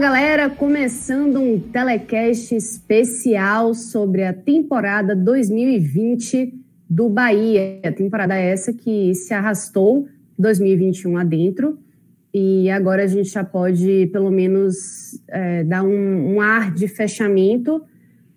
[0.00, 6.54] Galera, começando um telecast especial sobre a temporada 2020
[6.88, 7.80] do Bahia.
[7.84, 10.06] A temporada essa que se arrastou
[10.38, 11.80] 2021 adentro
[12.32, 17.82] e agora a gente já pode pelo menos é, dar um, um ar de fechamento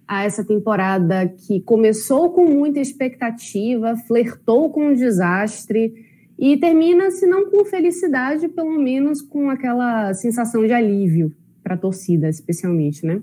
[0.07, 5.93] a essa temporada que começou com muita expectativa, flertou com um desastre
[6.39, 11.31] e termina, se não com felicidade, pelo menos com aquela sensação de alívio
[11.71, 13.21] para a torcida, especialmente, né?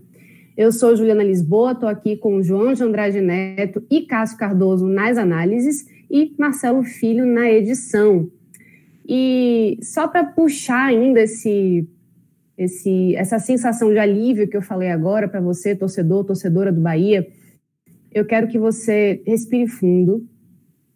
[0.56, 5.18] Eu sou Juliana Lisboa, estou aqui com João de Andrade Neto e Cássio Cardoso nas
[5.18, 8.30] análises e Marcelo Filho na edição.
[9.06, 11.86] E só para puxar ainda esse,
[12.56, 17.28] esse, essa sensação de alívio que eu falei agora para você, torcedor, torcedora do Bahia,
[18.12, 20.26] eu quero que você respire fundo,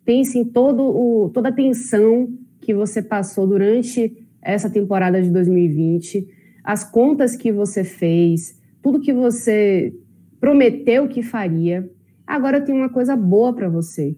[0.04, 6.41] pense em todo o, toda a tensão que você passou durante essa temporada de 2020,
[6.62, 9.94] as contas que você fez, tudo que você
[10.40, 11.90] prometeu que faria.
[12.26, 14.16] Agora eu tenho uma coisa boa para você,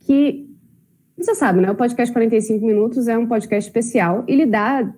[0.00, 0.48] que
[1.16, 1.70] você sabe, né?
[1.70, 4.92] O podcast 45 minutos é um podcast especial e lhe dá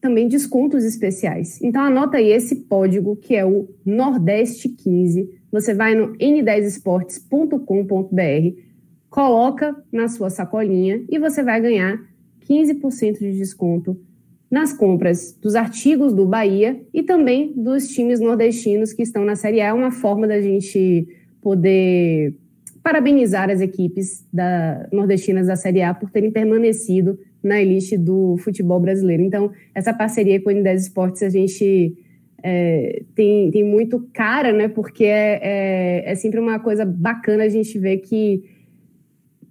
[0.00, 1.60] também descontos especiais.
[1.60, 5.40] Então anota aí esse código que é o Nordeste 15.
[5.50, 8.70] Você vai no n10esportes.com.br
[9.10, 12.00] coloca na sua sacolinha e você vai ganhar
[12.48, 14.00] 15% de desconto
[14.50, 19.60] nas compras dos artigos do Bahia e também dos times nordestinos que estão na Série
[19.60, 19.68] A.
[19.68, 21.06] É uma forma da gente
[21.40, 22.34] poder
[22.82, 28.80] parabenizar as equipes da, nordestinas da Série A por terem permanecido na elite do futebol
[28.80, 29.22] brasileiro.
[29.22, 31.94] Então, essa parceria com o N10 Esportes a gente
[32.42, 34.68] é, tem, tem muito cara, né?
[34.68, 38.42] Porque é, é, é sempre uma coisa bacana a gente ver que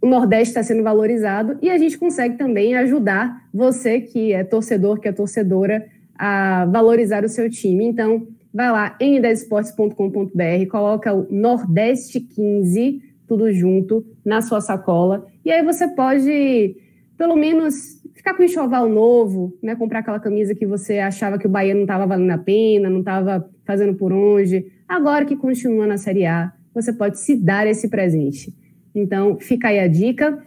[0.01, 4.99] o Nordeste está sendo valorizado e a gente consegue também ajudar você que é torcedor,
[4.99, 5.85] que é torcedora,
[6.17, 7.85] a valorizar o seu time.
[7.85, 15.63] Então, vai lá, n10esportes.com.br, coloca o Nordeste 15, tudo junto, na sua sacola, e aí
[15.63, 16.75] você pode,
[17.17, 19.75] pelo menos, ficar com um enxoval novo, né?
[19.75, 22.99] comprar aquela camisa que você achava que o Bahia não estava valendo a pena, não
[22.99, 24.65] estava fazendo por onde.
[24.87, 28.53] Agora que continua na Série A, você pode se dar esse presente.
[28.93, 30.43] Então, fica aí a dica.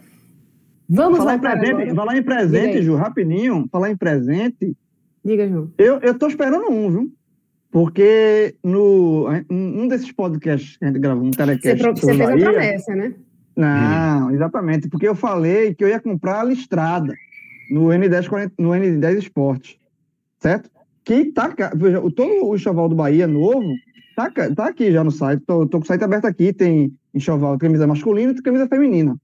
[0.87, 4.75] Vamos falar em presente, falar em presente, Ju, rapidinho, falar em presente.
[5.23, 5.71] Diga, João.
[5.77, 7.13] Eu, eu tô esperando um, viu?
[7.71, 11.81] Porque no um desses podcasts que a gente gravou, um telecast.
[11.81, 13.13] Você, você fez Bahia, a promessa, né?
[13.55, 14.89] Não, exatamente.
[14.89, 17.13] Porque eu falei que eu ia comprar a listrada
[17.71, 19.79] no N10, no N10 Esporte.
[20.39, 20.69] Certo?
[21.03, 21.51] Que tá.
[21.75, 23.73] Veja, todo o enxoval do Bahia novo
[24.15, 27.57] Tá, tá aqui já no site, tô, tô com o site aberto aqui, tem enxoval,
[27.57, 29.15] camisa masculina e camisa feminina,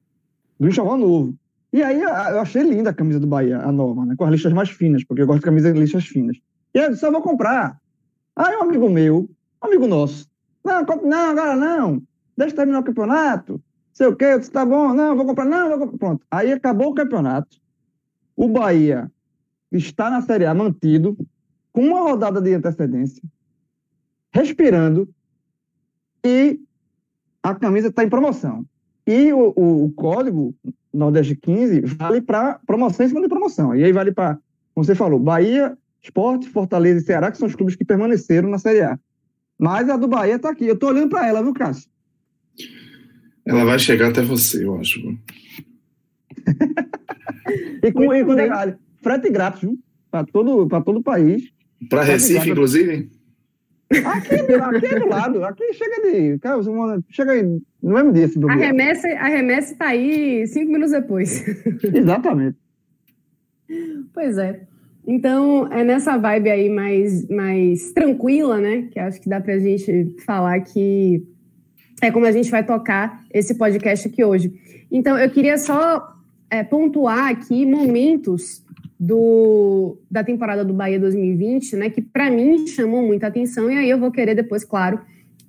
[0.60, 1.36] do enxoval novo.
[1.72, 4.16] E aí eu achei linda a camisa do Bahia, a nova, né?
[4.18, 6.38] Com as listas mais finas, porque eu gosto de camisas de listas finas.
[6.74, 7.80] E aí eu só vou comprar.
[8.36, 9.30] Aí um amigo meu,
[9.64, 10.28] um amigo nosso,
[10.66, 12.02] não, não, agora não,
[12.36, 13.62] deixa terminar o campeonato,
[13.94, 15.98] sei o quê, tá bom, não, vou comprar, não, vou comprar.
[15.98, 16.26] Pronto.
[16.32, 17.58] Aí acabou o campeonato,
[18.36, 19.12] o Bahia
[19.72, 21.18] está na Série A mantido,
[21.72, 23.22] com uma rodada de antecedência,
[24.32, 25.10] respirando
[26.24, 26.60] e
[27.42, 28.66] a camisa está em promoção.
[29.06, 30.54] E o, o, o, código
[30.94, 33.76] Nordeste 15 vale para promoção em cima de promoção.
[33.76, 34.38] E aí vale para,
[34.74, 38.60] como você falou, Bahia, Esporte, Fortaleza e Ceará, que são os clubes que permaneceram na
[38.60, 39.00] Série A.
[39.58, 40.66] Mas a do Bahia está aqui.
[40.66, 41.90] Eu estou olhando para ela, viu, Cássio?
[43.46, 45.00] Ela vai chegar até você, eu acho.
[47.84, 49.80] e com, e com detalhe, frete grátis, viu?
[50.12, 51.52] Para todo, todo o país.
[51.90, 53.10] Para Recife, inclusive?
[53.90, 56.38] Aqui, aqui é do lado, aqui chega de.
[56.40, 56.62] Cara,
[57.10, 57.44] chega
[57.82, 58.30] no mesmo dia.
[58.48, 61.44] a remessa, a remessa tá aí cinco minutos depois.
[61.84, 62.58] Exatamente.
[64.14, 64.62] Pois é.
[65.08, 68.84] Então, é nessa vibe aí mais, mais tranquila, né?
[68.92, 71.24] Que acho que dá pra gente falar que
[72.02, 74.54] é como a gente vai tocar esse podcast aqui hoje.
[74.92, 76.16] Então, eu queria só
[76.50, 78.64] é, pontuar aqui momentos
[79.00, 83.90] do, da temporada do Bahia 2020, né, que para mim chamou muita atenção, e aí
[83.90, 85.00] eu vou querer depois, claro,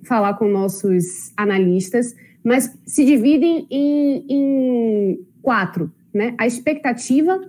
[0.03, 6.33] falar com nossos analistas, mas se dividem em, em quatro, né?
[6.37, 7.39] A expectativa,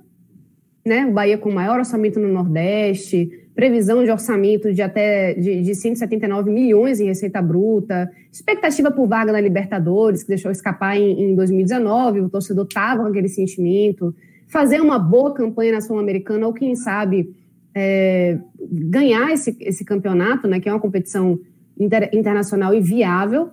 [0.84, 1.06] né?
[1.06, 6.50] O Bahia com maior orçamento no Nordeste, previsão de orçamento de até de, de 179
[6.50, 12.20] milhões em receita bruta, expectativa por vaga na Libertadores, que deixou escapar em, em 2019,
[12.20, 14.14] o torcedor estava com aquele sentimento,
[14.52, 17.34] fazer uma boa campanha na Sul-Americana, ou quem sabe
[17.74, 21.40] é, ganhar esse, esse campeonato, né, que é uma competição
[21.80, 23.48] inter, internacional e viável.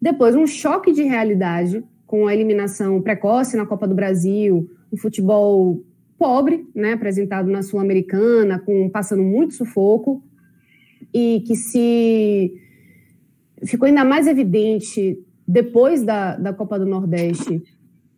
[0.00, 5.82] Depois, um choque de realidade com a eliminação precoce na Copa do Brasil, um futebol
[6.18, 10.22] pobre, né, apresentado na Sul-Americana, com passando muito sufoco,
[11.12, 12.52] e que se
[13.64, 17.62] ficou ainda mais evidente depois da, da Copa do Nordeste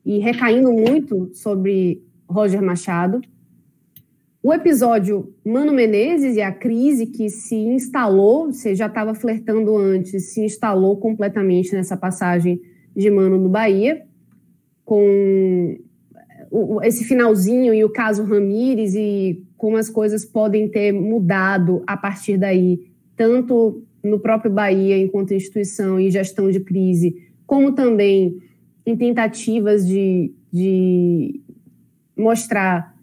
[0.04, 3.20] e recaindo muito sobre Roger Machado.
[4.42, 10.32] O episódio Mano Menezes e a crise que se instalou, você já estava flertando antes,
[10.32, 12.60] se instalou completamente nessa passagem
[12.96, 14.02] de Mano no Bahia,
[14.84, 15.76] com
[16.82, 22.38] esse finalzinho e o caso Ramires e como as coisas podem ter mudado a partir
[22.38, 28.40] daí, tanto no próprio Bahia enquanto instituição e gestão de crise, como também
[28.84, 31.40] em tentativas de, de
[32.16, 32.94] mostrar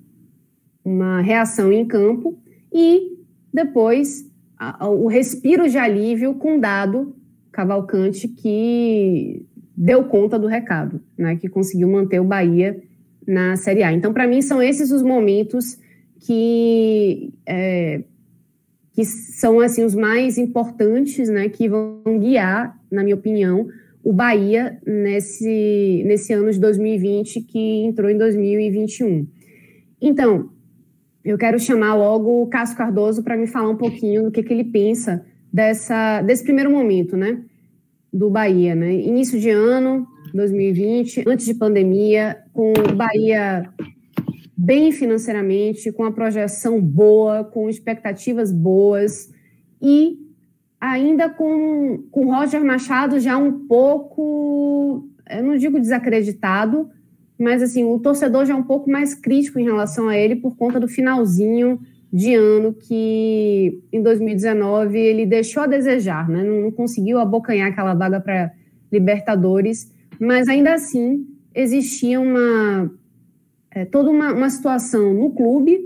[0.84, 2.38] uma reação em campo
[2.74, 3.18] e
[3.54, 7.16] depois a, a, o respiro de alívio com dado
[7.52, 9.46] Cavalcante que
[9.76, 12.82] deu conta do recado, né, que conseguiu manter o Bahia
[13.28, 13.92] na Série A.
[13.92, 15.78] Então, para mim, são esses os momentos
[16.20, 18.04] que, é,
[18.94, 23.68] que são assim os mais importantes, né, que vão guiar, na minha opinião,
[24.08, 29.28] o Bahia nesse, nesse ano de 2020 que entrou em 2021.
[30.02, 30.50] Então,
[31.26, 34.54] eu quero chamar logo o Cássio Cardoso para me falar um pouquinho do que, que
[34.54, 37.44] ele pensa dessa, desse primeiro momento, né?
[38.12, 38.94] do Bahia, né?
[38.94, 43.70] Início de ano, 2020, antes de pandemia, com o Bahia
[44.56, 49.30] bem financeiramente, com a projeção boa, com expectativas boas
[49.82, 50.18] e
[50.80, 56.90] ainda com, com Roger Machado já um pouco, eu não digo desacreditado,
[57.40, 60.56] mas assim, o torcedor já é um pouco mais crítico em relação a ele por
[60.56, 61.80] conta do finalzinho
[62.12, 66.44] de ano que em 2019 ele deixou a desejar, né?
[66.44, 68.52] não, conseguiu abocanhar aquela vaga para
[68.92, 72.90] Libertadores, mas ainda assim existia uma
[73.72, 75.80] é, toda uma, uma situação no clube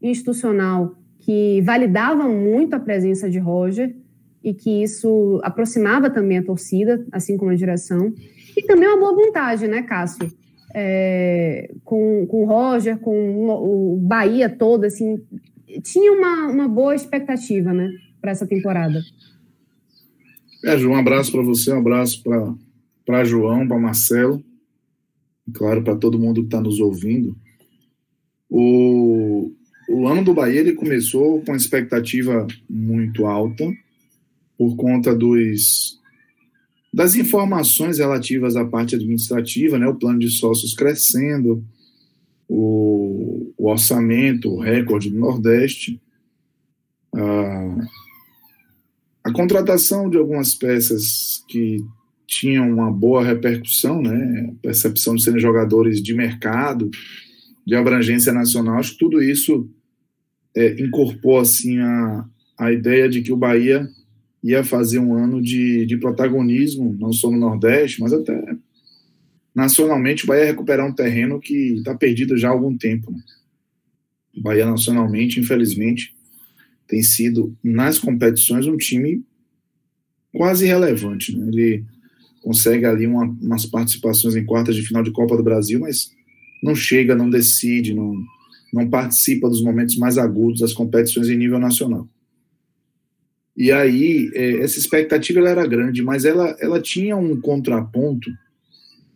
[0.00, 3.94] institucional que validava muito a presença de Roger
[4.46, 8.14] e que isso aproximava também a torcida, assim como a direção,
[8.56, 10.32] e também uma boa vontade, né, Cássio?
[10.72, 15.20] É, com, com o Roger, com o Bahia todo, assim,
[15.82, 17.90] tinha uma, uma boa expectativa, né,
[18.20, 19.00] para essa temporada.
[20.64, 22.22] É, João, um abraço para você, um abraço
[23.04, 24.40] para João, para Marcelo,
[25.48, 27.36] e claro, para todo mundo que está nos ouvindo.
[28.48, 29.50] O,
[29.88, 33.64] o ano do Bahia ele começou com uma expectativa muito alta
[34.56, 35.96] por conta dos
[36.92, 41.62] das informações relativas à parte administrativa, né, o plano de sócios crescendo,
[42.48, 46.00] o, o orçamento, o recorde do Nordeste,
[47.14, 47.88] a,
[49.24, 51.84] a contratação de algumas peças que
[52.26, 56.90] tinham uma boa repercussão, né, percepção de serem jogadores de mercado,
[57.66, 59.68] de abrangência nacional, acho que tudo isso
[60.56, 62.24] é, incorporou assim a,
[62.58, 63.86] a ideia de que o Bahia
[64.46, 68.56] ia fazer um ano de, de protagonismo, não só no Nordeste, mas até
[69.52, 73.10] nacionalmente o Bahia recuperar um terreno que está perdido já há algum tempo.
[73.10, 73.18] Né?
[74.36, 76.14] O Bahia nacionalmente, infelizmente,
[76.86, 79.24] tem sido nas competições um time
[80.32, 81.36] quase relevante.
[81.36, 81.48] Né?
[81.48, 81.84] Ele
[82.40, 86.12] consegue ali uma, umas participações em quartas de final de Copa do Brasil, mas
[86.62, 88.14] não chega, não decide, não,
[88.72, 92.08] não participa dos momentos mais agudos das competições em nível nacional.
[93.56, 98.30] E aí, é, essa expectativa ela era grande, mas ela, ela tinha um contraponto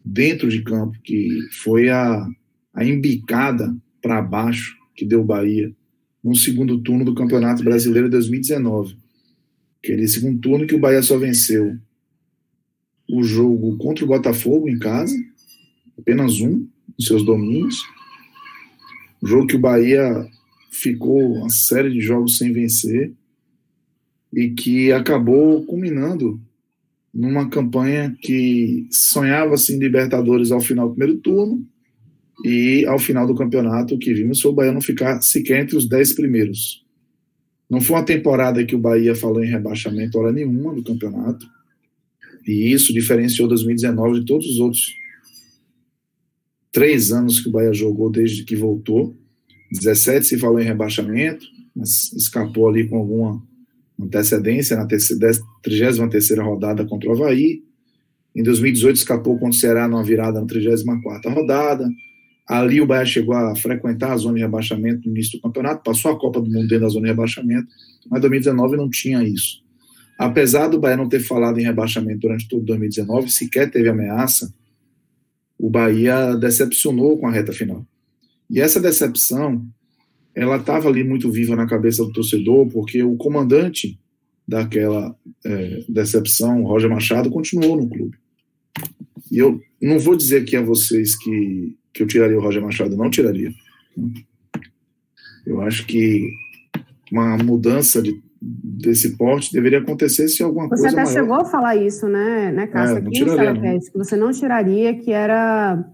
[0.05, 1.29] dentro de campo, que
[1.63, 2.27] foi a,
[2.73, 5.73] a embicada para baixo que deu Bahia
[6.25, 8.97] no segundo turno do Campeonato Brasileiro de 2019.
[9.83, 11.77] Aquele segundo turno que o Bahia só venceu
[13.11, 15.17] o jogo contra o Botafogo em casa,
[15.99, 16.67] apenas um,
[16.97, 17.83] nos seus domínios.
[19.23, 20.27] Jogo que o Bahia
[20.71, 23.13] ficou uma série de jogos sem vencer
[24.33, 26.41] e que acabou culminando
[27.13, 31.67] numa campanha que sonhava-se em Libertadores ao final do primeiro turno
[32.45, 35.87] E ao final do campeonato, que vimos foi o Bahia não ficar sequer entre os
[35.87, 36.85] dez primeiros.
[37.69, 41.47] Não foi uma temporada que o Bahia falou em rebaixamento hora nenhuma do campeonato.
[42.47, 44.95] E isso diferenciou 2019 de todos os outros
[46.73, 49.15] três anos que o Bahia jogou desde que voltou.
[49.71, 51.45] 17 se falou em rebaixamento,
[51.77, 53.43] mas escapou ali com alguma
[54.05, 55.99] antecedência na 33
[56.39, 57.63] rodada contra o Havaí.
[58.35, 61.89] Em 2018 escapou contra o Ceará numa virada na 34 rodada.
[62.49, 66.11] Ali o Bahia chegou a frequentar a zona de rebaixamento no início do campeonato, passou
[66.11, 67.69] a Copa do Mundo dentro da zona de rebaixamento,
[68.11, 69.63] mas 2019 não tinha isso.
[70.19, 74.53] Apesar do Bahia não ter falado em rebaixamento durante todo 2019, sequer teve ameaça,
[75.57, 77.87] o Bahia decepcionou com a reta final.
[78.51, 79.65] E essa decepção,
[80.35, 83.99] ela estava ali muito viva na cabeça do torcedor, porque o comandante
[84.47, 88.17] daquela é, decepção, Roger Machado, continuou no clube.
[89.31, 92.97] E eu não vou dizer aqui a vocês que, que eu tiraria o Roger Machado,
[92.97, 93.53] não tiraria.
[95.47, 96.29] Eu acho que
[97.13, 100.89] uma mudança de, desse porte deveria acontecer se alguma você coisa.
[100.89, 101.15] Você até maior...
[101.15, 102.97] chegou a falar isso, né, né Cássio?
[102.97, 105.85] É, aqui no que você não tiraria, que era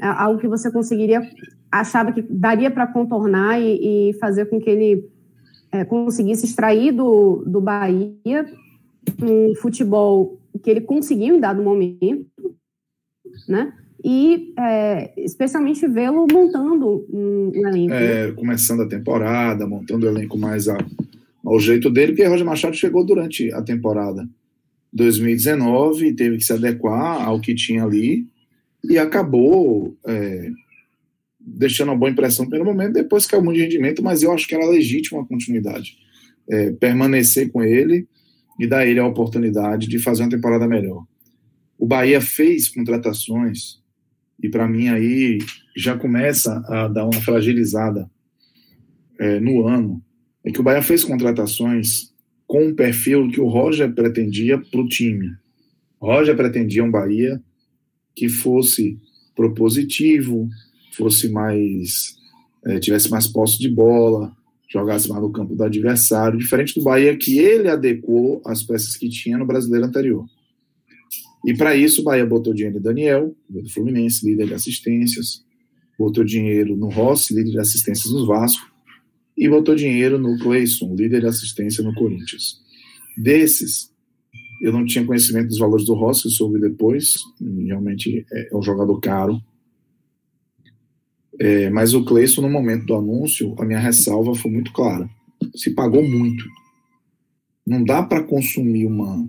[0.00, 1.20] é, algo que você conseguiria,
[1.72, 5.08] achava que daria para contornar e, e, fazer com que ele
[5.72, 8.46] é, conseguisse extrair do, do Bahia
[9.20, 12.26] um futebol que ele conseguiu em dado momento,
[13.48, 13.72] né?
[14.04, 17.94] E é, especialmente vê-lo montando um, elenco.
[17.94, 18.32] É?
[18.32, 20.76] Começando a temporada, montando o elenco mais a,
[21.44, 24.28] ao jeito dele, porque Roger Machado chegou durante a temporada
[24.92, 28.26] 2019, teve que se adequar ao que tinha ali
[28.84, 30.50] e acabou é,
[31.44, 34.54] deixando uma boa impressão primeiro momento, depois caiu muito de rendimento, mas eu acho que
[34.54, 35.96] era legítima a continuidade.
[36.48, 38.06] É, permanecer com ele
[38.58, 41.04] e dar ele a oportunidade de fazer uma temporada melhor.
[41.78, 43.80] O Bahia fez contratações
[44.42, 45.38] e para mim aí
[45.76, 48.10] já começa a dar uma fragilizada
[49.18, 50.02] é, no ano.
[50.44, 52.12] É que o Bahia fez contratações
[52.46, 55.30] com um perfil que o Roger pretendia para o time.
[56.00, 57.40] O Roger pretendia um Bahia
[58.14, 58.98] que fosse
[59.34, 60.48] propositivo,
[60.94, 62.16] fosse mais
[62.64, 64.32] é, tivesse mais posse de bola,
[64.70, 69.08] jogasse mais no campo do adversário, diferente do Bahia que ele adequou as peças que
[69.08, 70.24] tinha no brasileiro anterior.
[71.44, 75.44] E para isso o Bahia botou dinheiro em Daniel, do Fluminense, líder de assistências,
[75.98, 78.70] botou dinheiro no Rossi, líder de assistências no Vasco,
[79.36, 82.60] e botou dinheiro no Cleison, líder de assistência no Corinthians.
[83.16, 83.90] Desses,
[84.62, 87.14] eu não tinha conhecimento dos valores do Rossi, soube depois,
[87.66, 89.42] realmente é um jogador caro,
[91.40, 95.08] é, mas o Cleison, no momento do anúncio, a minha ressalva foi muito clara.
[95.54, 96.44] Se pagou muito.
[97.66, 99.28] Não dá para consumir uma,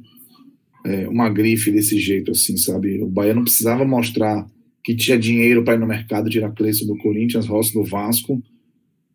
[0.86, 3.02] é, uma grife desse jeito, assim, sabe?
[3.02, 4.46] O Bahia não precisava mostrar
[4.84, 8.44] que tinha dinheiro para ir no mercado tirar Cleison do Corinthians, Rossi do Vasco,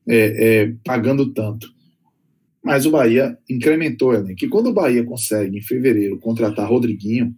[0.07, 1.69] é, é, pagando tanto.
[2.65, 7.35] Mas o Bahia incrementou, Ellen, que quando o Bahia consegue, em fevereiro, contratar Rodriguinho,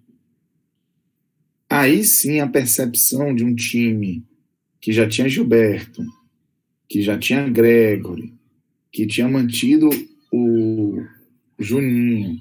[1.69, 4.25] aí sim a percepção de um time
[4.81, 6.03] que já tinha Gilberto,
[6.89, 8.33] que já tinha Gregory,
[8.91, 9.89] que tinha mantido
[10.33, 11.03] o
[11.59, 12.41] Juninho,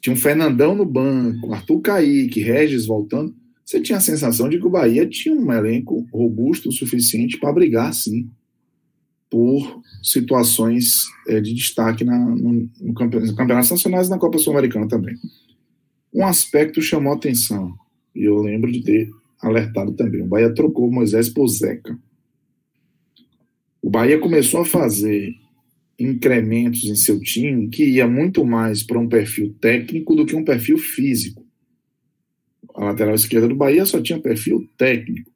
[0.00, 3.34] tinha um Fernandão no banco, Arthur Caíque, Regis voltando,
[3.64, 7.52] você tinha a sensação de que o Bahia tinha um elenco robusto o suficiente para
[7.52, 8.30] brigar, sim,
[9.28, 15.16] por situações é, de destaque na, no, no campeonato, nacionais e na Copa Sul-Americana também.
[16.14, 17.74] Um aspecto chamou atenção,
[18.14, 19.10] e eu lembro de ter
[19.46, 20.22] alertado também.
[20.22, 21.98] O Bahia trocou Moisés por Zeca.
[23.80, 25.34] O Bahia começou a fazer
[25.98, 30.44] incrementos em seu time que ia muito mais para um perfil técnico do que um
[30.44, 31.44] perfil físico.
[32.74, 35.30] A lateral esquerda do Bahia só tinha perfil técnico.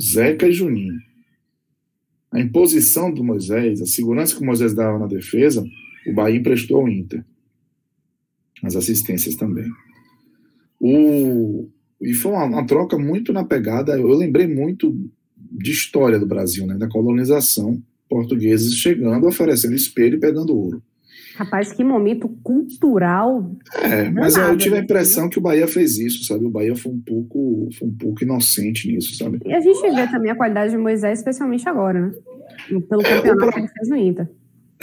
[0.00, 0.98] Zeca e Juninho.
[2.30, 5.64] A imposição do Moisés, a segurança que o Moisés dava na defesa,
[6.06, 7.24] o Bahia emprestou ao Inter.
[8.62, 9.70] As assistências também.
[10.80, 11.68] O,
[12.02, 13.92] e foi uma, uma, troca muito na pegada.
[13.92, 14.94] Eu lembrei muito
[15.36, 16.74] de história do Brasil, né?
[16.74, 20.82] Da colonização, portugueses chegando, oferecendo espelho e pegando ouro.
[21.36, 23.50] Rapaz, que momento cultural.
[23.80, 24.84] É, mas eu tive a né?
[24.84, 26.44] impressão que o Bahia fez isso, sabe?
[26.44, 29.38] O Bahia foi um pouco, foi um pouco inocente nisso, sabe?
[29.44, 32.12] E a gente vê também a qualidade de Moisés, especialmente agora, né?
[32.88, 34.28] Pelo é, campeonato que ele fez no Inter.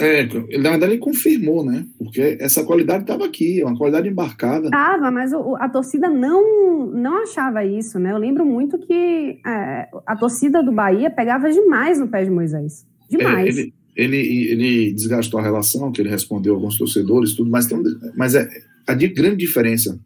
[0.00, 0.24] É,
[0.56, 1.84] na verdade ele confirmou, né?
[1.98, 4.64] Porque essa qualidade estava aqui, uma qualidade embarcada.
[4.64, 8.10] Estava, mas o, a torcida não, não achava isso, né?
[8.10, 12.86] Eu lembro muito que é, a torcida do Bahia pegava demais no pé de Moisés.
[13.10, 13.58] Demais.
[13.58, 17.66] É, ele, ele, ele, desgastou a relação, que ele respondeu a alguns torcedores, tudo, mas,
[17.66, 17.82] tem,
[18.16, 18.48] mas é,
[18.86, 20.00] a de, grande diferença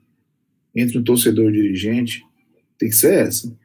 [0.74, 2.20] entre um torcedor e um dirigente
[2.76, 3.56] tem que ser essa.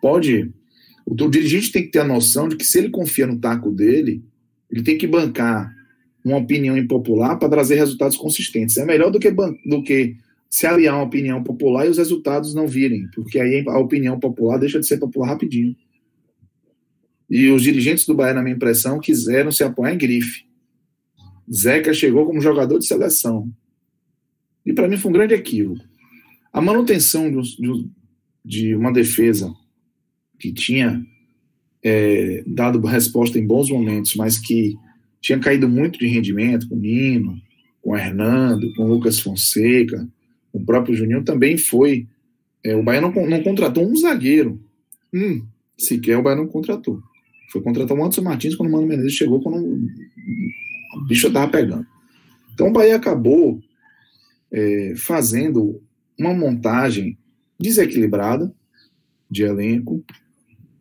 [0.00, 0.50] pode.
[1.04, 3.70] O, o dirigente tem que ter a noção de que se ele confia no taco
[3.70, 4.24] dele,
[4.70, 5.74] ele tem que bancar
[6.24, 8.76] uma opinião impopular para trazer resultados consistentes.
[8.76, 10.16] É melhor do que, do que
[10.50, 14.58] se aliar uma opinião popular e os resultados não virem, porque aí a opinião popular
[14.58, 15.76] deixa de ser popular rapidinho.
[17.28, 20.44] E os dirigentes do Bahia, na minha impressão, quiseram se apoiar em grife.
[21.52, 23.50] Zeca chegou como jogador de seleção.
[24.64, 25.84] E para mim foi um grande equívoco.
[26.52, 27.90] A manutenção de,
[28.44, 29.52] de uma defesa
[30.38, 31.04] que tinha
[31.82, 34.76] é, dado resposta em bons momentos, mas que
[35.20, 37.40] tinha caído muito de rendimento com o Nino,
[37.82, 40.06] com o Hernando, com o Lucas Fonseca,
[40.52, 42.06] com o próprio Juninho, também foi.
[42.64, 44.60] É, o Bahia não, não, contratou um zagueiro.
[45.12, 45.42] Hum,
[45.78, 47.00] sequer o Bahia não contratou.
[47.50, 51.86] Foi contratar o Anderson Martins quando o Mano Menezes chegou, quando o bicho estava pegando.
[52.52, 53.60] Então o Bahia acabou
[54.50, 55.80] é, fazendo
[56.18, 57.16] uma montagem
[57.58, 58.52] desequilibrada
[59.30, 60.04] de elenco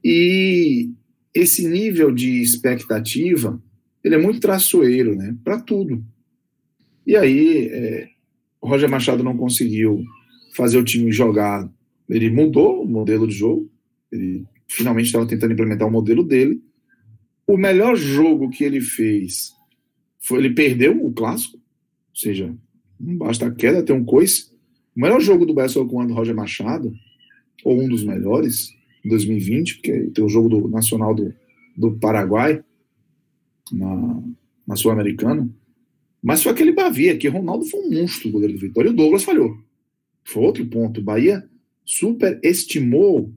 [0.08, 0.92] e
[1.34, 3.60] esse nível de expectativa
[4.04, 5.36] ele é muito traçoeiro, né?
[5.44, 6.06] Para tudo.
[7.08, 8.08] E aí, é,
[8.62, 10.04] o Roger Machado não conseguiu
[10.56, 11.68] fazer o time jogar.
[12.08, 13.68] Ele mudou o modelo de jogo.
[14.12, 16.62] Ele finalmente estava tentando implementar o modelo dele.
[17.48, 19.56] O melhor jogo que ele fez
[20.20, 22.56] foi ele perdeu o clássico, ou seja,
[23.00, 24.52] não basta a queda, ter um coice.
[24.96, 26.94] O melhor jogo do foi com o Roger Machado,
[27.64, 28.70] ou um dos melhores,
[29.06, 31.34] em 2020, porque tem o jogo do Nacional do,
[31.78, 32.64] do Paraguai,
[33.72, 34.24] na,
[34.68, 35.50] na Sul-Americana.
[36.22, 39.24] Mas foi aquele Bavia, que Ronaldo foi um monstro, goleiro do Vitória, e o Douglas
[39.24, 39.56] falhou.
[40.24, 41.00] Foi outro ponto.
[41.00, 41.48] O Bahia
[41.86, 43.32] superestimou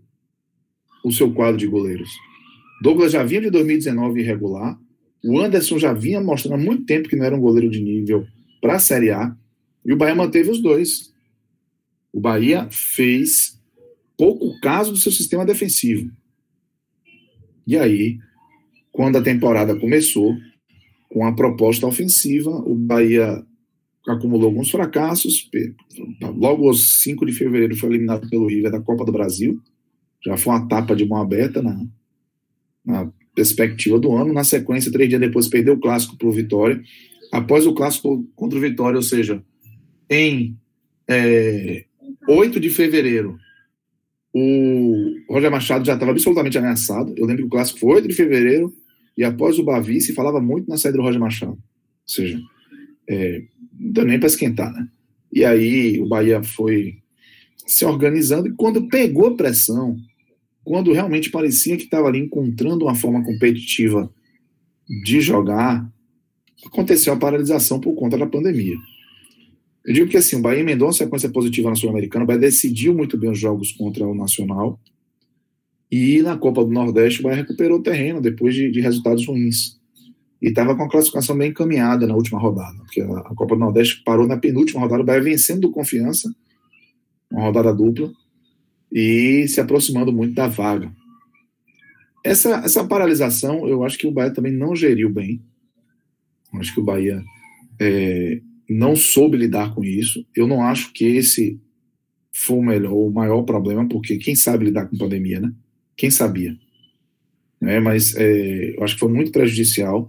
[1.05, 2.11] o seu quadro de goleiros.
[2.83, 4.79] Douglas já vinha de 2019 irregular.
[5.23, 8.27] O Anderson já vinha mostrando há muito tempo que não era um goleiro de nível
[8.61, 9.37] para a Série A.
[9.85, 11.13] E o Bahia manteve os dois.
[12.13, 13.58] O Bahia fez
[14.19, 16.11] pouco caso do seu sistema defensivo.
[17.65, 18.19] E aí,
[18.91, 20.37] quando a temporada começou,
[21.09, 23.43] com a proposta ofensiva, o Bahia
[24.07, 25.49] acumulou alguns fracassos.
[26.37, 29.61] Logo aos 5 de fevereiro foi eliminado pelo River da Copa do Brasil.
[30.25, 31.87] Já foi uma tapa de mão aberta na,
[32.85, 34.33] na perspectiva do ano.
[34.33, 36.83] Na sequência, três dias depois, perdeu o clássico para o Vitória.
[37.33, 39.43] Após o clássico contra o Vitória, ou seja,
[40.11, 40.57] em
[41.07, 41.85] é,
[42.27, 43.39] 8 de fevereiro,
[45.29, 47.15] o Roger Machado já estava absolutamente ameaçado.
[47.17, 48.73] Eu lembro que o clássico foi 8 de fevereiro,
[49.17, 51.53] e após o Bavi se falava muito na saída do Roger Machado.
[51.53, 51.59] Ou
[52.07, 52.41] seja,
[53.09, 53.43] é,
[53.79, 54.89] não deu nem para esquentar, né?
[55.33, 56.99] E aí o Bahia foi
[57.67, 59.97] se organizando, e quando pegou pressão,
[60.65, 64.11] quando realmente parecia que estava ali encontrando uma forma competitiva
[65.05, 65.91] de jogar,
[66.67, 68.77] aconteceu a paralisação por conta da pandemia.
[69.89, 72.95] Eu digo que assim, o Bahia emendou uma sequência positiva na Sul-Americana, o Bahia decidiu
[72.95, 74.79] muito bem os jogos contra o Nacional,
[75.91, 79.79] e na Copa do Nordeste o Bahia recuperou o terreno depois de, de resultados ruins.
[80.43, 83.61] E estava com a classificação bem encaminhada na última rodada, porque a, a, Copa do
[83.61, 86.31] Nordeste parou na penúltima rodada, o Bahia vencendo do confiança,
[87.31, 88.13] uma rodada dupla,
[88.93, 90.93] e se aproximando muito da vaga.
[92.23, 95.43] Essa, essa paralisação, eu acho que o Bahia também não geriu bem.
[96.53, 97.25] Eu acho que o Bahia
[97.81, 100.27] é, não soube lidar com isso.
[100.37, 101.59] Eu não acho que esse
[102.33, 105.53] foi o, melhor, o maior problema, porque quem sabe lidar com pandemia, né?
[105.97, 106.57] Quem sabia?
[107.61, 107.81] Né?
[107.81, 110.09] Mas é, eu acho que foi muito prejudicial.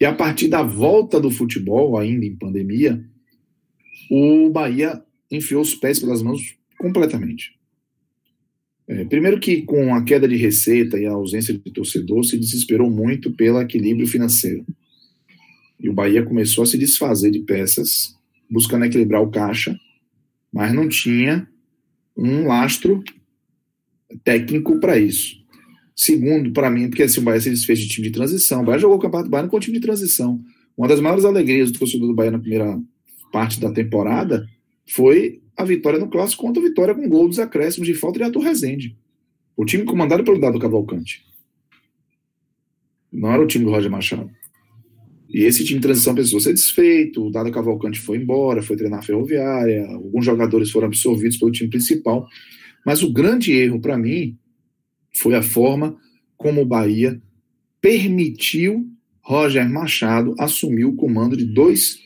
[0.00, 3.02] E a partir da volta do futebol, ainda em pandemia,
[4.10, 7.56] o Bahia enfiou os pés pelas mãos completamente.
[8.88, 12.88] É, primeiro que com a queda de receita e a ausência de torcedor, se desesperou
[12.88, 14.64] muito pelo equilíbrio financeiro.
[15.78, 18.16] E o Bahia começou a se desfazer de peças,
[18.50, 19.78] buscando equilibrar o caixa,
[20.52, 21.48] mas não tinha
[22.16, 23.02] um lastro
[24.24, 25.36] técnico para isso.
[25.94, 28.62] Segundo, para mim, porque assim, o Bahia se desfez de time de transição.
[28.62, 30.40] O Bahia jogou o Campeonato Bahia com time de transição.
[30.76, 32.78] Uma das maiores alegrias do torcedor do Bahia na primeira
[33.32, 34.46] parte da temporada
[34.86, 38.24] foi a vitória no clássico contra a vitória com gol dos acréscimos de falta de
[38.24, 38.96] Arthur Rezende.
[39.56, 41.24] O time comandado pelo Dado Cavalcante.
[43.10, 44.30] Não era o time do Roger Machado.
[45.36, 49.00] E esse time de transição precisou ser desfeito, o Dado Cavalcante foi embora, foi treinar
[49.00, 52.26] a ferroviária, alguns jogadores foram absorvidos pelo time principal.
[52.86, 54.38] Mas o grande erro para mim
[55.14, 55.94] foi a forma
[56.38, 57.20] como o Bahia
[57.82, 61.98] permitiu Roger Machado assumir o comando de dois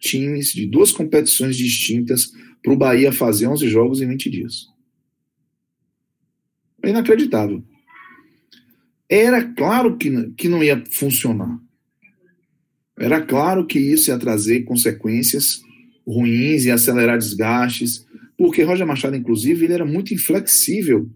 [0.00, 2.32] times, de duas competições distintas,
[2.62, 4.66] para o Bahia fazer 11 jogos em 20 dias.
[6.82, 7.62] É inacreditável.
[9.10, 11.60] Era claro que, que não ia funcionar.
[13.02, 15.60] Era claro que isso ia trazer consequências
[16.06, 18.06] ruins e acelerar desgastes,
[18.38, 21.10] porque Roger Machado, inclusive, ele era muito inflexível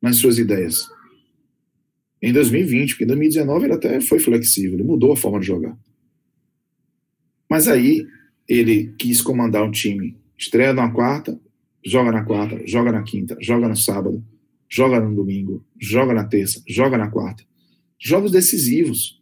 [0.00, 0.86] nas suas ideias.
[2.20, 5.74] Em 2020, porque em 2019 ele até foi flexível, ele mudou a forma de jogar.
[7.48, 8.06] Mas aí
[8.46, 11.40] ele quis comandar um time, estreia na quarta,
[11.82, 14.22] joga na quarta, joga na quinta, joga no sábado,
[14.68, 17.42] joga no domingo, joga na terça, joga na quarta.
[17.98, 19.18] Jogos decisivos.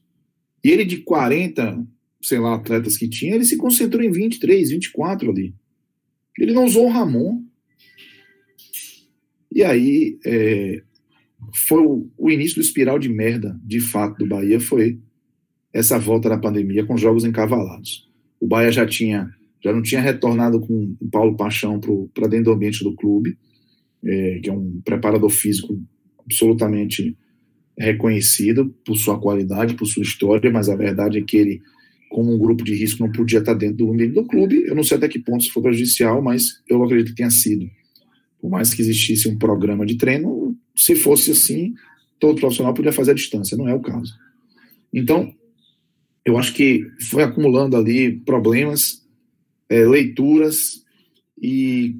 [0.64, 1.86] E ele de 40,
[2.20, 5.54] sei lá, atletas que tinha, ele se concentrou em 23, 24 ali.
[6.38, 7.42] Ele não usou o Ramon.
[9.52, 10.82] E aí, é,
[11.54, 14.98] foi o, o, início do espiral de merda, de fato, do Bahia, foi
[15.72, 18.08] essa volta da pandemia com jogos encavalados.
[18.40, 19.30] O Bahia já tinha,
[19.62, 21.80] já não tinha retornado com o Paulo Paixão
[22.14, 23.36] para dentro do ambiente do clube,
[24.04, 25.80] é, que é um preparador físico
[26.24, 27.16] absolutamente
[27.78, 31.62] reconhecido por sua qualidade, por sua história, mas a verdade é que ele,
[32.10, 34.64] como um grupo de risco, não podia estar dentro do ambiente do clube.
[34.66, 37.70] Eu não sei até que ponto isso foi prejudicial, mas eu acredito que tenha sido.
[38.40, 41.72] Por mais que existisse um programa de treino, se fosse assim,
[42.18, 44.12] todo profissional podia fazer a distância, não é o caso.
[44.92, 45.32] Então,
[46.24, 49.06] eu acho que foi acumulando ali problemas,
[49.68, 50.82] é, leituras
[51.40, 51.96] e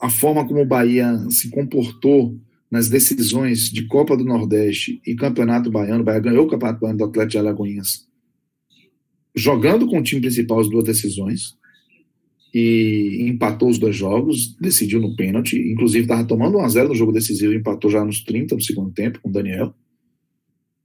[0.00, 2.36] a forma como o Bahia se comportou
[2.68, 6.98] nas decisões de Copa do Nordeste e Campeonato Baiano, o Bahia ganhou o Campeonato Baiano
[6.98, 8.09] do Atlético de Alagoinhas,
[9.40, 11.58] jogando com o time principal as duas decisões,
[12.52, 16.94] e empatou os dois jogos, decidiu no pênalti, inclusive estava tomando 1 a 0 no
[16.94, 19.72] jogo decisivo, empatou já nos 30 do segundo tempo com o Daniel.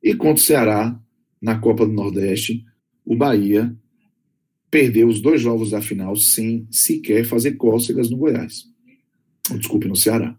[0.02, 1.00] E contra o Ceará,
[1.42, 2.64] na Copa do Nordeste,
[3.04, 3.76] o Bahia
[4.70, 8.66] perdeu os dois jogos da final sem sequer fazer cócegas no Goiás.
[9.58, 10.38] Desculpe, no Ceará.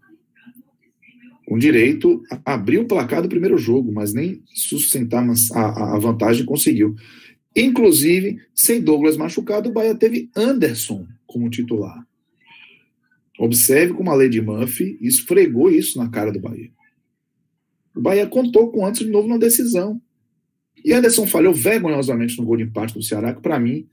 [1.45, 6.95] Com direito a abrir o placar do primeiro jogo, mas nem sustentar a vantagem conseguiu.
[7.59, 12.05] Inclusive, sem Douglas machucado, o Bahia teve Anderson como titular.
[13.39, 16.69] Observe como a Lady Murphy esfregou isso na cara do Bahia.
[17.95, 19.99] O Bahia contou com antes de novo na decisão.
[20.85, 23.87] E Anderson falhou vergonhosamente no gol de empate do Ceará, que para mim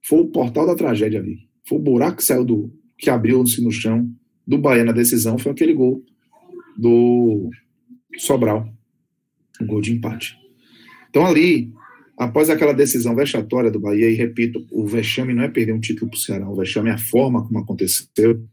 [0.00, 1.48] foi o portal da tragédia ali.
[1.66, 2.72] Foi o buraco que saiu do.
[2.96, 4.08] que abriu-se no chão
[4.46, 6.04] do Bahia na decisão, foi aquele gol
[6.76, 7.50] do
[8.16, 8.72] Sobral.
[9.60, 10.36] O gol de empate.
[11.10, 11.72] Então ali,
[12.18, 16.10] após aquela decisão vexatória do Bahia, e repito, o vexame não é perder um título
[16.10, 18.44] para o Ceará, o vexame é a forma como aconteceu.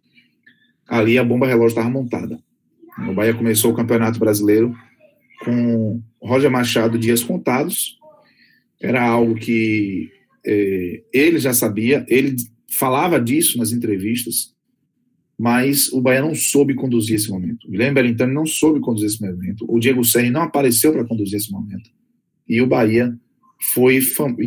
[0.87, 2.39] Ali a bomba relógio estava montada.
[3.09, 4.75] O Bahia começou o Campeonato Brasileiro
[5.43, 7.97] com Roger Machado dias contados.
[8.79, 10.11] Era algo que
[10.45, 12.35] é, ele já sabia, ele
[12.69, 14.53] falava disso nas entrevistas,
[15.37, 17.67] mas o Bahia não soube conduzir esse momento.
[17.67, 19.65] O Guilherme Belintani não soube conduzir esse momento.
[19.67, 21.89] O Diego Serri não apareceu para conduzir esse momento.
[22.47, 23.17] E o Bahia
[23.59, 23.99] foi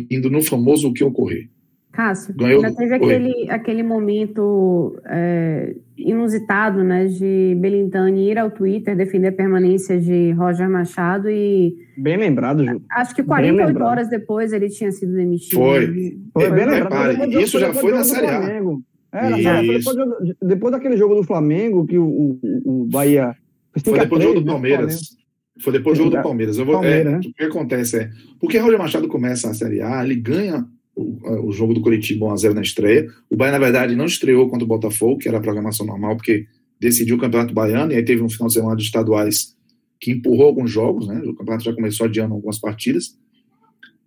[0.09, 1.49] indo no famoso o que ocorrer.
[1.91, 2.63] Cássio, Ganhou...
[2.63, 9.31] ainda teve aquele, aquele momento é, inusitado, né, de Belintani ir ao Twitter defender a
[9.33, 11.75] permanência de Roger Machado e...
[11.97, 12.81] Bem lembrado, Ju.
[12.91, 15.59] Acho que 48 horas depois ele tinha sido demitido.
[15.59, 15.87] Foi.
[16.31, 17.11] Foi, foi bem lembrado.
[17.11, 18.63] Repare, isso já foi na Série A.
[19.11, 19.97] É, depois,
[20.39, 23.35] depois, daquele jogo do Flamengo, que o, o, o Bahia...
[23.83, 25.18] Foi depois do jogo do né, Palmeiras.
[25.61, 26.57] Foi depois do jogo do Palmeiras.
[26.57, 27.17] Eu vou, Palmeiras, é, né?
[27.17, 28.11] O que acontece é.
[28.39, 32.53] Porque Roger Machado começa a Série A, ele ganha o, o jogo do Curitiba 1x0
[32.53, 33.07] na estreia.
[33.29, 36.47] O Bahia, na verdade, não estreou contra o Botafogo, que era a programação normal, porque
[36.79, 39.55] decidiu o Campeonato Baiano, e aí teve um final de semana de estaduais
[39.99, 41.19] que empurrou alguns jogos, né?
[41.25, 43.17] O campeonato já começou adiando algumas partidas.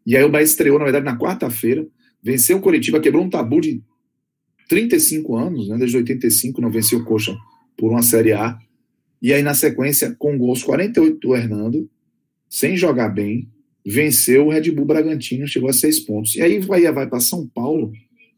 [0.07, 1.87] E aí o Bahia estreou, na verdade, na quarta-feira,
[2.23, 3.83] venceu o Curitiba, quebrou um tabu de
[4.69, 5.77] 35 anos, né?
[5.77, 7.37] Desde 85 não venceu o Coxa
[7.77, 8.59] por uma Série A.
[9.23, 11.89] E aí, na sequência, com gols 48 do Hernando,
[12.51, 13.49] sem jogar bem,
[13.87, 16.35] venceu o Red Bull Bragantino, chegou a seis pontos.
[16.35, 17.93] E aí o Bahia vai para São Paulo,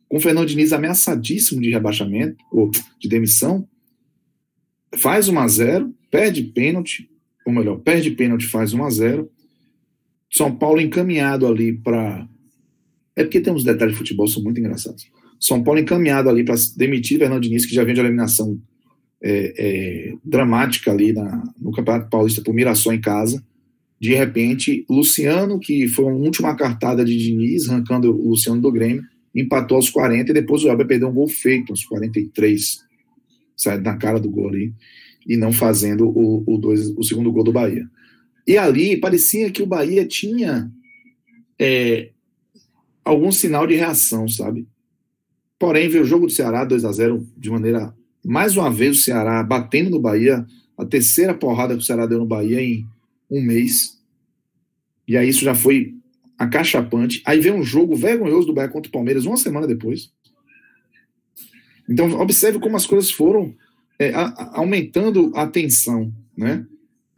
[0.08, 2.70] com o Fernando Diniz ameaçadíssimo de rebaixamento, ou
[3.00, 3.66] de demissão,
[4.94, 7.10] faz 1 a 0 perde pênalti,
[7.44, 9.30] ou melhor, perde pênalti, faz 1 a 0
[10.30, 12.28] São Paulo encaminhado ali para.
[13.16, 15.06] É porque tem uns detalhes de futebol são muito engraçados.
[15.40, 18.60] São Paulo encaminhado ali para demitir Fernando Diniz, que já vem de eliminação
[19.26, 23.42] é, é, dramática ali na, no Campeonato Paulista por Mirassol em casa.
[23.98, 29.02] De repente, Luciano, que foi a última cartada de Diniz, arrancando o Luciano do Grêmio,
[29.34, 32.80] empatou aos 40 e depois o Elber perdeu um gol feito aos 43,
[33.56, 34.74] sai na cara do gol ali,
[35.26, 37.88] e não fazendo o, o, dois, o segundo gol do Bahia.
[38.46, 40.70] E ali parecia que o Bahia tinha
[41.58, 42.10] é,
[43.02, 44.66] algum sinal de reação, sabe?
[45.58, 49.02] Porém, veio o jogo do Ceará 2 a 0 de maneira mais uma vez o
[49.02, 52.86] Ceará batendo no Bahia, a terceira porrada que o Ceará deu no Bahia em
[53.30, 54.00] um mês.
[55.06, 55.94] E aí isso já foi
[56.38, 57.22] acachapante.
[57.24, 60.10] Aí vem um jogo vergonhoso do Bahia contra o Palmeiras uma semana depois.
[61.88, 63.54] Então, observe como as coisas foram
[63.98, 66.12] é, a, aumentando a tensão.
[66.36, 66.66] né?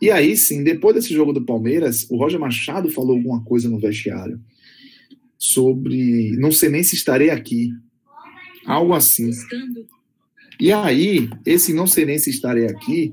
[0.00, 3.78] E aí sim, depois desse jogo do Palmeiras, o Roger Machado falou alguma coisa no
[3.78, 4.40] vestiário
[5.38, 7.70] sobre não sei nem se estarei aqui.
[8.66, 9.30] Algo assim.
[10.58, 13.12] E aí, esse não sei se estarei aqui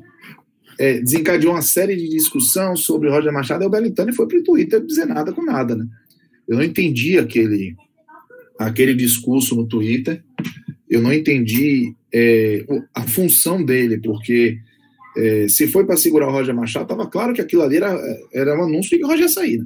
[0.79, 4.43] é, desencadeou uma série de discussão sobre Roger Machado e o Belintani foi para o
[4.43, 5.85] Twitter dizer nada com nada, né?
[6.47, 7.75] Eu não entendi aquele,
[8.59, 10.23] aquele discurso no Twitter,
[10.89, 14.57] eu não entendi é, a função dele, porque
[15.15, 17.97] é, se foi para segurar o Roger Machado, estava claro que aquilo ali era,
[18.33, 19.65] era um anúncio de que o Roger ia sair, né?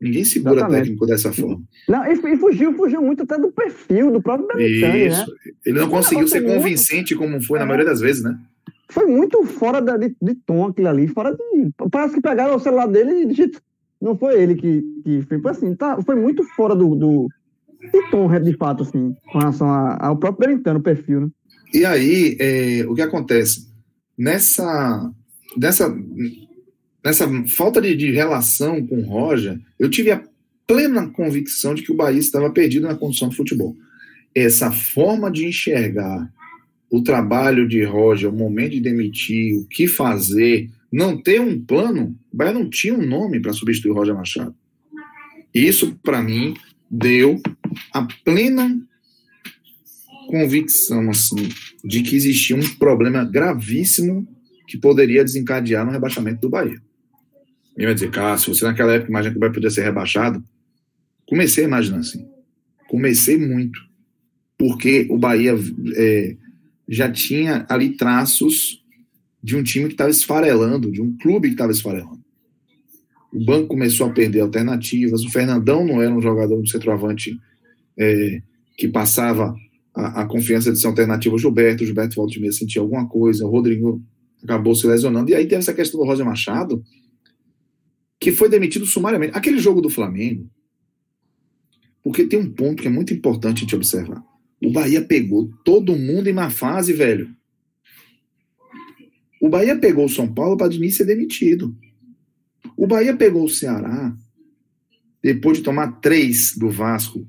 [0.00, 0.82] Ninguém segura Exatamente.
[0.82, 1.62] técnico dessa forma.
[1.88, 5.26] Não, e, fugiu, fugiu muito até do perfil do próprio Belintani, né?
[5.64, 7.68] Ele não conseguiu ser convincente como foi na é.
[7.68, 8.38] maioria das vezes, né?
[8.90, 11.70] Foi muito fora da, de, de, tom aquilo ali, fora de.
[11.90, 13.64] Parece que pegaram o celular dele e digitaram.
[14.00, 15.22] Não foi ele que, que.
[15.22, 17.28] Foi assim, tá, foi muito fora do, do
[17.92, 21.28] de tom, de fato, assim, com relação ao próprio Belintano, o perfil, né?
[21.72, 23.66] E aí, é, o que acontece?
[24.16, 25.10] Nessa,
[25.56, 25.94] nessa,
[27.06, 30.24] nessa falta de, de relação com o Roger, eu tive a
[30.66, 33.76] plena convicção de que o Bahia estava perdido na condição de futebol.
[34.34, 36.28] Essa forma de enxergar
[36.90, 42.18] o trabalho de Roger, o momento de demitir, o que fazer, não ter um plano,
[42.32, 44.54] o Bahia não tinha um nome para substituir o Roger Machado.
[45.54, 46.54] Isso, para mim,
[46.90, 47.40] deu
[47.92, 48.76] a plena
[50.26, 51.50] convicção assim,
[51.84, 54.26] de que existia um problema gravíssimo
[54.66, 56.84] que poderia desencadear no rebaixamento do Bahia.
[57.76, 60.42] E vai dizer, Cássio, você naquela época imagina que Bahia podia ser rebaixado?
[61.26, 62.26] Comecei a imaginar assim.
[62.88, 63.78] Comecei muito.
[64.56, 65.54] Porque o Bahia
[65.94, 66.36] é,
[66.88, 68.82] já tinha ali traços
[69.42, 72.24] de um time que estava esfarelando, de um clube que estava esfarelando.
[73.32, 75.22] O banco começou a perder alternativas.
[75.22, 77.38] O Fernandão não era um jogador do centroavante
[77.98, 78.40] é,
[78.76, 79.54] que passava
[79.94, 81.82] a, a, confiança de ser alternativa ao Gilberto.
[81.82, 83.44] O Gilberto Valdemir sentia alguma coisa.
[83.44, 84.02] O Rodrigo
[84.42, 85.30] acabou se lesionando.
[85.30, 86.82] E aí teve essa questão do Roger Machado,
[88.18, 89.36] que foi demitido sumariamente.
[89.36, 90.50] Aquele jogo do Flamengo,
[92.02, 94.22] porque tem um ponto que é muito importante gente observar.
[94.62, 97.34] O Bahia pegou todo mundo em má fase, velho.
[99.40, 101.76] O Bahia pegou o São Paulo para Diniz ser demitido.
[102.76, 104.16] O Bahia pegou o Ceará
[105.22, 107.28] depois de tomar três do Vasco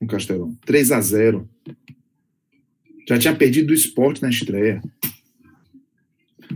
[0.00, 0.56] no Castelão.
[0.64, 1.48] 3 a 0
[3.08, 4.82] Já tinha perdido o esporte na estreia.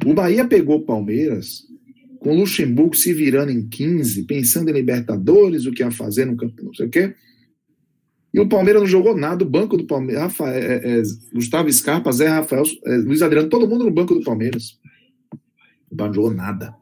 [0.05, 1.67] O Bahia pegou o Palmeiras
[2.25, 6.65] com Luxemburgo se virando em 15, pensando em Libertadores, o que ia fazer no campo,
[6.65, 7.15] não sei o quê.
[8.33, 11.03] E o Palmeiras não jogou nada, o banco do Palmeiras, Rafael, é, é,
[11.35, 14.81] Gustavo Scarpa, Zé Rafael, é, Luiz Adriano, todo mundo no banco do Palmeiras.
[15.93, 16.75] Não jogou nada.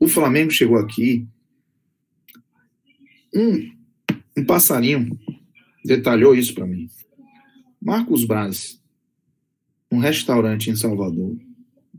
[0.00, 1.28] O Flamengo chegou aqui,
[3.32, 3.70] um,
[4.36, 5.16] um passarinho
[5.84, 6.88] detalhou isso para mim.
[7.80, 8.82] Marcos Braz,
[9.92, 11.38] um restaurante em Salvador,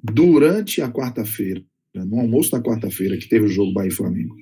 [0.04, 1.64] durante a quarta-feira,
[1.94, 4.36] no almoço da quarta-feira, que teve o jogo Bahia e Flamengo,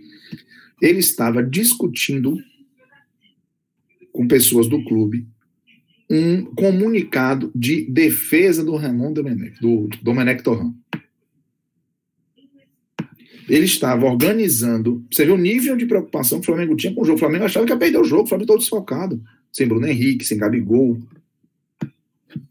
[0.81, 2.37] ele estava discutindo
[4.11, 5.27] com pessoas do clube
[6.09, 10.75] um comunicado de defesa do Ramon Domenech, do Domenech Torrão.
[13.47, 15.05] Ele estava organizando.
[15.09, 17.15] Você vê o nível de preocupação que o Flamengo tinha com o jogo.
[17.15, 19.21] O Flamengo achava que ia perder o jogo, o Flamengo todo desfalcado.
[19.53, 20.99] Sem Bruno Henrique, sem Gabigol.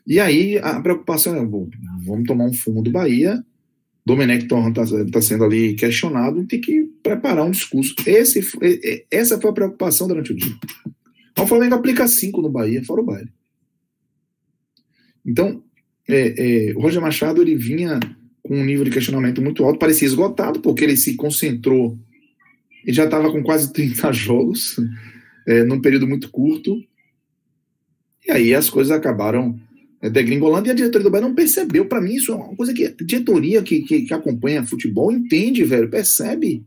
[0.07, 3.45] E aí a preocupação é: vamos tomar um fumo do Bahia.
[4.11, 4.57] Domenech está
[5.13, 7.95] tá sendo ali questionado, tem que preparar um discurso.
[8.05, 8.45] Esse,
[9.11, 10.53] essa foi a preocupação durante o dia.
[11.39, 13.31] O Flamengo aplica cinco no Bahia, fora o baile.
[15.25, 15.63] Então,
[16.09, 18.01] é, é, o Roger Machado ele vinha
[18.43, 21.97] com um nível de questionamento muito alto, parecia esgotado, porque ele se concentrou,
[22.85, 24.77] ele já estava com quase 30 jogos,
[25.47, 26.83] é, num período muito curto,
[28.27, 29.59] e aí as coisas acabaram
[30.09, 31.85] degringolando, e a diretoria do Bahia não percebeu.
[31.87, 35.63] Para mim, isso é uma coisa que a diretoria que, que, que acompanha futebol entende,
[35.65, 36.65] velho, percebe.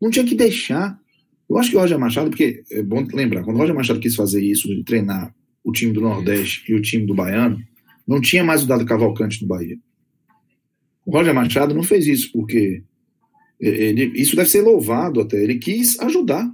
[0.00, 1.00] Não tinha que deixar.
[1.48, 4.14] Eu acho que o Roger Machado, porque é bom lembrar, quando o Roger Machado quis
[4.14, 7.58] fazer isso, de treinar o time do Nordeste e o time do Baiano,
[8.06, 9.78] não tinha mais o dado Cavalcante no Bahia.
[11.06, 12.82] O Roger Machado não fez isso porque
[13.58, 15.42] ele, isso deve ser louvado até.
[15.42, 16.52] Ele quis ajudar.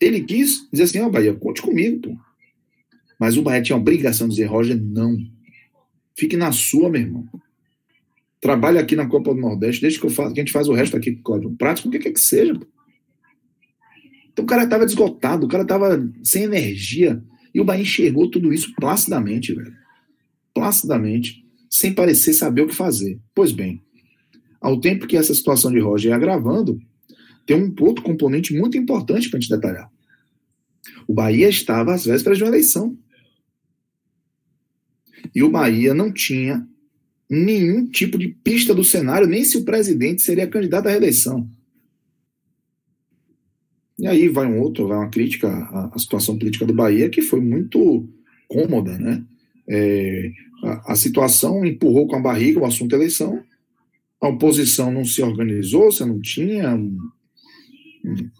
[0.00, 2.16] Ele quis dizer assim: ó, oh, Bahia, conte comigo, pô.
[3.18, 5.16] Mas o Bahia tinha a obrigação de dizer: Roger, não.
[6.16, 7.28] Fique na sua, meu irmão.
[8.40, 10.72] Trabalhe aqui na Copa do Nordeste, deixa que eu faço, que a gente faz o
[10.72, 11.54] resto aqui, Cláudio.
[11.56, 12.58] Prático, o que quer que seja.
[14.32, 17.22] Então o cara estava desgotado, o cara estava sem energia.
[17.54, 19.74] E o Bahia enxergou tudo isso placidamente, velho.
[20.54, 23.18] Placidamente, sem parecer saber o que fazer.
[23.34, 23.82] Pois bem,
[24.60, 26.78] ao tempo que essa situação de Roger é agravando,
[27.46, 29.90] tem um outro componente muito importante para a gente detalhar.
[31.06, 32.96] O Bahia estava às vésperas de uma eleição.
[35.36, 36.66] E o Bahia não tinha
[37.28, 41.46] nenhum tipo de pista do cenário, nem se o presidente seria candidato à reeleição.
[43.98, 47.20] E aí vai um outro, vai uma crítica à, à situação política do Bahia, que
[47.20, 48.08] foi muito
[48.48, 49.22] cômoda, né?
[49.68, 50.32] É,
[50.64, 53.42] a, a, situação empurrou com a barriga o assunto eleição,
[54.22, 56.98] a oposição não se organizou, você não tinha um,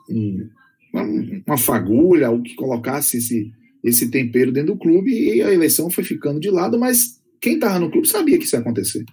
[0.09, 0.49] um,
[0.95, 1.03] uma,
[1.47, 3.53] uma, fagulha, o que colocasse esse,
[3.87, 7.79] esse tempero dentro do clube, e a eleição foi ficando de lado, mas quem estava
[7.79, 9.05] no clube sabia que isso ia acontecer.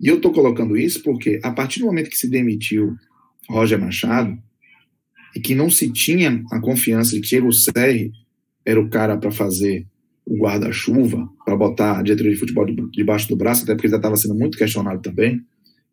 [0.00, 2.96] E eu estou colocando isso porque, a partir do momento que se demitiu
[3.50, 4.38] Roger Machado,
[5.36, 8.10] e que não se tinha a confiança de que Diego Serri
[8.64, 9.86] era o cara para fazer
[10.24, 13.98] o guarda-chuva, para botar a diretoria de futebol debaixo do braço, até porque ele já
[13.98, 15.42] estava sendo muito questionado também,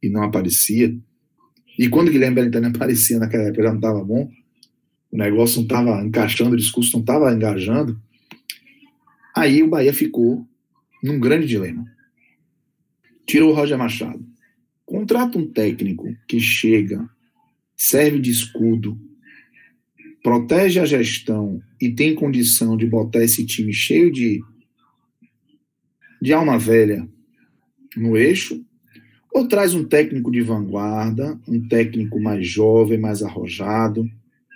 [0.02, 0.95] e não aparecia.
[1.78, 4.30] E quando Guilherme Belintani aparecia naquela época, já não estava bom,
[5.12, 8.00] o negócio não estava encaixando, o discurso não estava engajando.
[9.36, 10.45] Aí o Bahia ficou
[11.04, 11.86] num grande dilema.
[13.26, 14.24] Tirou o Roger Machado.
[14.86, 17.08] Contrata um técnico que chega,
[17.76, 19.00] serve de escudo,
[20.24, 24.41] protege a gestão e tem condição de botar esse time cheio de,
[26.22, 27.08] de alma velha
[27.95, 28.63] no eixo,
[29.32, 34.10] ou traz um técnico de vanguarda, um técnico mais jovem, mais arrojado,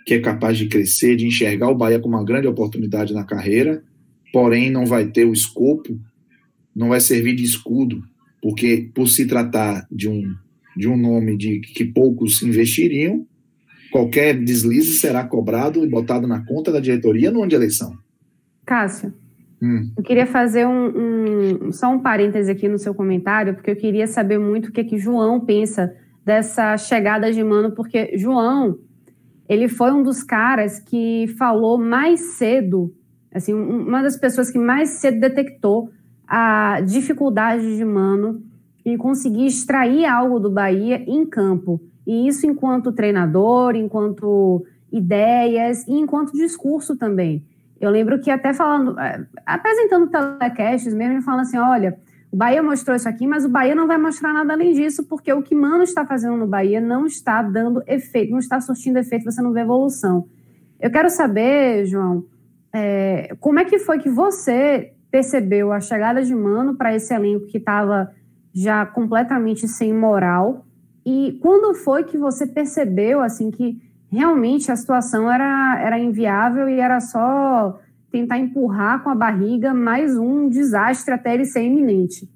[0.06, 3.84] que é capaz de crescer, de enxergar o Bahia como uma grande oportunidade na carreira,
[4.32, 6.00] porém não vai ter o escopo,
[6.76, 8.04] não vai servir de escudo,
[8.42, 10.36] porque por se tratar de um,
[10.76, 13.26] de um nome de que poucos investiriam,
[13.92, 17.94] qualquer deslize será cobrado e botado na conta da diretoria no ano de eleição.
[18.66, 19.14] Cássio,
[19.62, 19.92] hum.
[19.96, 24.08] eu queria fazer um, um, só um parêntese aqui no seu comentário, porque eu queria
[24.08, 25.94] saber muito o que, é que João pensa
[26.26, 28.80] dessa chegada de Mano, porque João,
[29.48, 32.94] ele foi um dos caras que falou mais cedo,
[33.34, 35.90] assim, uma das pessoas que mais cedo detectou
[36.28, 38.42] a dificuldade de Mano
[38.86, 41.82] em conseguir extrair algo do Bahia em campo.
[42.06, 47.46] E isso enquanto treinador, enquanto ideias e enquanto discurso também.
[47.80, 51.98] Eu lembro que até falando, é, apresentando telecasts mesmo, ele fala assim, olha,
[52.34, 55.32] o Bahia mostrou isso aqui, mas o Bahia não vai mostrar nada além disso, porque
[55.32, 59.24] o que Mano está fazendo no Bahia não está dando efeito, não está surtindo efeito,
[59.24, 60.26] você não vê evolução.
[60.82, 62.26] Eu quero saber, João,
[62.74, 67.46] é, como é que foi que você percebeu a chegada de Mano para esse elenco
[67.46, 68.12] que estava
[68.52, 70.66] já completamente sem moral
[71.06, 73.80] e quando foi que você percebeu assim que
[74.12, 77.80] realmente a situação era, era inviável e era só
[78.14, 82.30] tentar empurrar com a barriga mais um desastre até ele ser iminente?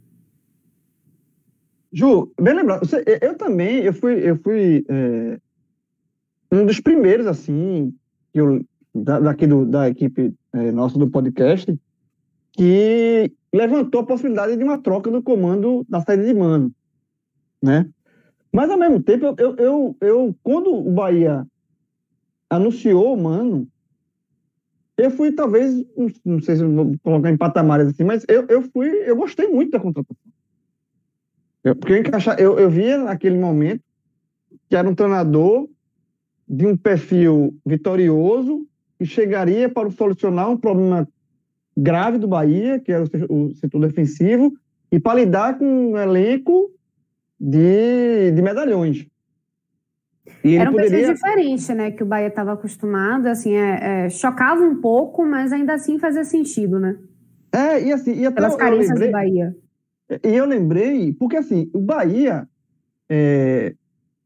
[1.94, 2.82] Ju, bem lembrado.
[3.22, 5.40] Eu também, eu fui, eu fui é,
[6.52, 7.94] um dos primeiros assim
[8.34, 11.72] eu, da, daqui do, da equipe é, nossa do podcast
[12.54, 16.74] que levantou a possibilidade de uma troca do comando da saída de mano,
[17.62, 17.88] né?
[18.52, 21.46] Mas, ao mesmo tempo, eu, eu, eu quando o Bahia
[22.50, 23.68] anunciou o Mano,
[24.98, 25.86] eu fui, talvez,
[26.26, 29.72] não sei se vou colocar em patamares assim, mas eu, eu fui, eu gostei muito
[29.72, 30.32] da contratação.
[31.64, 33.84] Eu, porque eu, encaixa, eu, eu via naquele momento
[34.68, 35.70] que era um treinador
[36.48, 38.66] de um perfil vitorioso
[38.98, 41.08] que chegaria para solucionar um problema
[41.78, 44.52] grave do Bahia, que era o setor defensivo,
[44.92, 46.72] e para lidar com um elenco
[47.40, 49.06] de, de medalhões.
[50.44, 51.14] E Era um poderia...
[51.14, 51.92] diferente, né?
[51.92, 56.24] Que o Bahia estava acostumado, assim, é, é, chocava um pouco, mas ainda assim fazia
[56.24, 56.98] sentido, né?
[57.52, 58.14] É, e assim...
[58.14, 59.56] E até Pelas carências lembrei, do Bahia.
[60.24, 62.48] E eu lembrei, porque assim, o Bahia,
[63.10, 63.74] é,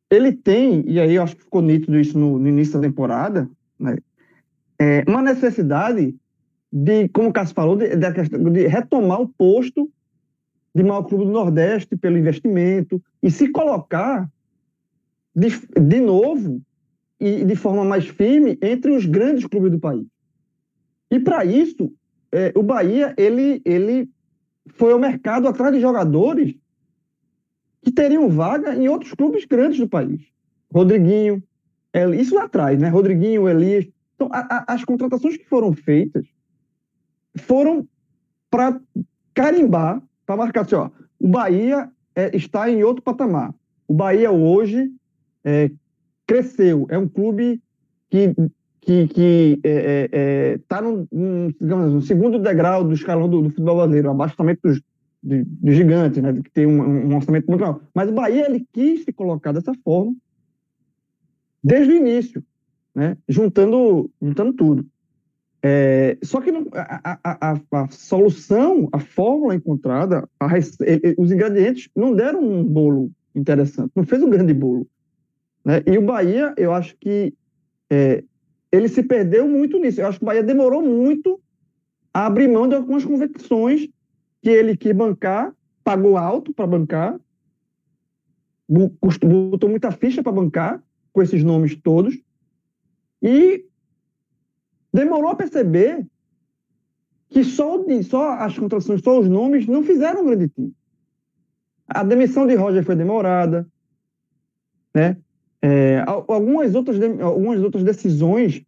[0.10, 3.50] ele tem, e aí eu acho que ficou nítido isso no, no início da temporada,
[3.80, 3.98] né?
[4.80, 6.16] É, uma necessidade
[6.72, 9.90] de, como o Cássio falou, de, de, de retomar o posto
[10.74, 14.28] de maior clube do Nordeste pelo investimento e se colocar
[15.36, 16.62] de, de novo
[17.20, 20.06] e de forma mais firme entre os grandes clubes do país.
[21.10, 21.93] E para isso,
[22.32, 24.10] é, o Bahia ele, ele
[24.70, 26.55] foi ao mercado atrás de jogadores
[27.82, 30.22] que teriam vaga em outros clubes grandes do país.
[30.74, 31.43] Rodriguinho,
[32.18, 32.88] isso lá atrás, né?
[32.88, 33.88] Rodriguinho, Elias.
[34.16, 36.26] Então, a, a, as contratações que foram feitas
[37.36, 37.88] foram
[38.49, 38.80] para
[39.34, 40.89] carimbar para marcar assim, ó,
[41.20, 43.53] o Bahia é, está em outro patamar.
[43.88, 44.91] O Bahia hoje
[45.44, 45.72] é,
[46.26, 47.62] cresceu, é um clube
[48.10, 48.34] que
[48.82, 53.50] que que está é, é, é tá no, no segundo degrau do escalão do, do
[53.50, 54.82] futebol brasileiro, abaixo também dos,
[55.22, 57.80] dos gigantes, né, que tem um, um orçamento muito maior.
[57.94, 60.16] Mas o Bahia ele quis se colocar dessa forma
[61.64, 62.44] desde o início,
[62.94, 64.86] né, juntando juntando tudo.
[65.64, 70.28] É, só que não, a, a, a, a, solução, a fórmula encontrada,
[71.20, 74.88] os ingredientes não deram um bolo interessante, não fez um grande bolo.
[75.64, 75.82] Né?
[75.86, 77.34] E o Bahia, eu acho que
[77.89, 78.24] é,
[78.72, 80.01] ele se perdeu muito nisso.
[80.01, 81.41] Eu acho que o Bahia demorou muito
[82.14, 83.88] a abrir mão de algumas convicções
[84.41, 85.53] que ele quis bancar,
[85.84, 87.20] pagou alto para bancar,
[88.68, 90.84] botou muita ficha para bancar,
[91.14, 92.18] com esses nomes todos,
[93.22, 93.66] e
[94.93, 96.05] demorou a perceber
[97.30, 100.74] que só, só as contratações, só os nomes, não fizeram um grande time.
[101.88, 103.68] A demissão de Roger foi demorada,
[104.93, 105.18] né?
[105.62, 108.64] É, algumas, outras, algumas outras decisões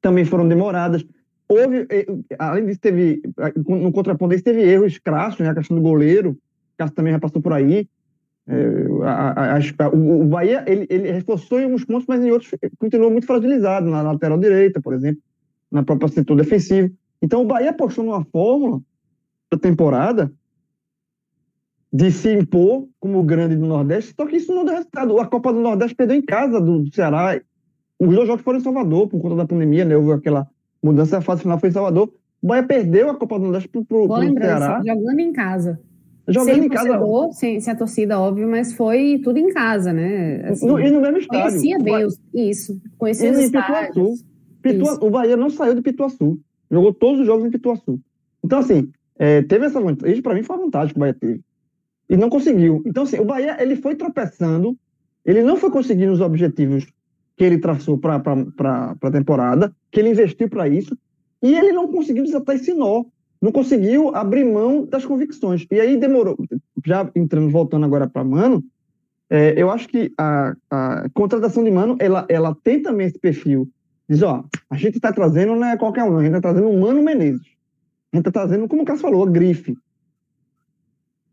[0.00, 1.04] também foram demoradas.
[1.48, 1.86] Houve,
[2.38, 3.22] além disso, teve,
[3.66, 5.50] no contraponto teve erros crassos, né?
[5.50, 6.36] A questão do goleiro,
[6.76, 7.86] Cássio também já passou por aí.
[8.48, 12.30] É, a, a, a, o, o Bahia ele, ele reforçou em alguns pontos, mas em
[12.32, 15.22] outros continuou muito fragilizado, na lateral direita, por exemplo,
[15.70, 16.90] na própria setor defensivo.
[17.20, 18.80] Então o Bahia apostou numa fórmula
[19.50, 20.32] da temporada
[21.92, 25.18] de se impor como grande do Nordeste, só que isso não deu resultado.
[25.18, 27.38] A Copa do Nordeste perdeu em casa do, Ceará.
[28.00, 29.96] Os dois jogos foram em Salvador por conta da pandemia, né?
[29.96, 30.48] Houve aquela
[30.82, 32.10] mudança, a fase final foi em Salvador.
[32.40, 34.82] O Bahia perdeu a Copa do Nordeste pro, pro, pro Ceará.
[34.84, 35.80] Jogando em casa.
[36.26, 37.00] Jogando sem em casa.
[37.32, 40.48] Sem, sem a torcida, óbvio, mas foi tudo em casa, né?
[40.48, 41.60] Assim, no, e no mesmo estádio.
[41.60, 44.24] Conhecia bem os, isso, conhecia os estádios.
[44.62, 46.40] Pitua, o Bahia não saiu de Pituaçu.
[46.70, 48.00] Jogou todos os jogos em Pituaçu.
[48.42, 50.14] Então, assim, é, teve essa vantagem.
[50.14, 51.40] Isso, para mim, foi a vantagem que o Bahia teve.
[52.08, 52.82] E não conseguiu.
[52.84, 54.76] Então, assim, o Bahia ele foi tropeçando,
[55.24, 56.86] ele não foi conseguindo os objetivos
[57.36, 60.96] que ele traçou para a temporada, que ele investiu para isso,
[61.42, 63.04] e ele não conseguiu desatar esse nó
[63.42, 65.66] não conseguiu abrir mão das convicções.
[65.68, 66.36] E aí demorou.
[66.86, 68.64] Já entrando, voltando agora para Mano,
[69.28, 73.68] é, eu acho que a, a, contratação de Mano, ela, ela tem também esse perfil.
[74.08, 76.80] Diz, ó, a gente está trazendo não é qualquer um, a gente está trazendo um
[76.80, 77.40] Mano Menezes.
[78.12, 79.76] A gente está trazendo, como o Cássio falou, a grife.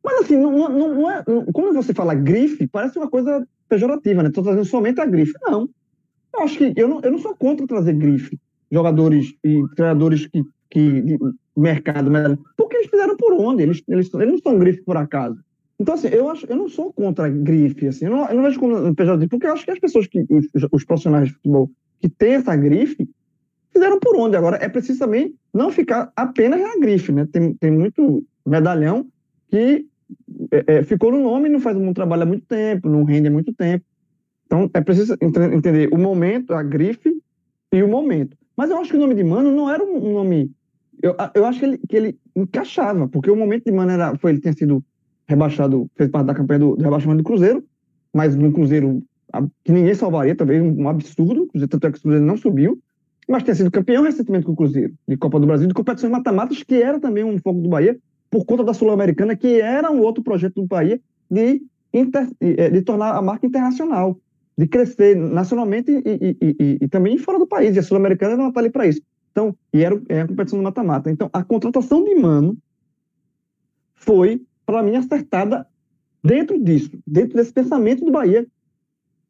[0.10, 4.30] Mas assim, não, não, não é, quando você fala grife, parece uma coisa pejorativa, né?
[4.30, 5.34] Estou trazendo somente a grife.
[5.44, 5.70] Não.
[6.34, 8.40] Eu acho que eu não, eu não sou contra trazer grife.
[8.72, 11.18] Jogadores e treinadores que, que
[11.56, 13.64] mercado, mas porque eles fizeram por onde?
[13.64, 15.38] Eles, eles, eles não são grife por acaso.
[15.80, 18.60] Então, assim, eu, acho, eu não sou contra grife, assim, eu não, eu não vejo
[18.60, 22.10] como pejorativo, porque eu acho que as pessoas, que os, os, profissionais de futebol que
[22.10, 23.08] têm essa grife,
[23.72, 24.36] fizeram por onde.
[24.36, 27.28] Agora, é preciso também não ficar apenas na grife, né?
[27.32, 29.08] Tem, tem muito medalhão
[29.50, 29.86] que
[30.52, 33.32] é, é, ficou no nome, não faz um trabalho há muito tempo, não rende há
[33.32, 33.86] muito tempo.
[34.46, 37.22] Então, é preciso entender o momento, a grife
[37.72, 38.36] e o momento.
[38.58, 40.52] Mas eu acho que o nome de Mano não era um nome
[41.02, 44.32] eu, eu acho que ele, que ele encaixava, porque o momento de Mano era, foi
[44.32, 44.84] ele tinha sido
[45.28, 47.64] rebaixado, fez parte da campanha do, do rebaixamento do Cruzeiro,
[48.14, 49.02] mas no Cruzeiro
[49.64, 52.80] que ninguém salvaria, talvez um absurdo, tanto é que o Cruzeiro não subiu,
[53.28, 56.64] mas tinha sido campeão recentemente com o Cruzeiro, de Copa do Brasil, de competições mata-matas,
[56.64, 57.98] que era também um foco do Bahia,
[58.30, 61.62] por conta da Sul-Americana, que era um outro projeto do Bahia de,
[61.94, 64.20] inter, eh, de tornar a marca internacional,
[64.58, 68.50] de crescer nacionalmente e, e, e, e também fora do país, e a Sul-Americana não
[68.50, 69.02] está ali para isso.
[69.32, 71.10] Então, e era a competição do mata-mata.
[71.10, 72.58] Então, a contratação de Mano
[73.96, 75.66] foi, para mim, acertada
[76.24, 78.46] dentro disso, dentro desse pensamento do Bahia,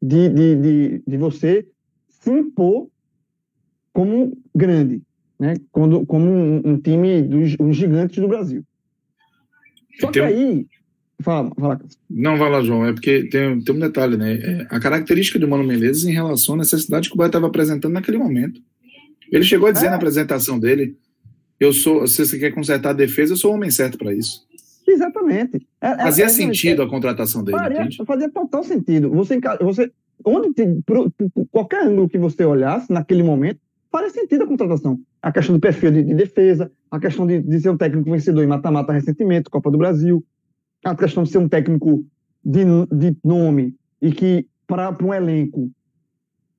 [0.02, 1.66] de, de, de, de você
[2.08, 2.88] se impor
[3.92, 5.02] como grande,
[5.38, 5.54] né?
[5.70, 8.64] como, como um, um time dos um gigantes do Brasil.
[9.98, 10.66] Só que aí.
[11.22, 11.80] Fala, fala.
[12.08, 12.86] Não, vai lá, João.
[12.86, 14.34] É porque tem, tem um detalhe, né?
[14.34, 17.92] É, a característica do Mano Menezes em relação à necessidade que o Bahia estava apresentando
[17.92, 18.60] naquele momento.
[19.30, 19.90] Ele chegou a dizer é.
[19.90, 20.96] na apresentação dele:
[21.58, 24.46] eu sou, se você quer consertar a defesa, eu sou o homem certo para isso.
[24.88, 25.66] Exatamente.
[25.80, 27.58] É, é fazia é, sentido a contratação dele.
[27.58, 29.10] Faria, fazia total sentido.
[29.10, 29.92] Você, você
[30.24, 30.50] onde
[30.86, 33.60] por, por, qualquer ângulo que você olhasse naquele momento,
[33.90, 34.98] faria sentido a contratação.
[35.22, 38.42] A questão do perfil de, de defesa, a questão de, de, ser um técnico vencedor
[38.42, 40.24] em mata-mata recentemente, Copa do Brasil,
[40.84, 42.06] a questão de ser um técnico
[42.44, 45.70] de, de nome e que para um elenco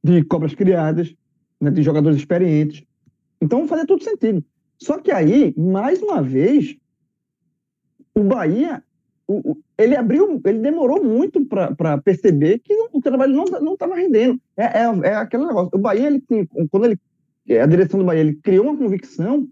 [0.03, 1.15] de cobras criadas,
[1.59, 2.83] né, de jogadores experientes.
[3.39, 4.43] Então fazia todo sentido.
[4.77, 6.75] Só que aí, mais uma vez,
[8.15, 8.83] o Bahia,
[9.27, 14.39] o, o, ele abriu, ele demorou muito para perceber que o trabalho não estava rendendo.
[14.57, 15.69] É, é, é, aquele negócio.
[15.73, 16.99] O Bahia, ele tinha, quando ele,
[17.59, 19.47] a direção do Bahia, ele criou uma convicção.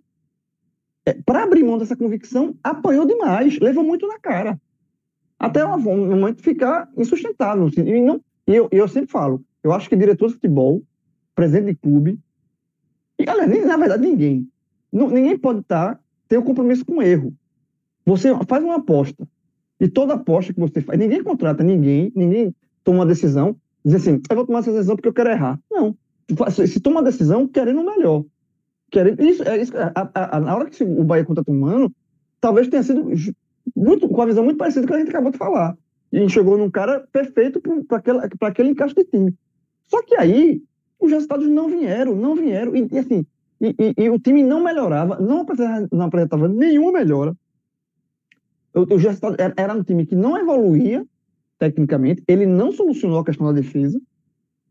[1.05, 4.59] É, para abrir mão dessa convicção, apanhou demais, levou muito na cara.
[5.39, 7.67] Até um momento ficar insustentável.
[7.67, 10.83] Assim, e, não, e eu, eu sempre falo, eu acho que diretor de futebol
[11.33, 12.19] presidente de clube.
[13.17, 14.47] E, aliás, na verdade, ninguém.
[14.91, 17.33] Não, ninguém pode estar, tá, ter um compromisso com erro.
[18.05, 19.27] Você faz uma aposta.
[19.79, 24.21] E toda aposta que você faz, ninguém contrata ninguém, ninguém toma uma decisão, diz assim,
[24.29, 25.59] eu vou tomar essa decisão porque eu quero errar.
[25.71, 25.95] Não.
[26.67, 28.23] Se toma uma decisão querendo o melhor.
[28.91, 29.21] querendo.
[29.21, 31.93] Isso, é isso, a, a, a, na hora que o Bahia contratou o Mano,
[32.39, 33.09] talvez tenha sido
[33.75, 35.77] muito, com a visão muito parecida com a que a gente acabou de falar.
[36.11, 39.36] E a gente chegou num cara perfeito para aquele, aquele encaixe de time.
[39.88, 40.61] Só que aí,
[40.99, 42.75] os resultados não vieram, não vieram.
[42.75, 43.25] E, e assim,
[43.61, 47.36] e, e, e, o time não melhorava, não apresentava, não apresentava nenhuma melhora.
[48.73, 51.05] O, o resultado era, era um time que não evoluía
[51.57, 53.99] tecnicamente, ele não solucionou a questão da defesa.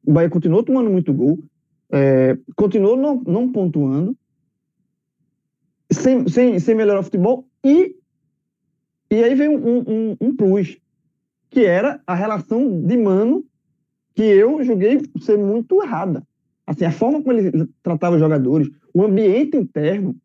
[0.09, 1.38] O Bahia continuou tomando muito gol,
[1.92, 4.16] é, continuou não, não pontuando,
[5.92, 7.94] sem, sem, sem melhorar o futebol, e,
[9.11, 10.78] e aí veio um, um, um plus,
[11.50, 13.44] que era a relação de mano
[14.14, 16.26] que eu joguei ser muito errada.
[16.66, 20.16] Assim, a forma como ele tratava os jogadores, o ambiente interno.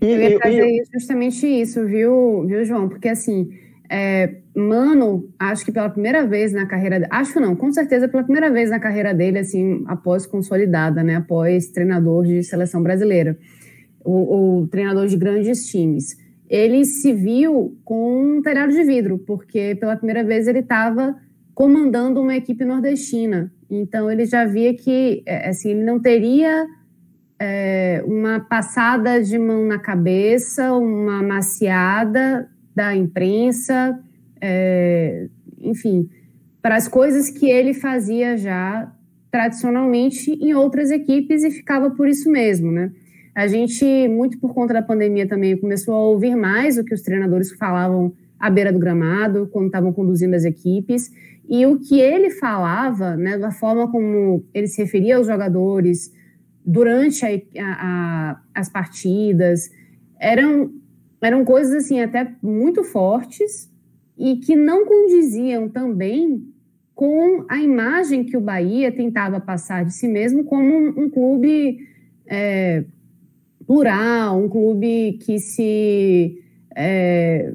[0.00, 0.84] E, eu ia trazer eu...
[0.94, 2.88] justamente isso, viu, viu, João?
[2.88, 3.50] Porque assim,
[3.92, 8.50] é, Mano, acho que pela primeira vez na carreira, acho não, com certeza pela primeira
[8.50, 13.38] vez na carreira dele, assim, após consolidada, né, após treinador de seleção brasileira,
[14.04, 16.16] o, treinador de grandes times,
[16.50, 21.16] ele se viu com um telhado de vidro, porque pela primeira vez ele estava
[21.54, 26.66] comandando uma equipe nordestina, então ele já via que, é, assim, ele não teria
[27.40, 33.98] é, uma passada de mão na cabeça, uma maciada da imprensa,
[34.40, 35.28] é,
[35.60, 36.08] enfim,
[36.60, 38.92] para as coisas que ele fazia já
[39.30, 42.92] tradicionalmente em outras equipes e ficava por isso mesmo, né?
[43.34, 47.00] A gente, muito por conta da pandemia também, começou a ouvir mais o que os
[47.00, 51.10] treinadores falavam à beira do gramado, quando estavam conduzindo as equipes,
[51.48, 56.12] e o que ele falava, né, da forma como ele se referia aos jogadores
[56.64, 59.70] durante a, a, a, as partidas,
[60.20, 60.70] eram
[61.22, 63.70] eram coisas assim até muito fortes
[64.18, 66.46] e que não condiziam também
[66.94, 71.78] com a imagem que o Bahia tentava passar de si mesmo como um, um clube
[72.26, 72.84] é,
[73.66, 76.38] plural, um clube que se
[76.76, 77.52] é,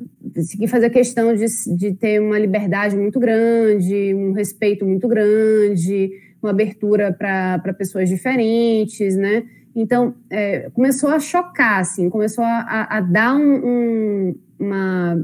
[0.57, 1.45] que fazia questão de,
[1.76, 6.11] de ter uma liberdade muito grande, um respeito muito grande,
[6.41, 9.43] uma abertura para pessoas diferentes, né?
[9.80, 15.23] Então, é, começou a chocar, assim, começou a, a dar um, um, uma...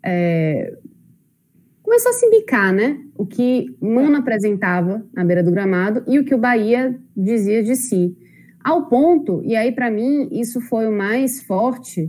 [0.00, 0.78] É,
[1.82, 3.00] começou a se bicar, né?
[3.16, 7.74] O que Mano apresentava na beira do gramado e o que o Bahia dizia de
[7.74, 8.16] si.
[8.62, 12.08] Ao ponto, e aí para mim isso foi o mais forte,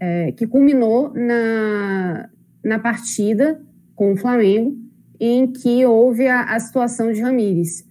[0.00, 2.30] é, que culminou na,
[2.64, 3.60] na partida
[3.94, 4.78] com o Flamengo,
[5.20, 7.84] em que houve a, a situação de Ramires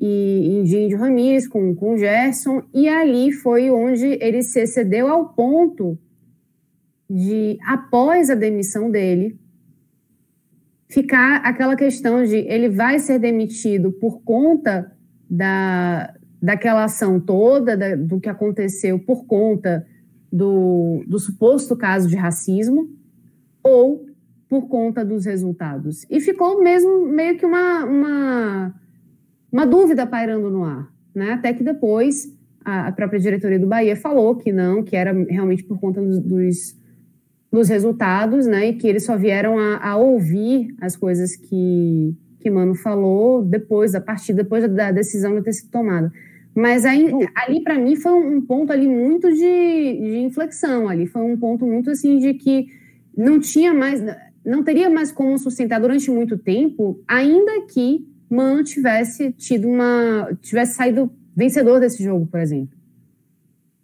[0.00, 5.28] e, de Índio Ramírez com, com Gerson, e ali foi onde ele se excedeu ao
[5.30, 5.98] ponto
[7.08, 9.38] de, após a demissão dele,
[10.88, 14.92] ficar aquela questão de ele vai ser demitido por conta
[15.28, 19.86] da, daquela ação toda, da, do que aconteceu por conta
[20.32, 22.88] do, do suposto caso de racismo,
[23.62, 24.06] ou
[24.48, 26.06] por conta dos resultados.
[26.08, 28.74] E ficou mesmo meio que uma, uma
[29.50, 31.32] uma dúvida pairando no ar, né?
[31.32, 32.32] Até que depois
[32.64, 36.76] a, própria diretoria do Bahia falou que não, que era realmente por conta dos, dos,
[37.50, 38.68] dos resultados, né?
[38.68, 43.92] E que eles só vieram a, a, ouvir as coisas que, que Mano falou depois
[43.92, 46.12] da partida, depois da decisão de ter sido tomada.
[46.54, 51.06] Mas aí, ali, para mim, foi um ponto ali muito de, de inflexão ali.
[51.06, 52.66] Foi um ponto muito assim de que
[53.16, 54.02] não tinha mais,
[54.44, 60.36] não teria mais como sustentar durante muito tempo, ainda que Mano tivesse tido uma.
[60.40, 62.76] tivesse saído vencedor desse jogo, por exemplo.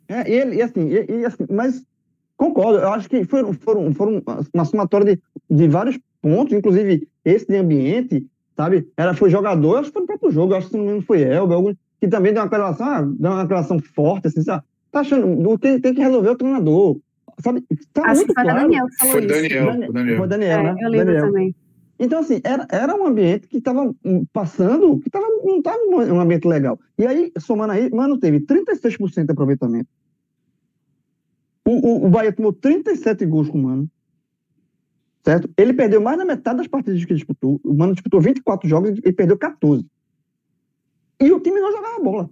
[0.09, 1.83] É, ele, e assim, e, e assim, mas
[2.37, 4.23] concordo, eu acho que foram, foram, foram
[4.53, 8.27] uma somatória de, de vários pontos, inclusive esse de ambiente,
[8.57, 8.89] sabe?
[8.97, 11.07] Era, foi jogador, acho que foi no próprio jogo, acho que se não me engano
[11.07, 14.63] foi Elber, algum, que também deu uma relação, ah, deu uma relação forte, assim, sabe?
[14.91, 16.99] Tá achando, tem, tem que resolver o treinador,
[17.41, 17.65] sabe?
[17.93, 18.61] Tá acho muito que foi claro.
[18.61, 19.35] Daniel que falou foi isso.
[19.35, 20.19] Daniel, Daniel, Daniel.
[20.19, 20.77] Foi Daniel, é, né?
[20.81, 21.27] Eu lembro Daniel.
[21.27, 21.55] também.
[22.05, 23.95] Então, assim, era, era um ambiente que estava
[24.33, 26.79] passando, que tava, não estava um ambiente legal.
[26.99, 29.89] E aí, somando aí, Mano teve 36% de aproveitamento.
[31.65, 33.91] O, o, o Bahia tomou 37 gols com o Mano.
[35.25, 35.49] Certo?
[35.57, 37.59] Ele perdeu mais da metade das partidas que disputou.
[37.65, 39.87] O Mano disputou 24 jogos e perdeu 14.
[41.21, 42.31] E o time não jogava bola.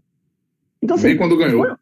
[0.82, 1.64] Então, assim, nem quando ganhou.
[1.64, 1.76] Foi,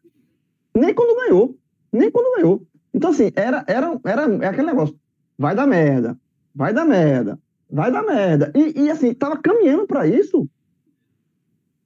[0.75, 1.57] nem quando ganhou.
[1.91, 2.65] Nem quando ganhou.
[2.93, 4.97] Então, assim, era, era, era é aquele negócio.
[5.37, 6.17] Vai dar merda.
[6.55, 7.37] Vai dar merda
[7.71, 8.51] vai dar merda.
[8.55, 10.47] E, e assim, tava caminhando para isso.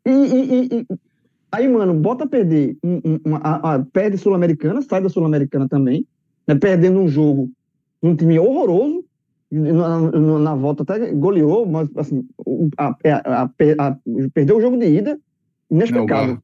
[0.05, 0.87] E, e, e,
[1.51, 2.77] aí, mano, bota a perder.
[3.23, 6.05] Uma, a, a, perde Sul-Americana, sai da Sul-Americana também,
[6.47, 7.51] né, perdendo um jogo
[8.01, 9.03] um time horroroso.
[9.51, 12.27] Na, na, na, volta até goleou, mas assim,
[12.77, 12.95] a,
[13.43, 13.99] a,
[14.33, 15.19] perdeu o jogo de ida,
[15.69, 16.39] inexplicável.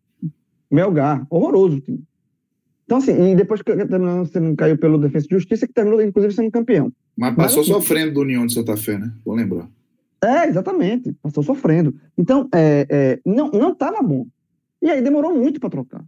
[0.69, 2.03] Melgar, horroroso o time.
[2.85, 6.33] Então, assim, e depois que terminou sendo caiu pelo Defesa de Justiça, que terminou, inclusive,
[6.33, 6.91] sendo campeão.
[7.17, 9.13] Mas passou Mas, sofrendo do União de Santa Fé, né?
[9.25, 9.69] Vou lembrar.
[10.23, 11.13] É, exatamente.
[11.21, 11.95] Passou sofrendo.
[12.17, 14.27] Então, é, é, não, não tava bom.
[14.81, 16.03] E aí demorou muito para trocar,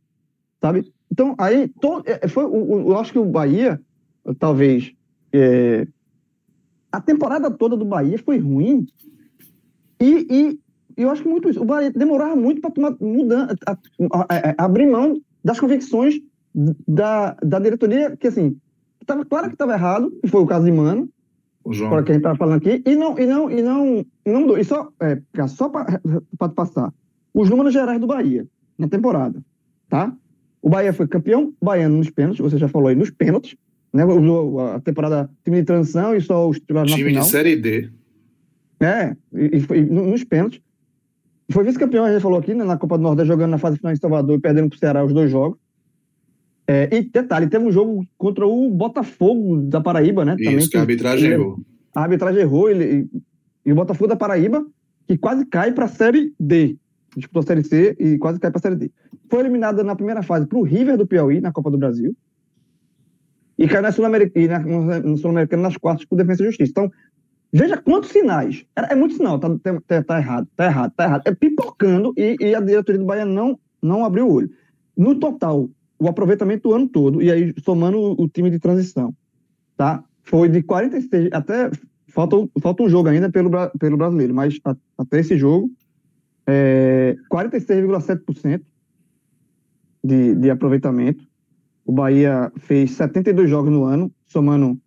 [0.59, 0.91] sabe?
[1.11, 3.79] Então, aí, to, é, foi, eu, eu acho que o Bahia,
[4.39, 4.91] talvez,
[5.31, 5.87] é,
[6.91, 8.87] a temporada toda do Bahia foi ruim
[9.99, 10.59] e, e
[10.97, 11.61] eu acho que muito isso.
[11.61, 13.55] O Bahia demorava muito para tomar mudança,
[14.57, 16.19] abrir mão das convicções
[16.87, 18.57] da, da diretoria, que assim,
[19.03, 21.09] estava claro que estava errado, e foi o caso de Mano,
[21.89, 24.57] para quem está falando aqui, e não, e não, e não, não.
[24.57, 26.93] E só, é, só para passar,
[27.33, 28.45] os números gerais do Bahia
[28.77, 29.41] na temporada,
[29.87, 30.13] tá?
[30.61, 33.55] O Bahia foi campeão baiano nos pênaltis, você já falou aí, nos pênaltis,
[33.93, 34.03] né?
[34.73, 37.11] A temporada time de transição e só os titulares na final.
[37.11, 37.89] Time de Série D.
[38.79, 40.61] É, e, e foi nos pênaltis.
[41.51, 43.93] Foi vice-campeão, a gente falou aqui, né, na Copa do Nordeste, jogando na fase final
[43.93, 45.57] em Salvador e perdendo para o Ceará os dois jogos.
[46.65, 50.35] É, e detalhe, teve um jogo contra o Botafogo da Paraíba, né?
[50.39, 51.59] Isso, também, que a arbitragem ele, errou.
[51.93, 53.09] A arbitragem errou, ele,
[53.65, 54.65] e, o Botafogo da Paraíba,
[55.07, 56.77] que quase cai para a Série D.
[57.15, 58.91] Disputou a Série C e quase cai para a Série D.
[59.29, 62.15] Foi eliminado na primeira fase para o River do Piauí, na Copa do Brasil.
[63.57, 66.71] E caiu na Sul-Americana Sul nas quartas por Defesa e Justiça.
[66.71, 66.91] Então,
[67.51, 68.65] veja quantos sinais.
[68.75, 69.49] É, é muito sinal, tá,
[69.85, 71.21] tá, tá, errado, tá errado, tá errado.
[71.25, 74.49] É pipocando e, e a diretoria do Bahia não, não abriu o olho.
[74.97, 79.13] No total, o aproveitamento do ano todo, e aí somando o, time de transição,
[79.77, 80.03] tá?
[80.23, 81.69] Foi de 46, até
[82.09, 85.69] falta, falta um jogo ainda pelo, pelo brasileiro, mas a, até esse jogo,
[86.45, 88.61] é, 46,7%
[90.03, 91.25] de, de aproveitamento.
[91.85, 94.79] O Bahia fez 72 jogos no ano, somando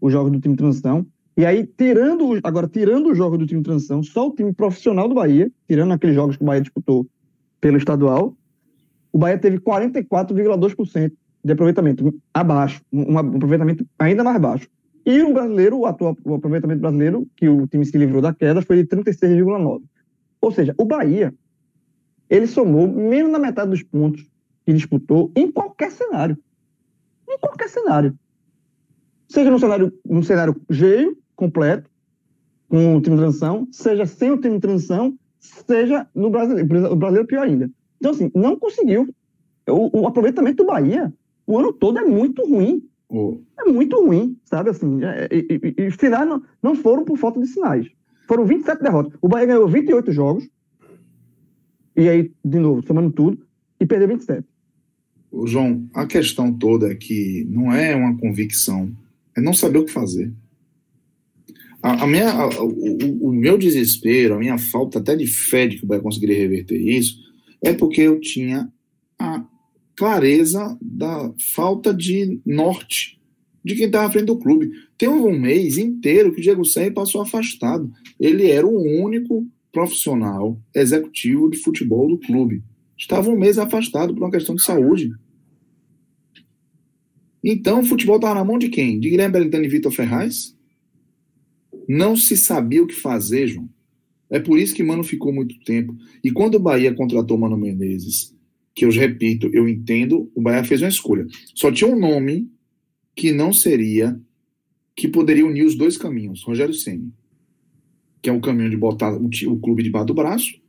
[0.00, 1.06] os jogos do time de transição.
[1.36, 5.08] E aí, tirando, agora, tirando os jogos do time de transição, só o time profissional
[5.08, 7.06] do Bahia, tirando aqueles jogos que o Bahia disputou
[7.60, 8.36] pelo estadual,
[9.14, 11.12] o Bahia teve 44,2%
[11.44, 14.68] de aproveitamento, abaixo, um aproveitamento ainda mais baixo.
[15.06, 18.60] E o brasileiro, o atual o aproveitamento brasileiro, que o time se livrou da queda,
[18.60, 19.82] foi de 36,9%.
[20.40, 21.32] Ou seja, o Bahia,
[22.28, 24.28] ele somou menos da metade dos pontos
[24.66, 26.36] que disputou em qualquer cenário.
[27.28, 28.18] Em qualquer cenário.
[29.28, 31.88] Seja no cenário, no cenário cheio, completo,
[32.68, 36.96] com o time de transição, seja sem o time de transição, seja no brasileiro, o
[36.96, 37.70] brasileiro pior ainda.
[38.04, 39.08] Então, assim, não conseguiu.
[39.66, 41.10] O, o aproveitamento do Bahia,
[41.46, 42.86] o ano todo é muito ruim.
[43.08, 43.38] Oh.
[43.58, 44.68] É muito ruim, sabe?
[44.68, 47.88] Assim, é, e, e, os finais não, não foram por falta de sinais.
[48.28, 49.18] Foram 27 derrotas.
[49.22, 50.46] O Bahia ganhou 28 jogos.
[51.96, 53.38] E aí, de novo, somando tudo,
[53.80, 54.44] e perdeu 27.
[55.30, 58.92] Ô, João, a questão toda é que não é uma convicção,
[59.34, 60.30] é não saber o que fazer.
[61.82, 65.78] A, a minha, a, o, o, meu desespero, a minha falta até de fé de
[65.78, 67.23] que o Bahia conseguiria reverter isso,
[67.64, 68.70] é porque eu tinha
[69.18, 69.44] a
[69.96, 73.20] clareza da falta de norte
[73.64, 74.70] de quem estava à frente do clube.
[74.98, 77.90] Tem um mês inteiro que o Diego Serri passou afastado.
[78.20, 82.62] Ele era o único profissional executivo de futebol do clube.
[82.96, 85.10] Estava um mês afastado por uma questão de saúde.
[87.42, 89.00] Então, o futebol estava na mão de quem?
[89.00, 90.56] De Guilherme Belintani e Vitor Ferraz?
[91.88, 93.68] Não se sabia o que fazer, João.
[94.30, 95.96] É por isso que Mano ficou muito tempo.
[96.22, 98.34] E quando o Bahia contratou Mano Menezes,
[98.74, 101.26] que eu repito, eu entendo, o Bahia fez uma escolha.
[101.54, 102.50] Só tinha um nome
[103.14, 104.20] que não seria,
[104.96, 107.12] que poderia unir os dois caminhos, Rogério Ceni,
[108.20, 110.64] que é o caminho de botar o, o clube debaixo do braço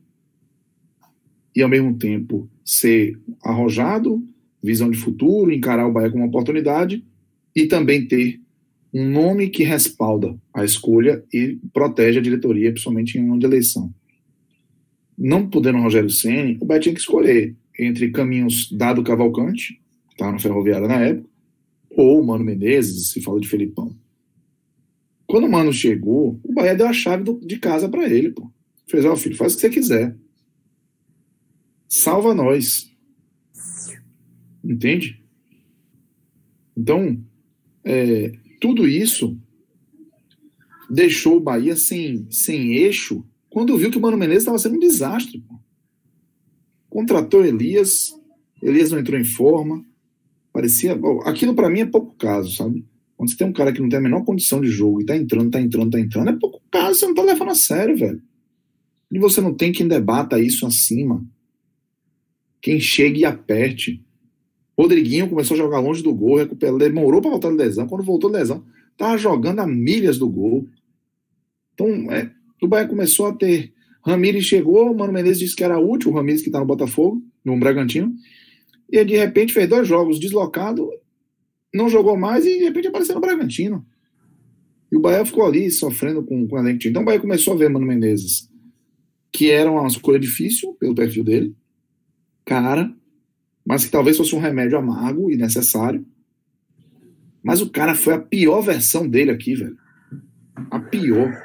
[1.56, 4.22] e ao mesmo tempo ser arrojado,
[4.62, 7.02] visão de futuro, encarar o Bahia como uma oportunidade
[7.54, 8.40] e também ter
[8.98, 13.94] um nome que respalda a escolha e protege a diretoria, principalmente em ano de eleição.
[15.18, 19.74] Não podendo Rogério Ceni, o Bahia tinha que escolher entre caminhos dado Cavalcante,
[20.08, 21.28] que estava na Ferroviária na época,
[21.90, 23.94] ou Mano Menezes, se fala de Felipão.
[25.26, 28.50] Quando o Mano chegou, o Bahia deu a chave do, de casa para ele, pô.
[28.88, 30.16] Fez, ó, oh, filho, faz o que você quiser.
[31.86, 32.90] Salva nós.
[34.64, 35.22] Entende?
[36.74, 37.22] Então,
[37.84, 38.32] é,
[38.66, 39.38] tudo isso
[40.90, 44.80] deixou o Bahia sem, sem eixo quando viu que o Mano Menezes estava sendo um
[44.80, 45.38] desastre.
[45.38, 45.54] Pô.
[46.90, 48.12] Contratou Elias,
[48.60, 49.84] Elias não entrou em forma.
[50.52, 50.98] Parecia.
[51.24, 52.84] Aquilo para mim é pouco caso, sabe?
[53.16, 55.16] Quando você tem um cara que não tem a menor condição de jogo e tá
[55.16, 58.20] entrando, tá entrando, tá entrando, é pouco caso, você não tá levando a sério, velho.
[59.12, 61.24] E você não tem quem debata isso acima.
[62.60, 64.04] Quem chegue e aperte.
[64.78, 67.86] Rodriguinho começou a jogar longe do gol, recuperou, demorou para voltar de lesão.
[67.86, 68.62] Quando voltou de lesão,
[68.92, 70.68] estava jogando a milhas do gol.
[71.72, 72.30] Então, é,
[72.62, 73.72] o Bahia começou a ter.
[74.04, 77.22] Ramires chegou, o Mano Menezes disse que era útil, o Ramires que está no Botafogo,
[77.44, 78.14] no Bragantino.
[78.90, 80.88] E de repente fez dois jogos deslocado,
[81.74, 83.84] não jogou mais e de repente apareceu no Bragantino.
[84.92, 86.86] E o Bahia ficou ali sofrendo com, com o elenco.
[86.86, 88.48] Então o Bahia começou a ver Mano Menezes,
[89.32, 91.54] que era uma escolha difícil pelo perfil dele,
[92.44, 92.94] cara,
[93.66, 96.06] mas que talvez fosse um remédio amargo e necessário.
[97.42, 99.76] Mas o cara foi a pior versão dele aqui, velho.
[100.70, 101.42] A pior.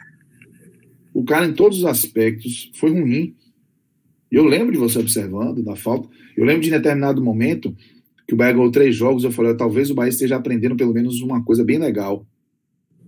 [1.13, 3.35] O cara, em todos os aspectos, foi ruim.
[4.31, 6.07] Eu lembro de você observando, da falta.
[6.37, 7.75] Eu lembro de em determinado momento
[8.27, 9.23] que o Bahia ganhou três jogos.
[9.23, 12.25] Eu falei, talvez o Bahia esteja aprendendo pelo menos uma coisa bem legal.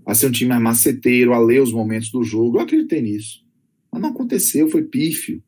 [0.05, 2.57] A ser um time mais maceteiro, a ler os momentos do jogo.
[2.57, 3.43] Eu acreditei nisso.
[3.91, 5.41] Mas não aconteceu, foi pífio.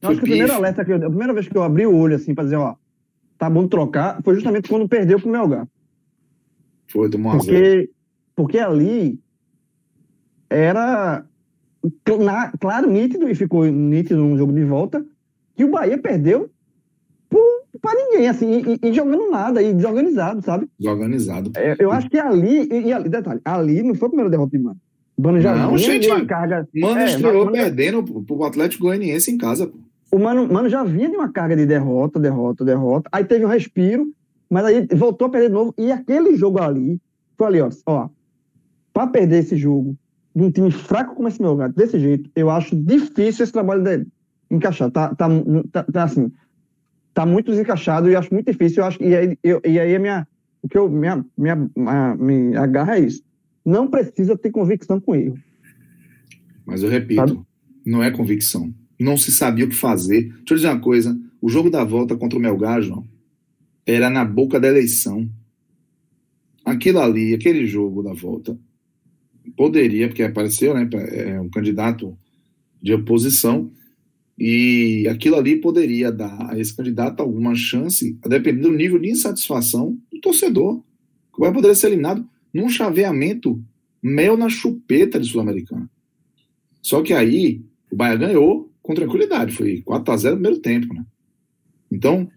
[0.00, 1.94] Eu acho que o primeiro alerta que eu, a primeira vez que eu abri o
[1.94, 2.76] olho assim para dizer, ó,
[3.44, 5.66] tá bom trocar, foi justamente quando perdeu pro Melgar.
[6.88, 7.90] Foi, tomou porque,
[8.34, 9.18] porque ali
[10.48, 11.24] era
[12.20, 15.04] na, claro, nítido, e ficou nítido no jogo de volta,
[15.54, 16.50] que o Bahia perdeu
[17.80, 20.68] para ninguém, assim, e, e, jogando nada, e desorganizado, sabe?
[20.78, 21.52] Desorganizado.
[21.56, 24.56] É, eu acho que ali, e, e, ali, detalhe, ali não foi a primeira derrota
[24.56, 24.80] de Mano.
[25.18, 26.66] Mano já não, gente, de uma carga.
[26.74, 29.78] Mano é, estreou mano, perdendo pro Atlético Goianiense em casa, pô.
[30.14, 33.10] O Mano, Mano já vinha de uma carga de derrota, derrota, derrota.
[33.10, 34.14] Aí teve um respiro,
[34.48, 35.74] mas aí voltou a perder de novo.
[35.76, 37.00] E aquele jogo ali,
[37.36, 38.08] foi ali, ó, ó
[38.92, 39.98] pra perder esse jogo,
[40.32, 43.82] de um time fraco como esse meu gato, desse jeito, eu acho difícil esse trabalho
[43.82, 44.06] dele
[44.48, 44.88] encaixar.
[44.88, 45.28] Tá, tá,
[45.72, 46.30] tá, tá assim,
[47.12, 48.84] tá muito desencaixado e acho muito difícil.
[48.84, 50.28] Eu acho, e, aí, eu, e aí a minha,
[50.62, 51.56] o que eu minha, minha,
[52.16, 53.20] minha agarra é isso.
[53.64, 55.36] Não precisa ter convicção com erro.
[56.64, 57.40] Mas eu repito, Sabe?
[57.84, 58.72] não é convicção.
[58.98, 60.22] Não se sabia o que fazer.
[60.22, 63.06] Deixa eu dizer uma coisa: o jogo da volta contra o Melgar, João,
[63.86, 65.28] era na boca da eleição.
[66.64, 68.58] Aquilo ali, aquele jogo da volta,
[69.56, 72.16] poderia, porque apareceu, né, é um candidato
[72.80, 73.70] de oposição,
[74.38, 79.10] e aquilo ali poderia dar a esse candidato alguma chance, a depender do nível de
[79.10, 80.82] insatisfação do torcedor,
[81.32, 83.62] que vai poder ser eliminado num chaveamento
[84.02, 85.90] mel na chupeta de Sul-Americana.
[86.82, 90.92] Só que aí o Bahia ganhou com tranquilidade, foi 4 a 0 no primeiro tempo,
[90.92, 91.02] né?
[91.90, 92.28] Então,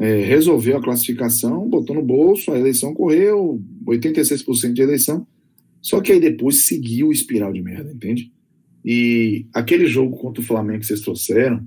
[0.00, 5.26] é, resolveu a classificação, botou no bolso, a eleição correu, 86% de eleição,
[5.82, 8.32] só que aí depois seguiu o espiral de merda, entende?
[8.82, 11.62] E aquele jogo contra o Flamengo que vocês trouxeram,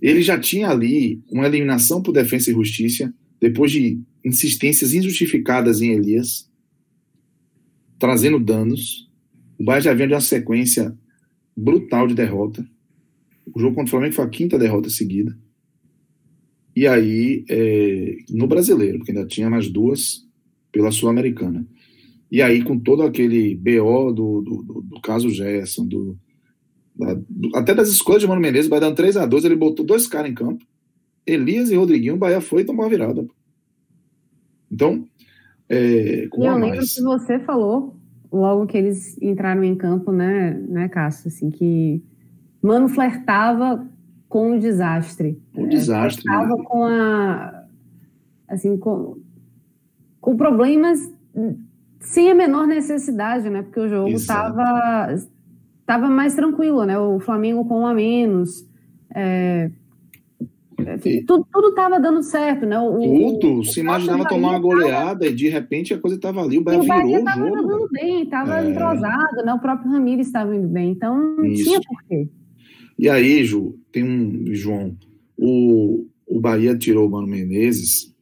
[0.00, 5.90] ele já tinha ali uma eliminação por defesa e justiça, depois de insistências injustificadas em
[5.90, 6.48] Elias,
[7.98, 9.10] trazendo danos.
[9.58, 10.96] O Bahia já vinha de uma sequência
[11.56, 12.64] brutal de derrota.
[13.54, 15.36] O jogo contra o Flamengo foi a quinta derrota seguida.
[16.74, 20.26] E aí, é, no brasileiro, porque ainda tinha mais duas
[20.72, 21.66] pela Sul-Americana.
[22.30, 26.16] E aí, com todo aquele BO do, do, do, do caso Gerson, do,
[26.94, 29.84] da, do, até das escolhas de Mano Menezes, vai dando 3 a 2 ele botou
[29.84, 30.64] dois caras em campo.
[31.26, 33.26] Elias e Rodriguinho, o Bahia foi e tomou a virada.
[34.70, 35.04] Então,
[35.68, 37.96] é, com eu lembro que você falou,
[38.32, 42.02] logo que eles entraram em campo, né, né Cássio, assim, que
[42.62, 43.86] Mano flertava
[44.28, 45.40] com o desastre.
[45.54, 46.22] Um desastre.
[46.22, 46.64] Flertava né?
[46.64, 47.64] com a...
[48.48, 49.16] Assim, com,
[50.20, 50.98] com problemas
[52.00, 53.62] sem a menor necessidade, né?
[53.62, 55.14] Porque o jogo estava
[55.86, 56.98] tava mais tranquilo, né?
[56.98, 58.66] O Flamengo com um a menos.
[59.14, 59.70] É,
[60.94, 62.78] enfim, tudo, estava dando certo, né?
[62.78, 65.26] O, tudo, o, se imaginava tomar uma goleada tava...
[65.26, 68.60] e de repente a coisa estava ali, o Bahia virou o estava jogando bem, estava
[68.60, 68.70] é...
[68.70, 69.52] entrosado, né?
[69.52, 71.64] O próprio Ramires estava indo bem, então não Isso.
[71.64, 72.28] tinha porquê.
[73.00, 74.94] E aí, Ju, tem um, João,
[75.34, 78.14] o, o Bahia tirou o Mano Menezes,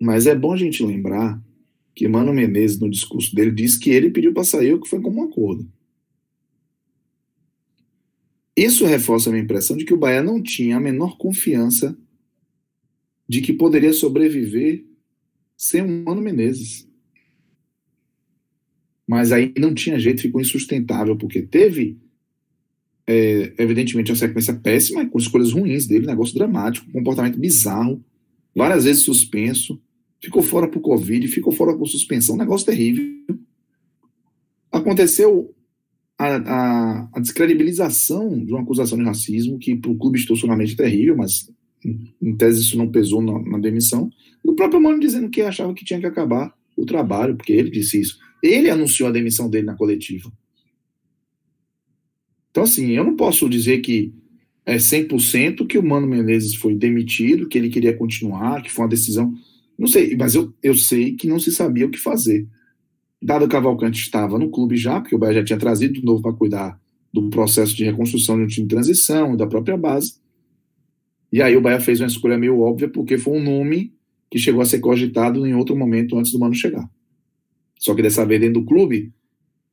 [0.00, 1.42] mas é bom a gente lembrar
[1.92, 5.00] que Mano Menezes, no discurso dele, disse que ele pediu para sair o que foi
[5.00, 5.68] como um acordo.
[8.56, 11.98] Isso reforça a minha impressão de que o Bahia não tinha a menor confiança
[13.28, 14.86] de que poderia sobreviver
[15.56, 16.88] sem o Mano Menezes.
[19.04, 21.98] Mas aí não tinha jeito, ficou insustentável, porque teve,
[23.06, 28.04] é, evidentemente, uma sequência péssima, com escolhas ruins dele, negócio dramático, comportamento bizarro,
[28.54, 29.80] várias vezes suspenso,
[30.20, 33.04] ficou fora por Covid, ficou fora por suspensão, negócio terrível.
[34.72, 35.54] Aconteceu
[36.18, 40.76] a, a, a descredibilização de uma acusação de racismo, que para o clube institucionalmente é
[40.76, 41.48] terrível, mas
[42.20, 44.10] em, tese isso não pesou na, na demissão.
[44.44, 47.70] E o próprio Mano dizendo que achava que tinha que acabar o trabalho, porque ele
[47.70, 48.18] disse isso.
[48.42, 50.30] Ele anunciou a demissão dele na coletiva.
[52.56, 54.14] Então, assim, eu não posso dizer que
[54.64, 58.88] é 100% que o Mano Menezes foi demitido, que ele queria continuar, que foi uma
[58.88, 59.30] decisão
[59.78, 62.48] não sei, mas eu, eu sei que não se sabia o que fazer.
[63.22, 66.32] Dado Cavalcante estava no clube já, porque o Bahia já tinha trazido de novo para
[66.32, 66.80] cuidar
[67.12, 70.14] do processo de reconstrução de um time de transição, da própria base.
[71.30, 73.92] E aí o Bahia fez uma escolha meio óbvia, porque foi um nome
[74.30, 76.88] que chegou a ser cogitado em outro momento antes do Mano chegar.
[77.78, 79.12] Só que dessa vez dentro do clube,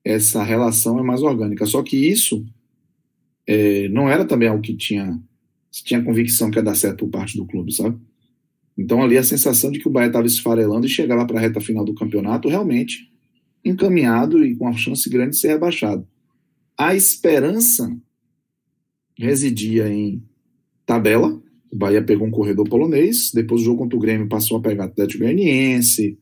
[0.04, 1.66] essa relação é mais orgânica.
[1.66, 2.46] Só que isso
[3.48, 5.20] é, não era também algo que tinha,
[5.72, 7.98] tinha convicção que ia dar certo por parte do clube, sabe?
[8.78, 11.62] Então ali a sensação de que o Bahia estava esfarelando e chegava para a reta
[11.62, 13.12] final do campeonato realmente
[13.64, 16.06] encaminhado e com a chance grande de ser rebaixado.
[16.78, 17.96] A esperança
[19.18, 20.24] residia em
[20.86, 21.42] tabela.
[21.72, 24.86] O Bahia pegou um corredor polonês, depois o jogo contra o Grêmio passou a pegar
[24.86, 26.20] Atlético Goianiense,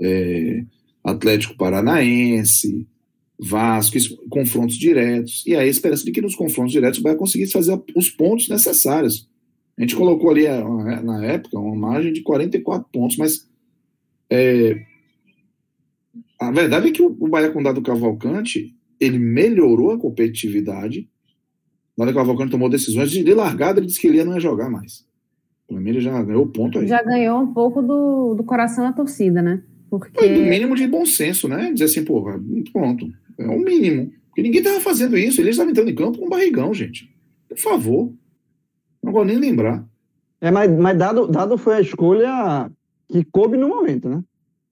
[0.00, 0.64] é,
[1.02, 2.86] Atlético Paranaense,
[3.38, 3.96] Vasco,
[4.28, 5.44] confrontos diretos.
[5.46, 8.48] E aí a esperança de que nos confrontos diretos o Bahia conseguisse fazer os pontos
[8.48, 9.28] necessários.
[9.76, 10.44] A gente colocou ali,
[11.02, 13.48] na época, uma margem de 44 pontos, mas
[14.30, 14.84] é,
[16.38, 21.08] a verdade é que o, Bahia com o Dado Cavalcante, ele melhorou a competitividade.
[21.96, 24.70] O Dado Cavalcante tomou decisões de, de largada, ele disse que ele não ia jogar
[24.70, 25.04] mais.
[25.66, 26.86] Para mim, ele já ganhou o ponto aí.
[26.86, 29.62] Já ganhou um pouco do, do coração da torcida, né?
[29.88, 30.24] Porque...
[30.24, 31.72] É, do mínimo de bom senso, né?
[31.72, 32.22] Dizer assim, pô,
[32.72, 33.06] pronto.
[33.38, 34.12] É o mínimo.
[34.28, 35.40] Porque ninguém estava fazendo isso.
[35.40, 37.08] Ele estava entrando em campo com um barrigão, gente.
[37.48, 38.12] Por favor.
[39.02, 39.84] Não vou nem lembrar.
[40.40, 42.70] É, mas, mas dado, dado foi a escolha
[43.08, 44.22] que coube no momento, né?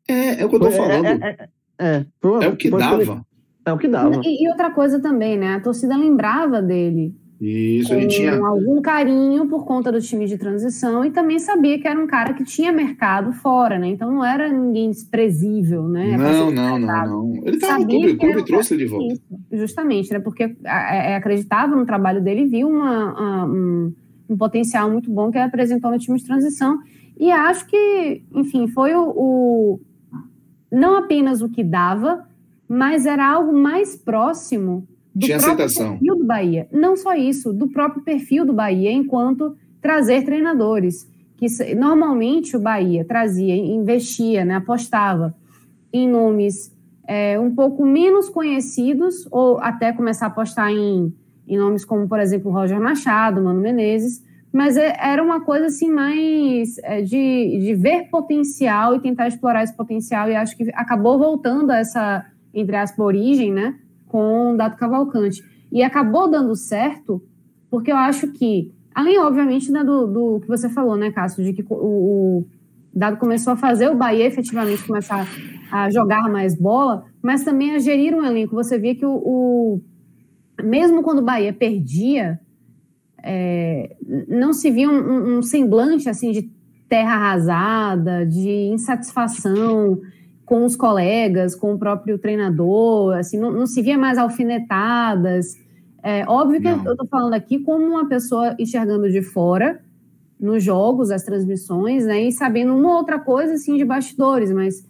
[0.08, 1.06] É, é o que eu tô foi, é, falando.
[1.06, 1.48] É, é,
[1.78, 3.26] é, foi, é o que dava.
[3.64, 4.20] É o que dava.
[4.24, 5.54] E, e, outra coisa também, né?
[5.54, 7.14] A torcida lembrava dele.
[7.44, 8.38] Isso, ele tinha.
[8.38, 12.34] algum carinho por conta do time de transição e também sabia que era um cara
[12.34, 13.88] que tinha mercado fora, né?
[13.88, 16.16] Então não era ninguém desprezível, né?
[16.16, 17.36] Não, não, não, não.
[17.44, 19.20] Ele estava no clube, o clube trouxe ele de volta.
[19.50, 20.20] Justamente, né?
[20.20, 23.92] Porque é, acreditava no trabalho dele, viu uma, um,
[24.30, 26.78] um potencial muito bom que ele apresentou no time de transição.
[27.18, 29.80] E acho que, enfim, foi o, o
[30.70, 32.24] não apenas o que dava,
[32.68, 35.90] mas era algo mais próximo do Tinha próprio aceitação.
[35.92, 36.68] perfil do Bahia.
[36.72, 41.10] Não só isso, do próprio perfil do Bahia, enquanto trazer treinadores.
[41.36, 45.34] Que normalmente o Bahia trazia, investia, né, apostava
[45.92, 46.72] em nomes
[47.06, 51.12] é, um pouco menos conhecidos, ou até começar a apostar em,
[51.46, 55.90] em nomes como, por exemplo, Roger Machado, Mano Menezes, mas é, era uma coisa assim
[55.90, 61.18] mais é, de, de ver potencial e tentar explorar esse potencial, e acho que acabou
[61.18, 63.74] voltando a essa, entre aspas, origem, né,
[64.12, 65.42] com Dado Cavalcante.
[65.72, 67.22] E acabou dando certo,
[67.70, 71.54] porque eu acho que, além, obviamente, né, do, do que você falou, né, Cássio, de
[71.54, 72.46] que o, o
[72.94, 75.26] Dado começou a fazer o Bahia efetivamente começar
[75.72, 78.54] a jogar mais bola, mas também a gerir um elenco.
[78.54, 79.82] Você via que o, o
[80.62, 82.38] mesmo quando o Bahia perdia,
[83.22, 83.96] é,
[84.28, 86.50] não se via um, um, semblante assim de
[86.86, 89.98] terra arrasada, de insatisfação
[90.52, 95.54] com os colegas, com o próprio treinador, assim, não, não se via mais alfinetadas.
[96.02, 96.84] É, óbvio que não.
[96.84, 99.80] eu estou falando aqui como uma pessoa enxergando de fora,
[100.38, 104.86] nos jogos, as transmissões, né, e sabendo uma outra coisa, assim, de bastidores, mas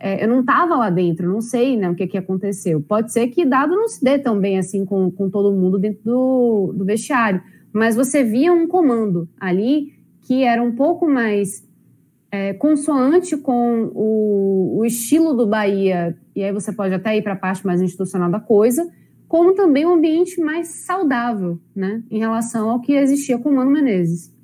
[0.00, 2.80] é, eu não estava lá dentro, não sei, né, o que, que aconteceu.
[2.80, 6.02] Pode ser que dado não se dê tão bem, assim, com, com todo mundo dentro
[6.02, 7.40] do, do vestiário,
[7.72, 9.92] mas você via um comando ali
[10.22, 11.64] que era um pouco mais
[12.34, 17.34] é, consoante com o, o, estilo do Bahia, e aí você pode até ir para
[17.34, 18.90] a parte mais institucional da coisa,
[19.28, 23.70] como também um ambiente mais saudável, né, em relação ao que existia com o Mano
[23.70, 24.34] Menezes.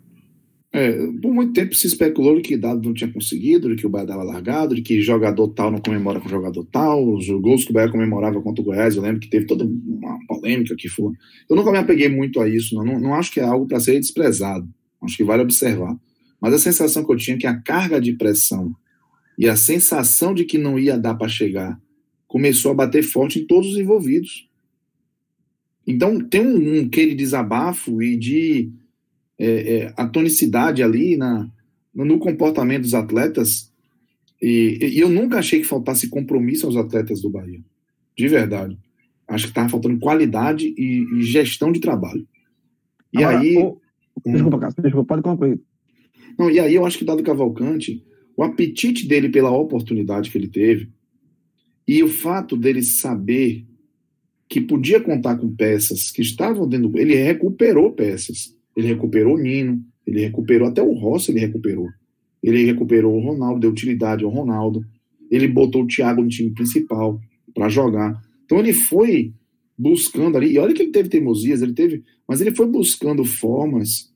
[0.72, 4.22] É, por muito tempo se especulou que Dado não tinha conseguido, que o Bahia dava
[4.22, 7.91] largado, de que jogador tal não comemora com jogador tal, os gols que o Bahia
[7.91, 11.12] comemorava contra o Goiás, eu lembro que teve toda uma polêmica que foi.
[11.49, 13.80] Eu nunca me apeguei muito a isso, não, não, não acho que é algo para
[13.80, 14.68] ser desprezado,
[15.03, 15.99] acho que vale observar.
[16.41, 18.74] Mas a sensação que eu tinha é que a carga de pressão
[19.38, 21.80] e a sensação de que não ia dar para chegar
[22.26, 24.49] começou a bater forte em todos os envolvidos.
[25.86, 28.70] Então tem um, um quê de desabafo e de
[29.38, 31.51] é, é, a tonicidade ali na,
[31.95, 33.72] no comportamento dos atletas.
[34.41, 37.61] E, e, eu nunca achei que faltasse compromisso aos atletas do Bahia.
[38.16, 38.78] De verdade.
[39.26, 42.26] Acho que estava faltando qualidade e, e, gestão de trabalho.
[43.12, 43.57] E Agora, aí.
[43.57, 43.80] O...
[44.26, 45.61] Desculpa, Cássio, desculpa, pode concluir.
[46.39, 48.05] Não, e aí eu acho que Dado Cavalcante,
[48.37, 50.89] o apetite dele pela oportunidade que ele teve,
[51.87, 53.66] e o fato dele saber
[54.49, 56.99] que podia contar com peças que estavam dentro.
[56.99, 58.55] Ele recuperou peças.
[58.77, 61.89] Ele recuperou o Nino, ele recuperou até o Rossi, ele recuperou.
[62.43, 64.85] Ele recuperou o Ronaldo, deu utilidade ao Ronaldo.
[65.31, 67.21] Ele botou o Thiago no time principal
[67.55, 68.21] para jogar.
[68.45, 69.33] Então ele foi
[69.79, 74.09] buscando ali, e olha que ele teve teimosias, ele teve, mas ele foi buscando formas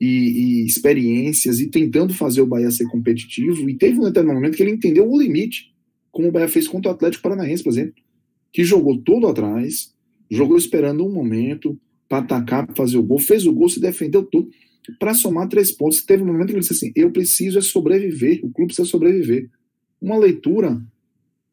[0.00, 3.68] e, e, experiências e tentando fazer o Bahia ser competitivo.
[3.68, 5.72] E teve um determinado momento que ele entendeu o limite,
[6.10, 7.94] como o Bahia fez contra o Atlético Paranaense, por exemplo,
[8.52, 9.94] que jogou todo atrás,
[10.30, 11.78] jogou esperando um momento,
[12.12, 14.50] para atacar, para fazer o gol, fez o gol, se defendeu tudo.
[14.98, 16.02] para somar três pontos.
[16.04, 19.48] Teve um momento que ele disse assim: eu preciso é sobreviver, o clube precisa sobreviver.
[19.98, 20.82] Uma leitura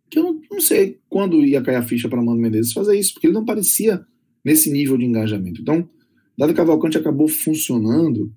[0.10, 3.14] que eu não, não sei quando ia cair a ficha para Mano Menezes fazer isso,
[3.14, 4.04] porque ele não parecia
[4.44, 5.62] nesse nível de engajamento.
[5.62, 5.88] Então,
[6.40, 8.32] Dado Cavalcante acabou funcionando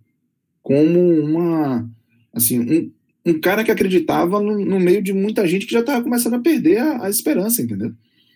[0.61, 1.89] como uma,
[2.35, 2.91] assim, um,
[3.25, 6.41] um cara que acreditava no, no, meio de muita gente que já estava começando a
[6.41, 7.93] perder a, a, esperança, entendeu?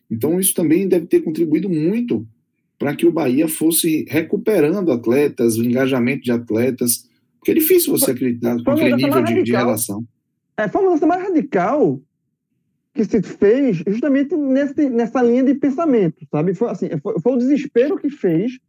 [0.09, 2.25] Então isso também deve ter contribuído muito
[2.79, 8.13] para que o Bahia fosse recuperando atletas, o engajamento de atletas, porque é difícil você
[8.13, 10.05] acreditar com aquele nível de, de, relação.
[10.57, 12.01] É, foi uma mudança mais radical
[12.95, 16.55] que se fez justamente nesse, nessa linha de pensamento, sabe?
[16.55, 18.61] Foi, assim, foi, foi o desespero que fez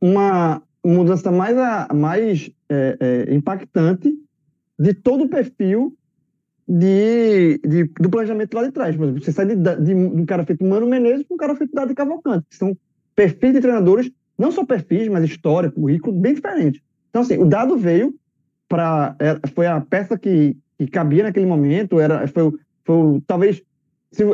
[0.00, 1.56] uma mudança mais,
[1.94, 2.96] mais é,
[3.28, 4.12] é, impactante
[4.78, 5.96] de todo o perfil
[6.66, 8.94] de, de, do planejamento lá de trás.
[8.94, 11.74] Por exemplo, você sai de, de, um cara feito Mano Menezes para um cara feito
[11.74, 12.76] Dado Cavalcante, que são
[13.16, 16.80] perfis de treinadores, não só perfis, mas história, currículo, bem diferentes.
[17.10, 18.14] Então, assim, o Dado veio
[18.68, 19.16] para...
[19.18, 22.52] É, foi a peça que, que cabia naquele momento, era, foi,
[22.84, 23.62] foi talvez...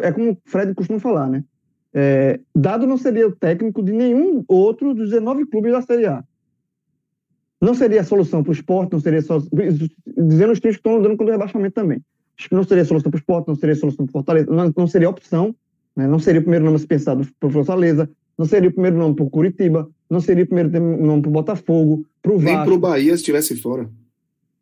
[0.02, 1.42] É como o Fred costuma falar, né?
[1.94, 6.24] É, Dado não seria o técnico de nenhum outro dos 19 clubes da Série A.
[7.60, 9.38] Não seria a solução para o esporte, não seria só.
[9.38, 12.02] Dizendo os times que estão andando com o rebaixamento também.
[12.50, 15.08] Não seria solução para o esporte, não seria solução para o Fortaleza, não, não, seria
[15.08, 15.54] opção,
[15.94, 16.06] né?
[16.08, 18.98] não seria o primeiro nome a ser pensado para o Fortaleza, não seria o primeiro
[18.98, 20.68] nome para o Curitiba, não seria o primeiro
[21.00, 22.56] nome para o Botafogo, para o Vasco.
[22.56, 23.88] Nem para o Bahia se estivesse fora.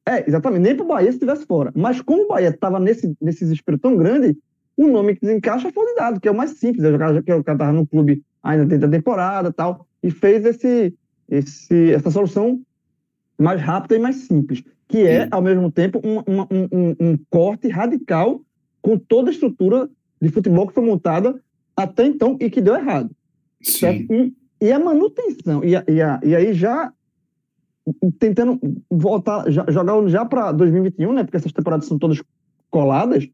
[0.07, 1.73] É, exatamente, nem para o Bahia se estivesse fora.
[1.75, 4.37] Mas como o Bahia estava nesse, nesse desespero tão grande,
[4.77, 6.85] o nome que desencaixa foi o Dado, que é o mais simples.
[6.85, 10.45] O cara, que o cara estava no clube ainda dentro da temporada tal, e fez
[10.45, 10.95] esse,
[11.29, 12.61] esse, essa solução
[13.39, 15.29] mais rápida e mais simples, que é, Sim.
[15.31, 18.41] ao mesmo tempo, um, um, um, um, corte radical
[18.81, 19.89] com toda a estrutura
[20.21, 21.41] de futebol que foi montada
[21.77, 23.11] até então e que deu errado.
[24.11, 26.93] E, e, a manutenção, e, a, e, a, e aí já
[28.19, 28.61] tentando
[28.91, 31.25] voltar, já, jogar já para 2021, né?
[31.25, 32.23] Porque essas temporadas são todas
[32.71, 33.29] coladas,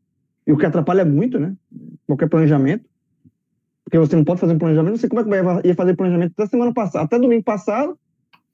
[0.49, 1.55] e o que atrapalha muito, né?
[2.07, 2.87] Qualquer planejamento.
[3.85, 4.93] Porque você não pode fazer um planejamento.
[4.93, 7.99] Não sei como é que ia fazer planejamento até semana passada, até domingo passado,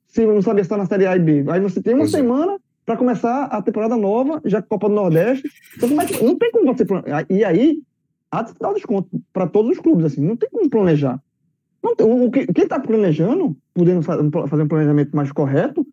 [0.08, 1.44] se não sabia estar na Série A e B.
[1.48, 2.16] Aí você tem uma pois é.
[2.16, 2.58] semana é.
[2.84, 5.48] para começar a temporada nova, já Copa do Nordeste.
[5.76, 7.26] Então, como é que, não tem como você planejar.
[7.30, 7.78] E aí,
[8.28, 11.22] há de dar o desconto para todos os clubes, assim, não tem como planejar.
[11.80, 15.86] Não tem, o, quem está planejando, podendo fazer um planejamento mais correto,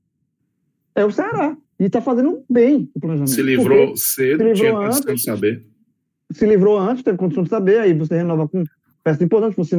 [0.96, 1.56] é o Ceará.
[1.80, 3.36] E está fazendo bem o planejamento.
[3.36, 5.71] Se livrou cedo, se livrou tinha antes, saber
[6.34, 8.64] se livrou antes, teve condição de saber, aí você renova com
[9.04, 9.76] peça importante, você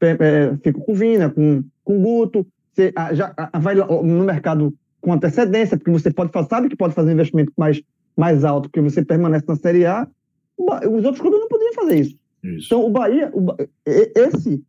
[0.00, 5.12] é, fica com Vina, com, com Guto, você ah, já ah, vai no mercado com
[5.12, 7.82] antecedência, porque você pode sabe que pode fazer um investimento mais,
[8.16, 10.08] mais alto, porque você permanece na Série A.
[10.56, 12.16] Os outros clubes não podiam fazer isso.
[12.42, 12.66] isso.
[12.66, 14.62] Então, o Bahia, o, esse,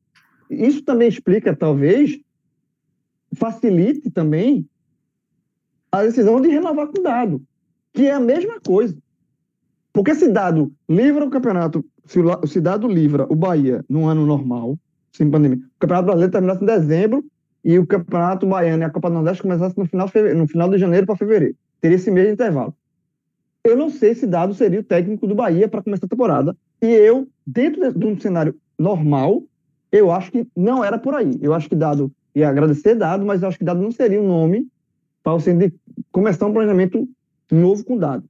[0.49, 2.19] isso também explica, talvez,
[3.35, 4.67] facilite também
[5.91, 7.41] a decisão de renovar com dado,
[7.93, 8.97] que é a mesma coisa.
[9.93, 14.77] Porque se dado livra o campeonato, se, se dado livra o Bahia num ano normal,
[15.11, 17.23] sem pandemia, o Campeonato Brasileiro terminasse em dezembro
[17.63, 20.77] e o Campeonato Baiano e a Copa do Nordeste começasse no final, no final de
[20.77, 21.55] janeiro para fevereiro.
[21.79, 22.75] Teria esse de intervalo.
[23.63, 26.57] Eu não sei se Dado seria o técnico do Bahia para começar a temporada.
[26.81, 29.43] E eu, dentro de um cenário normal,
[29.91, 31.39] eu acho que não era por aí.
[31.41, 34.27] Eu acho que Dado ia agradecer Dado, mas eu acho que Dado não seria o
[34.27, 34.67] nome
[35.23, 35.71] para você
[36.11, 37.07] começar um planejamento
[37.49, 38.25] novo com Dado.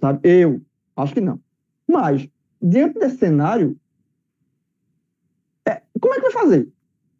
[0.00, 0.20] Sabe?
[0.22, 0.62] Eu,
[0.96, 1.40] Acho que não.
[1.86, 2.28] Mas,
[2.60, 3.76] diante desse cenário,
[5.66, 6.68] é, como é que vai fazer?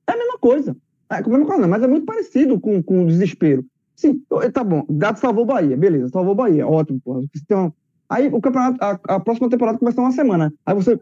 [0.06, 0.76] É a mesma coisa.
[1.10, 3.64] É, a mesma coisa, não, mas é muito parecido com, com o desespero.
[3.94, 4.22] Sim,
[4.52, 4.84] tá bom.
[4.88, 7.22] Dado salvou Bahia, beleza, salvou Bahia, ótimo, porra.
[7.36, 7.72] Então,
[8.08, 10.52] aí o campeonato, a, a, próxima temporada começa uma semana.
[10.66, 10.98] Aí você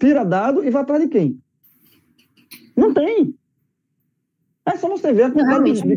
[0.00, 1.40] tira dado e vai atrás de quem?
[2.76, 3.34] Não tem.
[4.66, 5.96] É só você ver a quantidade de, de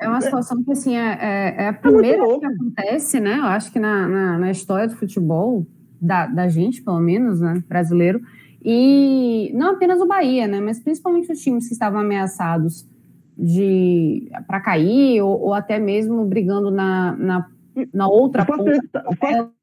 [0.00, 3.36] É uma situação que, assim, é, é, é a é primeira é que acontece, né?
[3.38, 5.66] Eu acho que na, na, na, história do futebol,
[6.00, 8.20] da, da gente, pelo menos, né, brasileiro,
[8.64, 10.58] e não apenas o Bahia, né?
[10.58, 12.88] Mas principalmente os times que estavam ameaçados
[13.36, 17.46] de para cair, ou, ou, até mesmo brigando na, na,
[17.92, 18.64] na outra ponta.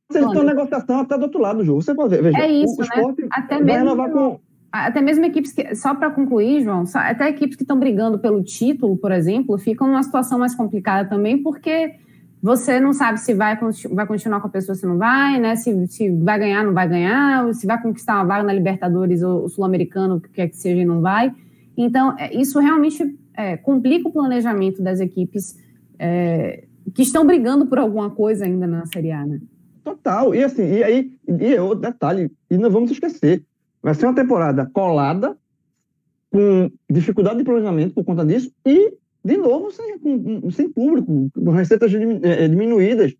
[0.08, 1.82] Facilitou a negociação até do outro lado do jogo.
[1.82, 3.28] Você pode ver, veja, é isso, o, o né?
[3.32, 4.40] Até mesmo com
[4.76, 8.44] até mesmo equipes que, só para concluir, João, só, até equipes que estão brigando pelo
[8.44, 11.96] título, por exemplo, ficam numa situação mais complicada também, porque
[12.42, 13.58] você não sabe se vai,
[13.92, 15.56] vai continuar com a pessoa, se não vai, né?
[15.56, 19.50] Se, se vai ganhar, não vai ganhar, se vai conquistar uma vaga na Libertadores ou
[19.50, 21.34] Sul-Americano, o que quer que seja, e não vai.
[21.76, 25.58] Então, é, isso realmente é, complica o planejamento das equipes
[25.98, 29.40] é, que estão brigando por alguma coisa ainda na Série A, né?
[29.84, 30.34] Total.
[30.36, 33.44] E assim, e aí, e outro detalhe, e não vamos esquecer,
[33.86, 35.38] Vai ser uma temporada colada,
[36.32, 38.92] com dificuldade de planejamento por conta disso, e
[39.24, 40.00] de novo, sem,
[40.50, 43.14] sem público, com receitas é, diminuídas.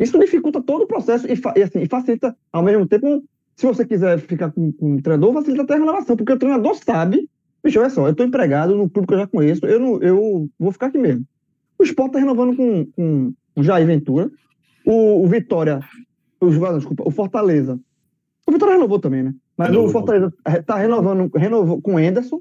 [0.00, 3.22] Isso dificulta todo o processo e, e, assim, e facilita, ao mesmo tempo,
[3.54, 6.74] se você quiser ficar com, com o treinador, facilita até a renovação, porque o treinador
[6.74, 7.30] sabe,
[7.62, 10.50] bicho, olha só, eu estou empregado no clube que eu já conheço, eu, não, eu
[10.58, 11.24] vou ficar aqui mesmo.
[11.78, 14.28] O Sport está renovando com, com o Jair Ventura,
[14.84, 15.78] o, o Vitória,
[16.40, 17.78] o, desculpa, o Fortaleza.
[18.44, 19.34] O Vitória renovou também, né?
[19.60, 22.40] Mas o Fortaleza está renovando renovou com o Enderson,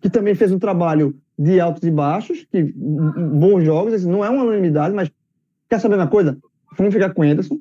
[0.00, 4.30] que também fez um trabalho de altos e baixos, que bons jogos, assim, não é
[4.30, 5.10] uma unanimidade, mas
[5.68, 6.38] quer saber uma coisa?
[6.78, 7.58] Vamos ficar com o Enderson.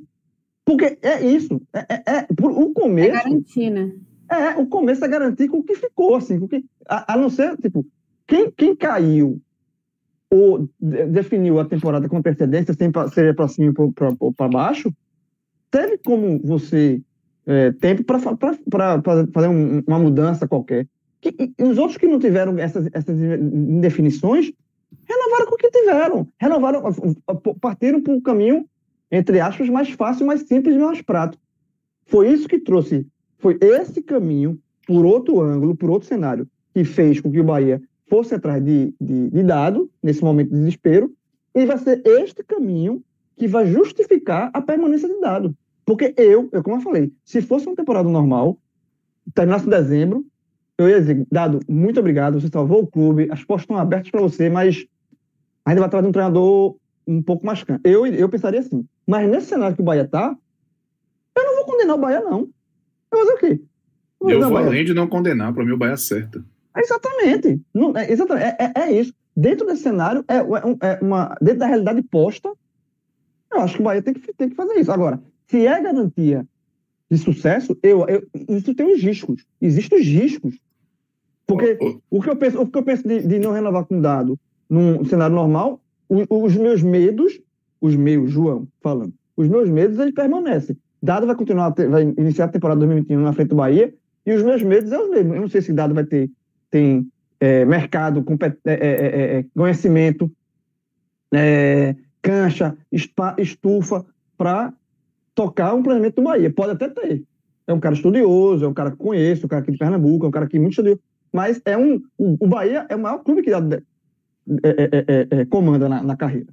[0.63, 1.61] Porque é isso.
[1.73, 3.09] É, é, é o começo.
[3.09, 3.91] É garantir, né?
[4.29, 6.39] É, o começo é garantir com o que ficou, assim.
[6.39, 7.85] Com que, a, a não ser, tipo,
[8.25, 9.41] quem, quem caiu
[10.29, 12.73] ou definiu a temporada com antecedência,
[13.13, 14.93] seja para cima ou para baixo,
[15.69, 17.01] teve como você
[17.45, 20.87] é, tempo para fazer um, uma mudança qualquer.
[21.19, 26.81] Que, e os outros que não tiveram essas, essas renovaram com o que tiveram, renovaram,
[27.59, 28.65] partiram para um caminho
[29.11, 31.43] entre aspas, mais fácil, mais simples e mais prático.
[32.05, 33.05] Foi isso que trouxe,
[33.37, 37.81] foi esse caminho, por outro ângulo, por outro cenário, que fez com que o Bahia
[38.07, 41.13] fosse atrás de, de, de dado, nesse momento de desespero,
[41.53, 43.03] e vai ser este caminho
[43.35, 45.55] que vai justificar a permanência de dado.
[45.91, 48.57] Porque eu, eu como eu falei, se fosse uma temporada normal,
[49.35, 50.25] terminasse em dezembro,
[50.77, 54.21] eu ia dizer, Dado, muito obrigado, você salvou o clube, as portas estão abertas para
[54.21, 54.85] você, mas
[55.65, 57.85] ainda vai atrás de um treinador um pouco mais canto.
[57.85, 58.87] Eu, eu pensaria assim.
[59.05, 60.33] Mas nesse cenário que o Bahia tá,
[61.35, 62.39] eu não vou condenar o Bahia, não.
[63.11, 63.61] Eu vou fazer o quê?
[64.21, 66.41] Eu, eu vou além de não condenar, para mim o Bahia acerta.
[66.77, 67.61] exatamente.
[67.73, 68.45] Não, é, exatamente.
[68.45, 69.13] É, é, é, isso.
[69.35, 72.49] Dentro desse cenário, é, é, é, uma, dentro da realidade posta,
[73.51, 74.89] eu acho que o Bahia tem que, tem que fazer isso.
[74.89, 75.21] Agora,
[75.51, 76.47] se é garantia
[77.09, 79.45] de sucesso, eu, eu, isso tem os riscos.
[79.61, 80.57] Existem os riscos.
[81.45, 81.77] Porque
[82.09, 84.39] o que eu penso, o que eu penso de, de não renovar com dado
[84.69, 87.39] num cenário normal os meus medos,
[87.81, 90.77] os meus, João, falando, os meus medos, eles permanecem.
[91.03, 93.93] Dado vai continuar, vai iniciar a temporada 2021 na frente do Bahia,
[94.25, 95.35] e os meus medos é os mesmos.
[95.35, 96.29] Eu não sei se Dado vai ter
[96.69, 98.23] tem, é, mercado,
[98.65, 100.31] é é, é, é, conhecimento,
[101.33, 102.77] é, cancha,
[103.37, 104.05] estufa,
[104.37, 104.73] para
[105.41, 106.51] tocar um planejamento do Bahia.
[106.51, 107.23] Pode até ter.
[107.65, 110.29] É um cara estudioso, é um cara que conhece, um cara aqui de Pernambuco, é
[110.29, 110.99] um cara que muito estudioso.
[111.31, 113.79] Mas é um, o Bahia é o maior clube que é é,
[114.63, 116.47] é, é, é, comanda na, na, carreira.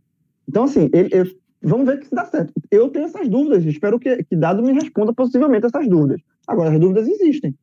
[0.48, 2.52] Então, assim, ele, vamos ver se dá certo.
[2.70, 6.20] Eu tenho essas dúvidas, espero que, que Dado me responda positivamente essas dúvidas.
[6.46, 7.54] Agora, as dúvidas existem,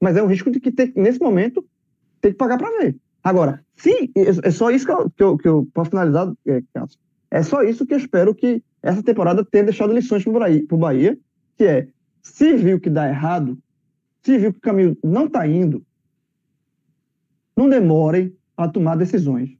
[0.00, 1.64] mas é um risco de que, ter, nesse momento,
[2.20, 2.96] tem que pagar para ver.
[3.22, 6.62] Agora, se é só isso que eu, que eu, que eu posso finalizar, é,
[7.30, 11.18] é só isso que eu espero que essa temporada tenha deixado lições para o Bahia,
[11.56, 11.88] que é,
[12.22, 13.58] se viu que dá errado,
[14.22, 15.84] se viu que o caminho não está indo,
[17.56, 19.50] não demorem a tomar decisões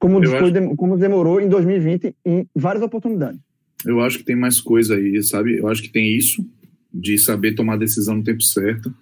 [0.00, 0.76] como, depois, acho...
[0.76, 3.38] como demorou em 2020 em várias oportunidades.
[3.84, 5.58] Eu acho que tem mais coisa aí, sabe?
[5.58, 6.44] Eu acho que tem isso,
[6.92, 8.92] de saber tomar decisão no tempo certo.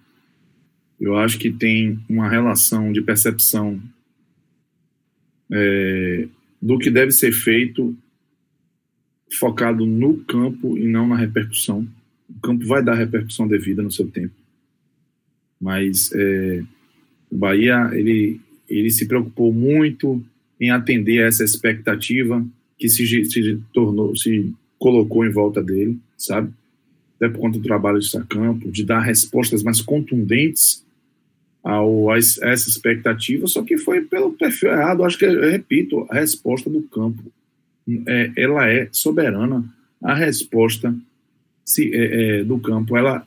[0.99, 3.81] Eu acho que tem uma relação de percepção
[5.51, 6.27] é,
[6.61, 7.97] do que deve ser feito
[9.37, 11.87] focado no campo e não na repercussão.
[12.29, 14.33] O campo vai dar repercussão devida no seu tempo.
[15.59, 16.63] Mas é,
[17.29, 20.23] o Bahia, ele, ele se preocupou muito
[20.59, 22.45] em atender a essa expectativa
[22.77, 26.51] que se, se tornou, se colocou em volta dele, sabe?
[27.17, 30.85] Até por conta do trabalho de campo, de dar respostas mais contundentes
[31.61, 35.03] ao, a essa expectativa, só que foi pelo perfil errado.
[35.03, 37.21] Acho que, repito, a resposta do campo,
[38.07, 39.63] é, ela é soberana.
[40.01, 40.95] A resposta
[41.65, 43.25] se, é, é, do campo, ela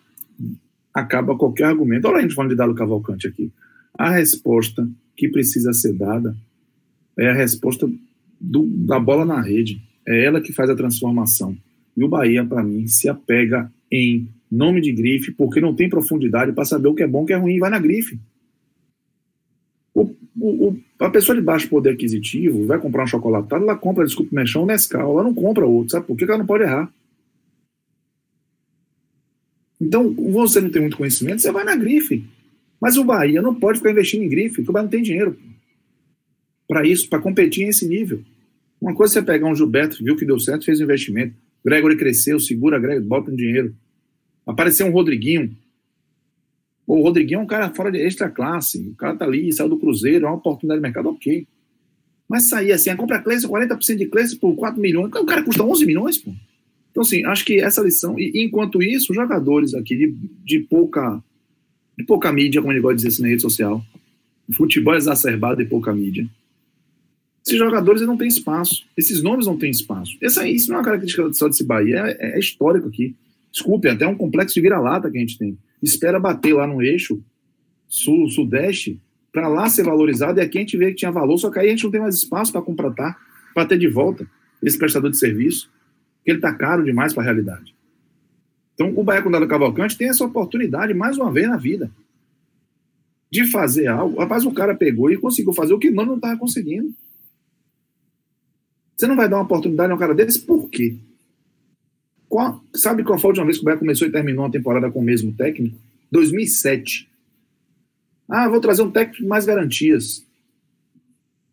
[0.92, 2.08] acaba qualquer argumento.
[2.08, 3.50] Olha a gente falando de Dado Cavalcante aqui.
[3.96, 6.36] A resposta que precisa ser dada
[7.18, 7.88] é a resposta
[8.40, 9.80] do, da bola na rede.
[10.06, 11.56] É ela que faz a transformação.
[11.96, 16.52] E o Bahia, para mim, se apega em nome de grife, porque não tem profundidade
[16.52, 18.18] para saber o que é bom o que é ruim, vai na grife.
[19.94, 20.76] O, o,
[21.06, 25.12] a pessoa de baixo poder aquisitivo vai comprar um chocolatado, ela compra, desculpa, mexão, Nescau,
[25.12, 26.92] ela não compra outro, sabe por que ela não pode errar?
[29.80, 32.24] Então, você não tem muito conhecimento, você vai na grife.
[32.80, 35.36] Mas o Bahia não pode ficar investindo em grife, porque o Bahia não tem dinheiro
[36.68, 38.22] para isso, para competir nesse nível.
[38.80, 41.34] Uma coisa é você pegar um Gilberto, viu que deu certo, fez um investimento.
[41.64, 43.74] Gregory cresceu, segura Gregory, bota um dinheiro.
[44.46, 45.56] Apareceu um Rodriguinho.
[46.86, 48.78] O Rodriguinho é um cara fora de extra classe.
[48.78, 51.46] O cara tá ali, saiu do Cruzeiro, é uma oportunidade de mercado, ok.
[52.28, 55.12] Mas sair assim, a compra Cleiton, 40% de Cleiton por 4 milhões.
[55.14, 56.32] O cara custa 11 milhões, pô.
[56.90, 58.18] Então, assim, acho que essa lição.
[58.18, 60.14] E enquanto isso, jogadores aqui de,
[60.44, 61.22] de pouca
[61.96, 63.84] de pouca mídia, como ele gosta de dizer assim na rede social.
[64.52, 66.28] Futebol exacerbado e pouca mídia
[67.46, 68.84] Esses jogadores não têm espaço.
[68.96, 70.16] Esses nomes não têm espaço.
[70.20, 73.14] Essa, isso não é uma característica só desse Bahia, é, é histórico aqui.
[73.50, 75.56] Desculpe, até um complexo de vira-lata que a gente tem.
[75.82, 77.22] Espera bater lá no eixo
[77.88, 79.00] sul, sudeste,
[79.32, 81.66] para lá ser valorizado, e aqui a gente vê que tinha valor, só que aí
[81.66, 83.18] a gente não tem mais espaço para contratar,
[83.54, 84.26] para ter de volta
[84.62, 85.70] esse prestador de serviço,
[86.24, 87.74] que ele está caro demais para a realidade.
[88.74, 91.90] Então, o Bahia com Dado Cavalcante tem essa oportunidade, mais uma vez na vida,
[93.30, 94.18] de fazer algo.
[94.18, 96.94] Rapaz, o cara pegou e conseguiu fazer o que não não estava conseguindo.
[98.96, 100.96] Você não vai dar uma oportunidade a um cara desse, por quê?
[102.32, 104.90] Qual, sabe qual foi a última vez que o Bahia começou e terminou a temporada
[104.90, 105.78] com o mesmo técnico?
[106.10, 107.06] 2007.
[108.26, 110.26] Ah, vou trazer um técnico com mais garantias.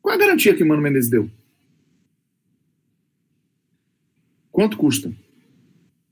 [0.01, 1.29] Qual é a garantia que o Mano Menezes deu?
[4.49, 5.11] Quanto custa?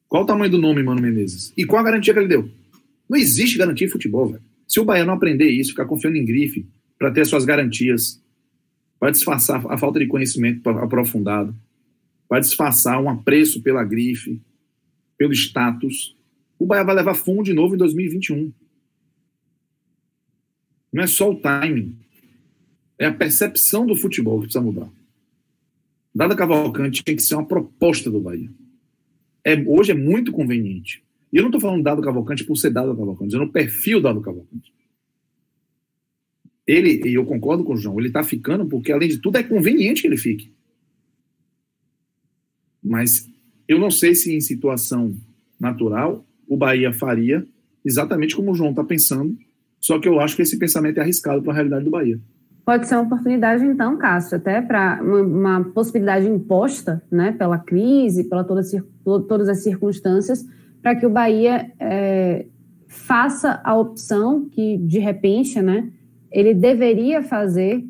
[0.10, 1.54] Qual o tamanho do nome, Mano Menezes?
[1.56, 2.52] E qual a garantia que ele deu?
[3.10, 4.44] Não existe garantia em futebol, velho.
[4.68, 6.68] Se o Baiano aprender isso, ficar confiando em grife
[7.00, 8.22] para ter suas garantias,
[9.00, 11.56] vai disfarçar a falta de conhecimento aprofundado,
[12.30, 14.42] vai disfarçar um apreço pela grife,
[15.18, 16.16] pelo status,
[16.60, 18.52] o Bahia vai levar fundo de novo em 2021.
[20.94, 21.98] Não é só o timing,
[22.98, 24.90] é a percepção do futebol que precisa mudar.
[26.14, 28.50] Dada Cavalcante tem que ser uma proposta do Bahia.
[29.44, 31.04] É, hoje é muito conveniente.
[31.32, 34.22] E eu não estou falando dado Cavalcante por ser dado Cavalcante, eu no perfil dado
[34.22, 34.74] Cavalcante.
[36.66, 39.44] Ele, e eu concordo com o João, ele está ficando porque, além de tudo, é
[39.44, 40.52] conveniente que ele fique.
[42.84, 43.30] Mas
[43.68, 45.14] eu não sei se em situação
[45.60, 47.46] natural o Bahia faria
[47.84, 49.36] exatamente como o João está pensando,
[49.80, 52.20] só que eu acho que esse pensamento é arriscado para a realidade do Bahia.
[52.66, 58.26] Pode ser uma oportunidade, então, Cássio, até para uma, uma, possibilidade imposta né, pela crise,
[58.26, 58.62] pela toda,
[59.06, 60.46] todas as circunstâncias,
[60.82, 62.46] para que o Bahia é,
[62.88, 65.90] faça a opção que, de repente, né,
[66.30, 67.86] ele deveria fazer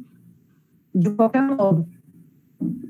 [0.93, 1.87] de qualquer modo.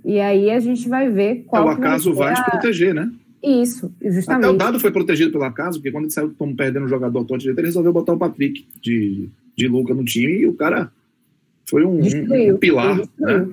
[0.05, 1.63] E aí a gente vai ver qual.
[1.63, 3.11] É, o acaso vai, vai te proteger, né?
[3.43, 4.45] Isso, justamente.
[4.45, 7.41] Até o dado foi protegido pelo acaso, porque quando ele saiu perdendo o jogador todo
[7.41, 10.91] ele resolveu botar o Patrick de, de Luca no time e o cara
[11.69, 12.97] foi um, um, um pilar.
[13.17, 13.47] Né?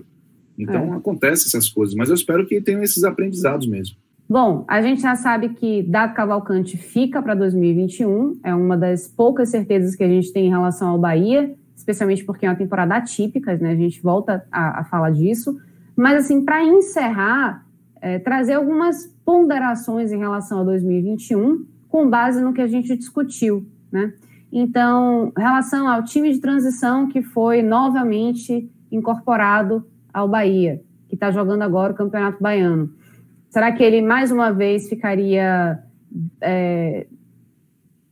[0.58, 0.96] Então é.
[0.96, 3.96] acontece essas coisas, mas eu espero que tenham esses aprendizados mesmo.
[4.28, 9.50] Bom, a gente já sabe que Dado Cavalcante fica para 2021, é uma das poucas
[9.50, 13.54] certezas que a gente tem em relação ao Bahia, especialmente porque é uma temporada atípica,
[13.58, 13.72] né?
[13.72, 15.58] A gente volta a, a falar disso.
[15.96, 17.64] Mas, assim, para encerrar,
[18.00, 23.66] é, trazer algumas ponderações em relação a 2021, com base no que a gente discutiu,
[23.90, 24.12] né?
[24.52, 31.62] Então, relação ao time de transição que foi novamente incorporado ao Bahia, que está jogando
[31.62, 32.90] agora o Campeonato Baiano.
[33.50, 35.82] Será que ele mais uma vez ficaria
[36.40, 37.06] é,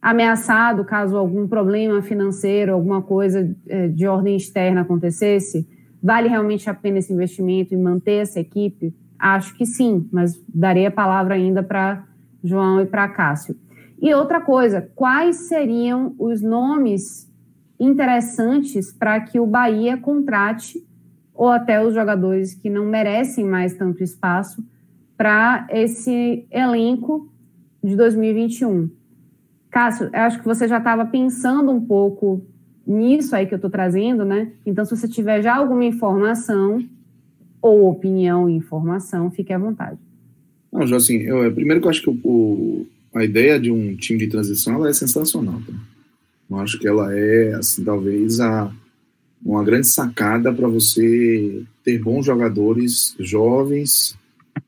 [0.01, 5.69] ameaçado caso algum problema financeiro, alguma coisa é, de ordem externa acontecesse?
[6.03, 8.95] Vale realmente a pena esse investimento e manter essa equipe?
[9.19, 12.05] Acho que sim, mas darei a palavra ainda para
[12.43, 13.57] João e para Cássio.
[14.01, 17.31] E outra coisa, quais seriam os nomes
[17.79, 20.85] interessantes para que o Bahia contrate,
[21.33, 24.65] ou até os jogadores que não merecem mais tanto espaço,
[25.17, 27.33] para esse elenco
[27.83, 28.91] de 2021?
[29.71, 32.45] Cássio, acho que você já estava pensando um pouco
[32.87, 34.53] nisso aí que eu estou trazendo, né?
[34.67, 36.85] Então, se você tiver já alguma informação
[37.61, 39.99] ou opinião e informação, fique à vontade.
[40.73, 44.19] Não, já assim, eu, primeiro que eu acho que o, a ideia de um time
[44.19, 45.61] de transição ela é sensacional.
[45.67, 45.73] Tá?
[46.51, 48.73] Eu acho que ela é, assim, talvez a,
[49.45, 54.17] uma grande sacada para você ter bons jogadores jovens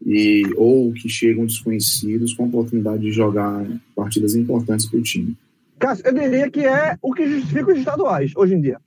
[0.05, 5.37] e ou que chegam desconhecidos com a oportunidade de jogar partidas importantes para o time.
[5.85, 8.79] Cássio, eu diria que é o que justifica os estaduais hoje em dia.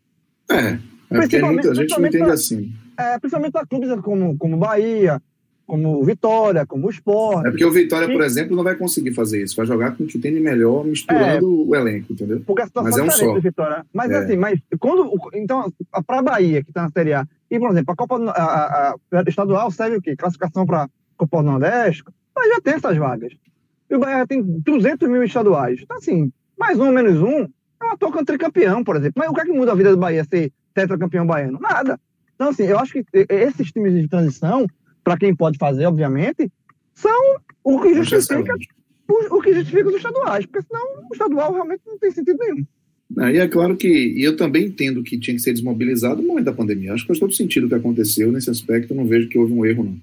[0.49, 0.79] É, é
[1.11, 2.73] porque a gente não entende assim.
[2.97, 5.21] É, principalmente para clubes como, como Bahia,
[5.67, 7.45] como Vitória, como o Sport.
[7.45, 9.55] É porque o Vitória, por exemplo, não vai conseguir fazer isso.
[9.55, 12.41] Vai jogar com o que tem de melhor, misturando é, o elenco, entendeu?
[12.43, 13.39] Porque a situação mas é um só.
[13.39, 13.85] Vitória.
[13.93, 14.17] Mas é.
[14.17, 15.11] assim, mas quando.
[15.35, 15.71] Então,
[16.07, 18.95] para a Bahia, que está na Série A, e, por exemplo, a Copa a, a,
[19.11, 20.15] a estadual serve o quê?
[20.15, 22.03] Classificação para Copa do Nordeste,
[22.35, 23.33] mas já tem essas vagas.
[23.87, 25.79] E o Bahia tem 200 mil estaduais.
[25.83, 27.43] Então, assim, mais um ou menos um,
[27.79, 29.13] é uma toca tricampeão, por exemplo.
[29.17, 31.59] Mas o que é que muda a vida do Bahia ser tetracampeão baiano?
[31.59, 31.99] Nada.
[32.35, 34.67] Então, assim, eu acho que esses times de transição
[35.03, 36.51] para quem pode fazer, obviamente,
[36.93, 38.55] são o que justifica
[39.07, 42.65] o, que justifica os estaduais, porque senão o estadual realmente não tem sentido nenhum.
[43.19, 46.27] É, e é claro que, e eu também entendo que tinha que ser desmobilizado no
[46.27, 46.93] momento da pandemia.
[46.93, 49.53] Acho que faz todo sentido o que aconteceu nesse aspecto, eu não vejo que houve
[49.53, 49.97] um erro, não.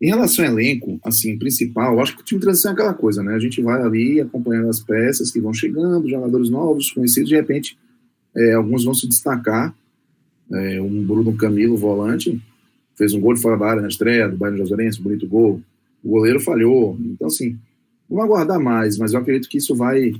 [0.00, 3.22] Em relação ao elenco, assim, principal, acho que o time de transição é aquela coisa,
[3.22, 3.34] né?
[3.34, 7.76] A gente vai ali acompanhando as peças que vão chegando, jogadores novos, conhecidos, de repente,
[8.36, 9.74] é, alguns vão se destacar.
[10.52, 12.40] É, um Bruno Camilo, volante,
[12.96, 15.60] fez um gol de fora da área na estreia do Bayern Josurense, um bonito gol.
[16.02, 16.96] O goleiro falhou.
[17.00, 17.58] Então, assim,
[18.08, 20.12] vamos aguardar mais, mas eu acredito que isso vai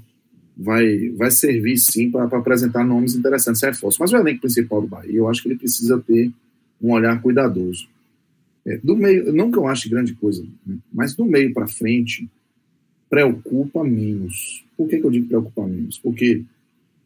[0.59, 4.01] vai, vai servir sim para apresentar nomes interessantes, reforços.
[4.01, 6.33] Mas o elenco principal do Bahia, eu acho que ele precisa ter
[6.83, 7.87] um olhar cuidadoso.
[8.69, 12.29] É, do meio, não que eu ache grande coisa, né, mas do meio para frente,
[13.09, 14.63] preocupa menos.
[14.77, 15.99] Por que, que eu digo preocupa menos?
[15.99, 16.43] Porque,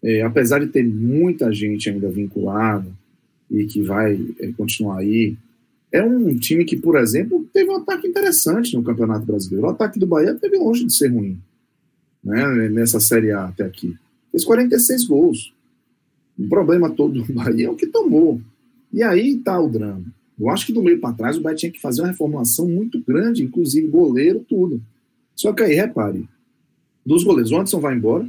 [0.02, 2.90] é, apesar de ter muita gente ainda vinculada
[3.48, 5.36] e que vai é, continuar aí,
[5.92, 9.66] é um time que, por exemplo, teve um ataque interessante no Campeonato Brasileiro.
[9.66, 11.38] O ataque do Bahia teve longe de ser ruim
[12.24, 13.96] né, nessa Série A até aqui.
[14.32, 15.54] Fez 46 gols.
[16.36, 18.40] O problema todo do Bahia é o que tomou.
[18.92, 20.04] E aí está o drama.
[20.38, 23.00] Eu acho que do meio para trás o Bahia tinha que fazer uma reformulação muito
[23.00, 24.82] grande, inclusive goleiro, tudo.
[25.34, 26.28] Só que aí, repare,
[27.04, 28.28] dos goleiros, o Anderson vai embora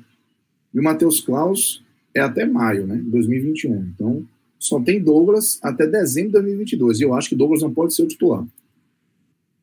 [0.73, 3.91] e o Matheus Klaus é até maio, né, 2021.
[3.95, 4.25] Então,
[4.59, 6.99] só tem Douglas até dezembro de 2022.
[6.99, 8.45] E eu acho que Douglas não pode ser o titular.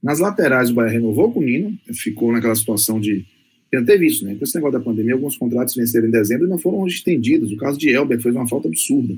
[0.02, 3.24] Nas laterais, o Bahia renovou com o Nino, ficou naquela situação de
[3.72, 4.34] já teve isso, né?
[4.34, 7.52] Com esse negócio da pandemia, alguns contratos venceram em dezembro e não foram estendidos.
[7.52, 9.16] O caso de Elber fez uma falta absurda.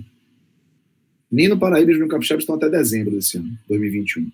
[1.33, 4.31] Nino Paraíba e Júnior Capixaba estão até dezembro desse ano, 2021.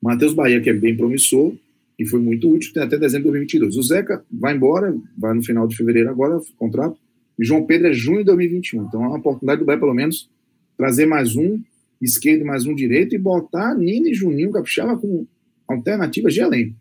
[0.00, 1.54] Matheus Bahia, que é bem promissor
[1.98, 3.76] e foi muito útil, tem até dezembro de 2022.
[3.76, 6.96] O Zeca vai embora, vai no final de fevereiro agora, contrato.
[7.38, 8.84] E João Pedro é junho de 2021.
[8.84, 10.30] Então é uma oportunidade do Bahia, pelo menos,
[10.78, 11.60] trazer mais um
[12.00, 15.26] esquerdo mais um direito e botar Nino e Juninho Capixaba com
[15.68, 16.74] alternativas de elenco.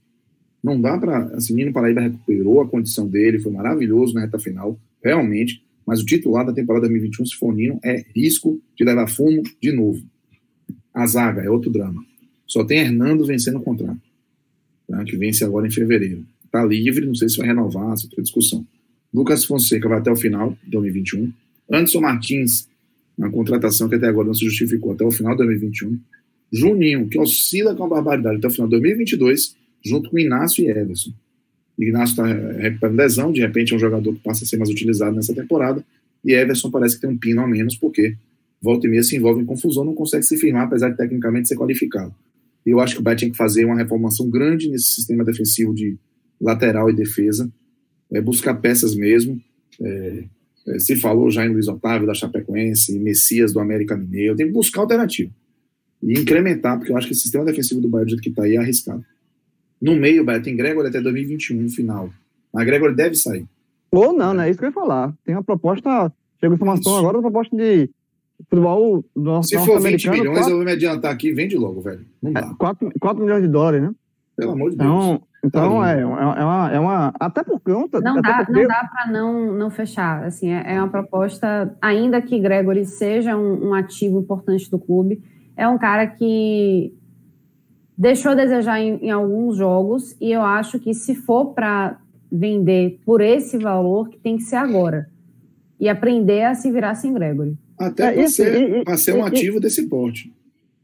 [0.64, 1.26] Não dá para.
[1.36, 5.62] Assim, Nino Paraíba recuperou a condição dele, foi maravilhoso na reta final, realmente.
[5.86, 9.72] Mas o titular da temporada 2021, se for Nino, é risco de levar fumo de
[9.72, 10.04] novo.
[10.94, 12.04] A zaga é outro drama.
[12.46, 14.00] Só tem Hernando vencendo o contrato,
[14.88, 15.04] tá?
[15.04, 16.26] que vence agora em fevereiro.
[16.46, 18.66] Está livre, não sei se vai renovar, essa outra discussão.
[19.14, 21.32] Lucas Fonseca vai até o final de 2021.
[21.72, 22.68] Anderson Martins,
[23.18, 26.00] na contratação que até agora não se justificou, até o final de 2021.
[26.52, 30.70] Juninho, que oscila com a barbaridade até o final de 2022 junto com Inácio e
[30.70, 31.12] Everson.
[31.78, 35.16] Inácio está recuperando lesão, de repente é um jogador que passa a ser mais utilizado
[35.16, 35.84] nessa temporada,
[36.24, 38.16] e Everson parece que tem um pino a menos, porque
[38.62, 41.56] volta e meia se envolve em confusão, não consegue se firmar, apesar de tecnicamente ser
[41.56, 42.14] qualificado.
[42.66, 45.98] Eu acho que o Bahia tinha que fazer uma reformação grande nesse sistema defensivo de
[46.40, 47.52] lateral e defesa,
[48.12, 49.42] é, buscar peças mesmo.
[49.82, 50.24] É,
[50.68, 54.54] é, se falou já em Luiz Otávio da Chapecoense, Messias do América Mineiro, tem que
[54.54, 55.32] buscar alternativa
[56.04, 58.44] e incrementar, porque eu acho que o sistema defensivo do Bahia, do jeito que está
[58.44, 59.04] aí, é arriscado.
[59.84, 62.10] No meio, Beto, tem Gregory até 2021, no final.
[62.56, 63.46] A Gregory deve sair.
[63.92, 64.50] Ou não, né?
[64.50, 65.14] Isso que eu ia falar.
[65.26, 66.12] Tem uma proposta.
[66.40, 67.00] Chega informação Isso.
[67.00, 67.90] agora da proposta de
[68.50, 70.52] futebol do nosso Se for 20 milhões, 4...
[70.52, 72.06] eu vou me adiantar aqui, vende logo, velho.
[72.22, 72.40] Não dá.
[72.40, 73.92] É, 4, 4 milhões de dólares, né?
[74.38, 75.22] Pelo amor de então, Deus.
[75.46, 77.14] Então, tá é, é, uma, é uma.
[77.20, 78.00] Até por conta.
[78.00, 78.62] Não dá, porque...
[78.62, 80.24] não dá para não, não fechar.
[80.24, 85.22] Assim, é, é, uma proposta, ainda que Gregory seja um, um ativo importante do clube,
[85.58, 86.94] é um cara que
[87.98, 92.00] deixou a desejar em, em alguns jogos e eu acho que se for para
[92.32, 95.08] vender por esse valor, que tem que ser agora.
[95.80, 97.56] E aprender a se virar sem Gregory.
[97.78, 100.34] Até é, para ser, e, ser um e, ativo e, desse porte.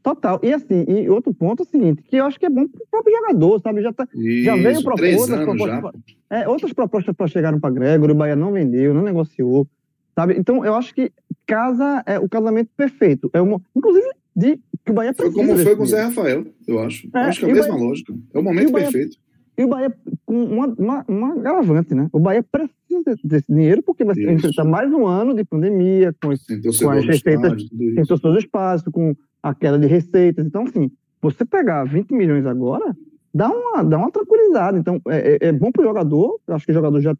[0.02, 0.40] Total.
[0.42, 2.82] E assim, e outro ponto é o seguinte, que eu acho que é bom para
[2.82, 3.82] o próprio jogador, sabe?
[3.82, 5.92] Já, tá, Isso, já veio proposta, proposta
[6.30, 9.66] é, outras propostas para chegaram para Gregory, o Bahia não vendeu, não negociou,
[10.14, 10.36] sabe?
[10.38, 11.12] Então eu acho que
[11.46, 13.28] casa é o casamento perfeito.
[13.32, 16.78] É uma, inclusive de que o Bahia Foi como foi com o Zé Rafael, eu
[16.80, 17.08] acho.
[17.14, 18.14] É, acho que é a mesma Bahia, lógica.
[18.32, 19.16] É o momento o Bahia, perfeito.
[19.58, 19.94] E o Bahia,
[20.24, 22.08] com uma, uma, uma agravante, né?
[22.12, 26.90] O Bahia precisa desse dinheiro porque vai enfrentar mais um ano de pandemia, com, com
[26.90, 30.46] as receitas, sem torcedor do espaço, com a queda de receitas.
[30.46, 30.90] Então, assim,
[31.20, 32.96] você pegar 20 milhões agora,
[33.34, 34.78] dá uma, dá uma tranquilidade.
[34.78, 37.14] Então, é, é, é bom para o jogador, eu acho que o jogador já.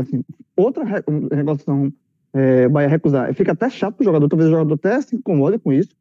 [0.00, 0.24] Assim,
[0.56, 0.84] outra
[1.30, 1.92] regulação
[2.32, 3.32] é, Bahia recusar.
[3.34, 5.94] Fica até chato para o jogador, talvez o jogador até se incomode com isso.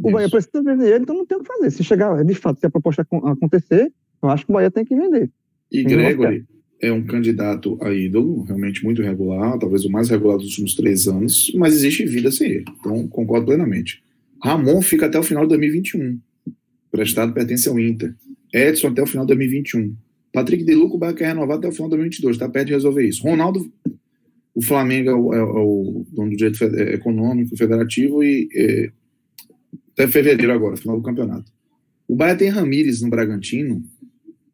[0.00, 0.10] O.
[0.10, 1.70] Bahia precisa vender ele, então não tem o que fazer.
[1.70, 3.92] Se chegar, de fato, se a proposta acontecer,
[4.22, 5.30] eu acho que o Bahia tem que vender.
[5.70, 6.44] E Gregory
[6.80, 11.08] é um candidato a ídolo, realmente muito regular, talvez o mais regular dos últimos três
[11.08, 12.64] anos, mas existe vida sem ele.
[12.78, 14.02] Então, concordo plenamente.
[14.42, 16.20] Ramon fica até o final de 2021.
[16.90, 18.14] Prestado pertence ao Inter.
[18.54, 19.94] Edson até o final de 2021.
[20.32, 22.36] Patrick De Luco, o Bahia quer renovar até o final de 2022.
[22.36, 23.24] Está perto de resolver isso.
[23.24, 23.68] Ronaldo
[24.58, 28.90] o Flamengo é o, é, é o dono do direito é, econômico, federativo, e é,
[29.98, 31.50] até fevereiro agora, final do campeonato.
[32.06, 33.82] O Bahia tem Ramires no Bragantino,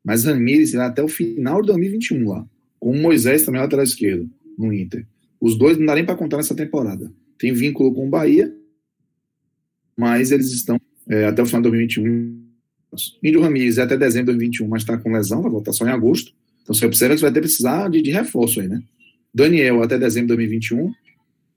[0.03, 2.49] mas Ramires irá até o final de 2021 lá,
[2.81, 5.07] com o Moisés também lateral esquerdo, no Inter.
[5.39, 7.13] Os dois não dá nem para contar nessa temporada.
[7.39, 8.55] Tem vínculo com o Bahia,
[9.95, 12.43] mas eles estão é, até o final de 2021.
[13.23, 15.91] Índio Ramires é até dezembro de 2021, mas está com lesão, vai voltar só em
[15.91, 16.33] agosto.
[16.63, 18.83] Então você observa que vai ter precisar de, de reforço aí, né?
[19.35, 20.91] Daniel até dezembro de 2021,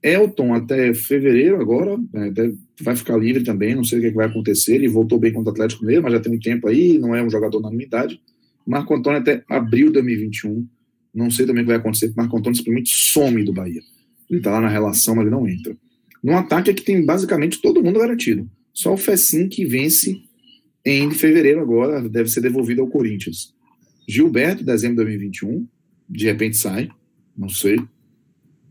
[0.02, 2.30] Elton até fevereiro agora, né,
[2.80, 4.74] vai ficar livre também, não sei o que, é vai acontecer.
[4.74, 7.22] Ele voltou bem contra o Atlético Mineiro, mas já tem um tempo aí, não é
[7.22, 8.20] um jogador na minha idade.
[8.66, 10.66] Marco Antônio até abril de 2021.
[11.14, 13.80] Não sei também o que vai acontecer, porque Marco Antônio simplesmente some do Bahia.
[14.30, 15.76] Ele tá lá na relação, mas ele não entra.
[16.22, 18.48] No ataque é que tem basicamente todo mundo garantido.
[18.72, 20.20] Só o Fecim que vence
[20.84, 23.54] em fevereiro agora, deve ser devolvido ao Corinthians.
[24.08, 25.66] Gilberto, dezembro de 2021,
[26.08, 26.88] de repente sai,
[27.36, 27.78] não sei.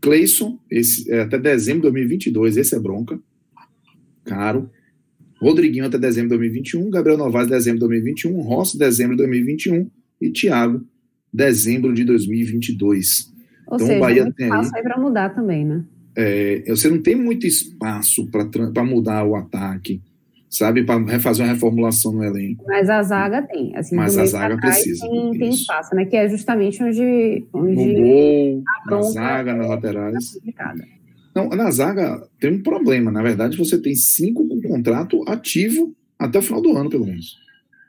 [0.00, 3.20] Cleison, esse, é, até dezembro de 2022, esse é bronca,
[4.28, 4.70] caro.
[5.40, 9.88] Rodriguinho até dezembro de 2021, Gabriel Novaes, dezembro de 2021, Rossi, dezembro de 2021
[10.20, 10.84] e Thiago,
[11.32, 13.32] dezembro de 2022.
[13.68, 15.84] Ou então, seja, o Bahia tem espaço aí para mudar também, né?
[16.16, 20.02] É, você não tem muito espaço para mudar o ataque
[20.50, 22.64] sabe, para refazer uma reformulação no elenco.
[22.66, 25.06] Mas a zaga tem, assim, mas a zaga precisa.
[25.06, 26.04] Tem, tem, espaço, né?
[26.04, 30.38] Que é justamente onde, onde no gol, na zaga, nas laterais.
[31.38, 33.12] Não, na zaga tem um problema.
[33.12, 37.36] Na verdade, você tem cinco com contrato ativo até o final do ano, pelo menos.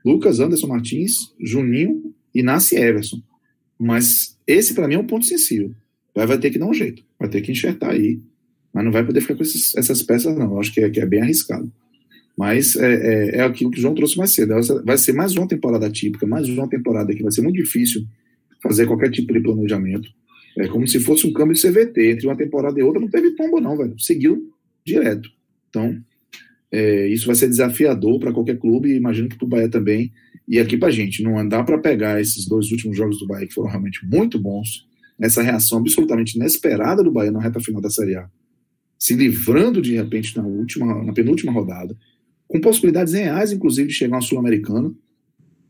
[0.06, 3.20] Lucas, Anderson Martins, Juninho e Nasce Everson.
[3.80, 5.74] Mas esse, para mim, é um ponto sensível.
[6.14, 7.04] Vai, vai ter que dar um jeito.
[7.20, 8.20] Vai ter que enxertar aí.
[8.72, 10.52] Mas não vai poder ficar com esses, essas peças, não.
[10.52, 11.72] Eu acho que é, que é bem arriscado.
[12.38, 14.54] Mas é, é, é, aquilo que o João trouxe mais cedo.
[14.86, 18.06] Vai ser mais uma temporada típica, mais uma temporada que vai ser muito difícil
[18.62, 20.08] fazer qualquer tipo de planejamento.
[20.58, 22.12] É como se fosse um câmbio de CVT.
[22.12, 23.98] Entre uma temporada e outra não teve tombo, não, velho.
[24.00, 24.52] Seguiu
[24.86, 25.30] direto.
[25.70, 26.02] Então,
[26.72, 30.12] é, isso vai ser desafiador para qualquer clube, e imagino que para o Bahia também.
[30.48, 33.54] E aqui para gente, não andar para pegar esses dois últimos jogos do Bahia, que
[33.54, 34.88] foram realmente muito bons,
[35.20, 38.30] essa reação absolutamente inesperada do Bahia na reta final da Série A,
[38.98, 41.96] se livrando de repente na última, na penúltima rodada,
[42.48, 44.98] com possibilidades reais, inclusive, de chegar ao Sul-Americano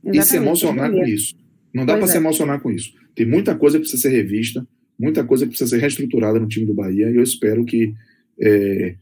[0.04, 1.36] e se emocionar com isso.
[1.74, 2.08] Não dá para é.
[2.08, 2.94] se emocionar com isso.
[3.16, 4.68] Tem muita coisa que precisa ser revista,
[4.98, 7.94] muita coisa que precisa ser reestruturada no time do Bahia, e eu espero que
[8.42, 8.96] é,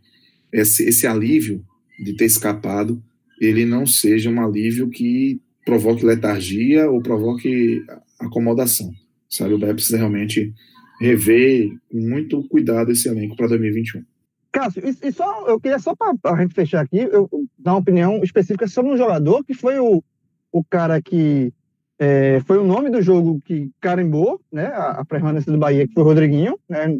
[0.52, 1.64] esse, esse alívio
[2.00, 3.02] de ter escapado,
[3.40, 7.84] ele não seja um alívio que provoque letargia ou provoque
[8.20, 8.92] acomodação.
[9.30, 10.54] Sabe, o Bahia precisa realmente
[11.00, 14.04] rever com muito cuidado esse elenco para 2021.
[14.52, 17.30] Cássio, e, e, só, eu queria só para a gente fechar aqui, eu
[17.60, 20.04] dar uma opinião específica sobre um jogador que foi o,
[20.52, 21.54] o cara que
[22.00, 25.94] é, foi o nome do jogo que carimbou né, a, a permanência do Bahia, que
[25.94, 26.98] foi o Rodriguinho, né,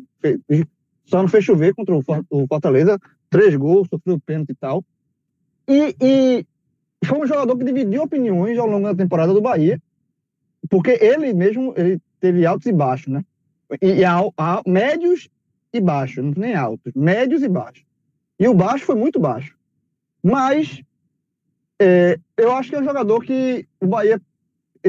[1.06, 3.00] só não fez chover contra o, o Fortaleza,
[3.30, 4.84] três gols, sofreu pênalti e tal.
[5.68, 6.46] E, e
[7.06, 9.82] foi um jogador que dividiu opiniões ao longo da temporada do Bahia,
[10.70, 13.24] porque ele mesmo ele teve altos e baixos, né?
[13.82, 15.30] E, e a, a, médios
[15.72, 17.86] e baixos, não nem altos, médios e baixos.
[18.40, 19.56] E o baixo foi muito baixo.
[20.24, 20.82] Mas
[21.80, 24.20] é, eu acho que é um jogador que o Bahia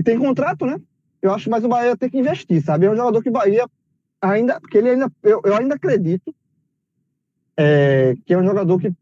[0.02, 0.80] tem contrato, né?
[1.20, 2.86] Eu acho mais o Bahia tem que investir, sabe?
[2.86, 3.66] É um jogador que o Bahia
[4.20, 6.34] ainda, porque ele ainda, eu, eu ainda acredito
[7.56, 8.92] é, que é um jogador que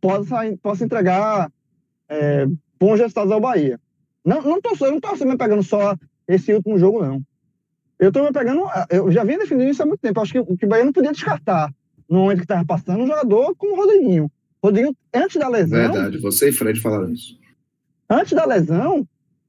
[0.00, 1.50] possa, possa entregar
[2.08, 2.46] é,
[2.78, 3.80] bons resultados ao Bahia.
[4.24, 5.96] Não, não tô, eu não tô me pegando só
[6.26, 7.22] esse último jogo, não.
[7.98, 8.64] Eu estou me pegando.
[8.90, 10.20] Eu já vinha definindo isso há muito tempo.
[10.20, 11.72] Acho que o que o Bahia não podia descartar
[12.08, 14.30] no momento que estava passando um jogador como o Rodriguinho.
[14.62, 15.78] Rodriguinho, antes da lesão.
[15.78, 17.38] Verdade, você e Fred falaram isso.
[18.08, 19.06] Antes da lesão,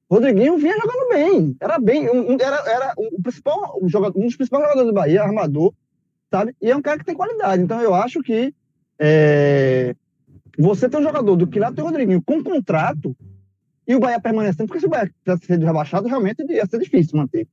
[0.10, 1.56] Rodriguinho vinha jogando bem.
[1.60, 2.10] Era bem.
[2.10, 5.74] Um, era, era o principal, um, jogador, um dos principais jogadores do Bahia, armador,
[6.32, 6.56] sabe?
[6.62, 7.62] E é um cara que tem qualidade.
[7.62, 8.54] Então eu acho que
[9.00, 9.96] é,
[10.58, 13.16] você tem um jogador do que lá tem o Rodriguinho com contrato
[13.88, 17.18] e o Bahia permanecendo, porque se o Bahia tivesse sido rebaixado, realmente ia ser difícil
[17.18, 17.48] manter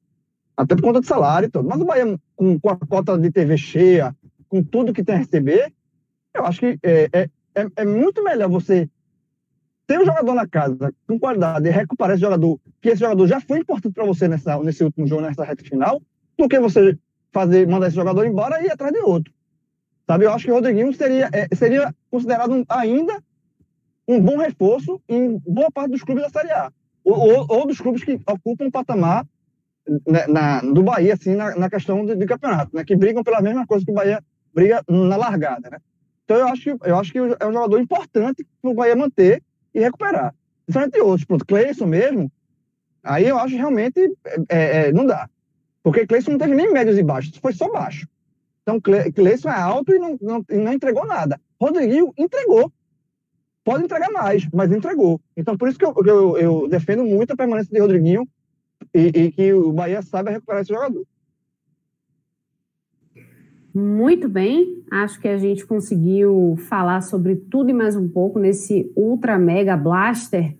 [0.56, 1.68] até por conta de salário e tudo.
[1.68, 4.14] Mas o Bahia, com, com, a cota de TV cheia,
[4.48, 5.72] com tudo que tem a receber,
[6.32, 8.88] eu acho que é, é, é, é muito melhor você
[9.86, 13.40] ter um jogador na casa com qualidade e recuperar esse jogador, que esse jogador já
[13.40, 16.00] foi importante para você nessa, nesse último jogo, nessa reta final,
[16.38, 16.98] do que você
[17.32, 19.32] fazer, mandar esse jogador embora e ir atrás de outro.
[20.06, 23.22] Sabe, eu acho que o Rodriguinho seria, é, seria considerado um, ainda
[24.06, 26.70] um bom reforço em boa parte dos clubes da Série A.
[27.02, 29.26] Ou, ou, ou dos clubes que ocupam um patamar
[30.06, 32.84] na, na, do Bahia, assim, na, na questão de, de, campeonato, né?
[32.84, 34.22] Que brigam pela mesma coisa que o Bahia
[34.54, 35.78] briga na largada, né?
[36.24, 39.42] Então eu acho que, eu acho que é um jogador importante para o Bahia manter
[39.74, 40.34] e recuperar.
[40.66, 42.30] Diferente de outros, pronto, Cleison mesmo,
[43.02, 44.00] aí eu acho realmente
[44.48, 45.28] é, é, não dá.
[45.82, 48.08] Porque Cleison não teve nem médios e baixos, foi só baixo.
[48.62, 51.38] Então Cleison é alto e não, não, não entregou nada.
[51.60, 52.72] Rodriguinho entregou.
[53.62, 55.20] Pode entregar mais, mas entregou.
[55.36, 58.26] Então por isso que eu, eu, eu defendo muito a permanência de Rodriguinho
[58.94, 61.04] e, e que o Bahia saiba recuperar esse jogador.
[63.74, 68.92] Muito bem, acho que a gente conseguiu falar sobre tudo e mais um pouco nesse
[68.94, 70.54] Ultra Mega Blaster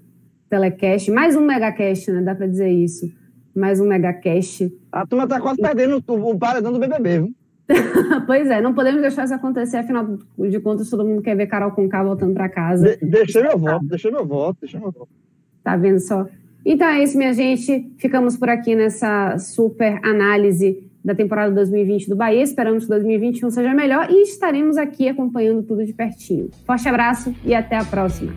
[0.51, 2.23] Telecast, mais um Megacast, né?
[2.23, 3.09] Dá para dizer isso.
[3.55, 4.77] Mais um Megacast.
[4.91, 7.35] A turma tá quase perdendo o, o paredão do BBB, viu?
[8.27, 11.71] pois é, não podemos deixar isso acontecer, afinal de contas, todo mundo quer ver Carol
[11.71, 12.97] com K voltando para casa.
[12.97, 15.09] De deixei meu voto, deixei meu voto, deixei meu voto.
[15.63, 16.27] Tá vendo só?
[16.67, 17.93] Então é isso, minha gente.
[17.97, 22.43] Ficamos por aqui nessa super análise da temporada 2020 do Bahia.
[22.43, 26.49] Esperamos que 2021 seja melhor e estaremos aqui acompanhando tudo de pertinho.
[26.67, 28.33] Forte abraço e até a próxima.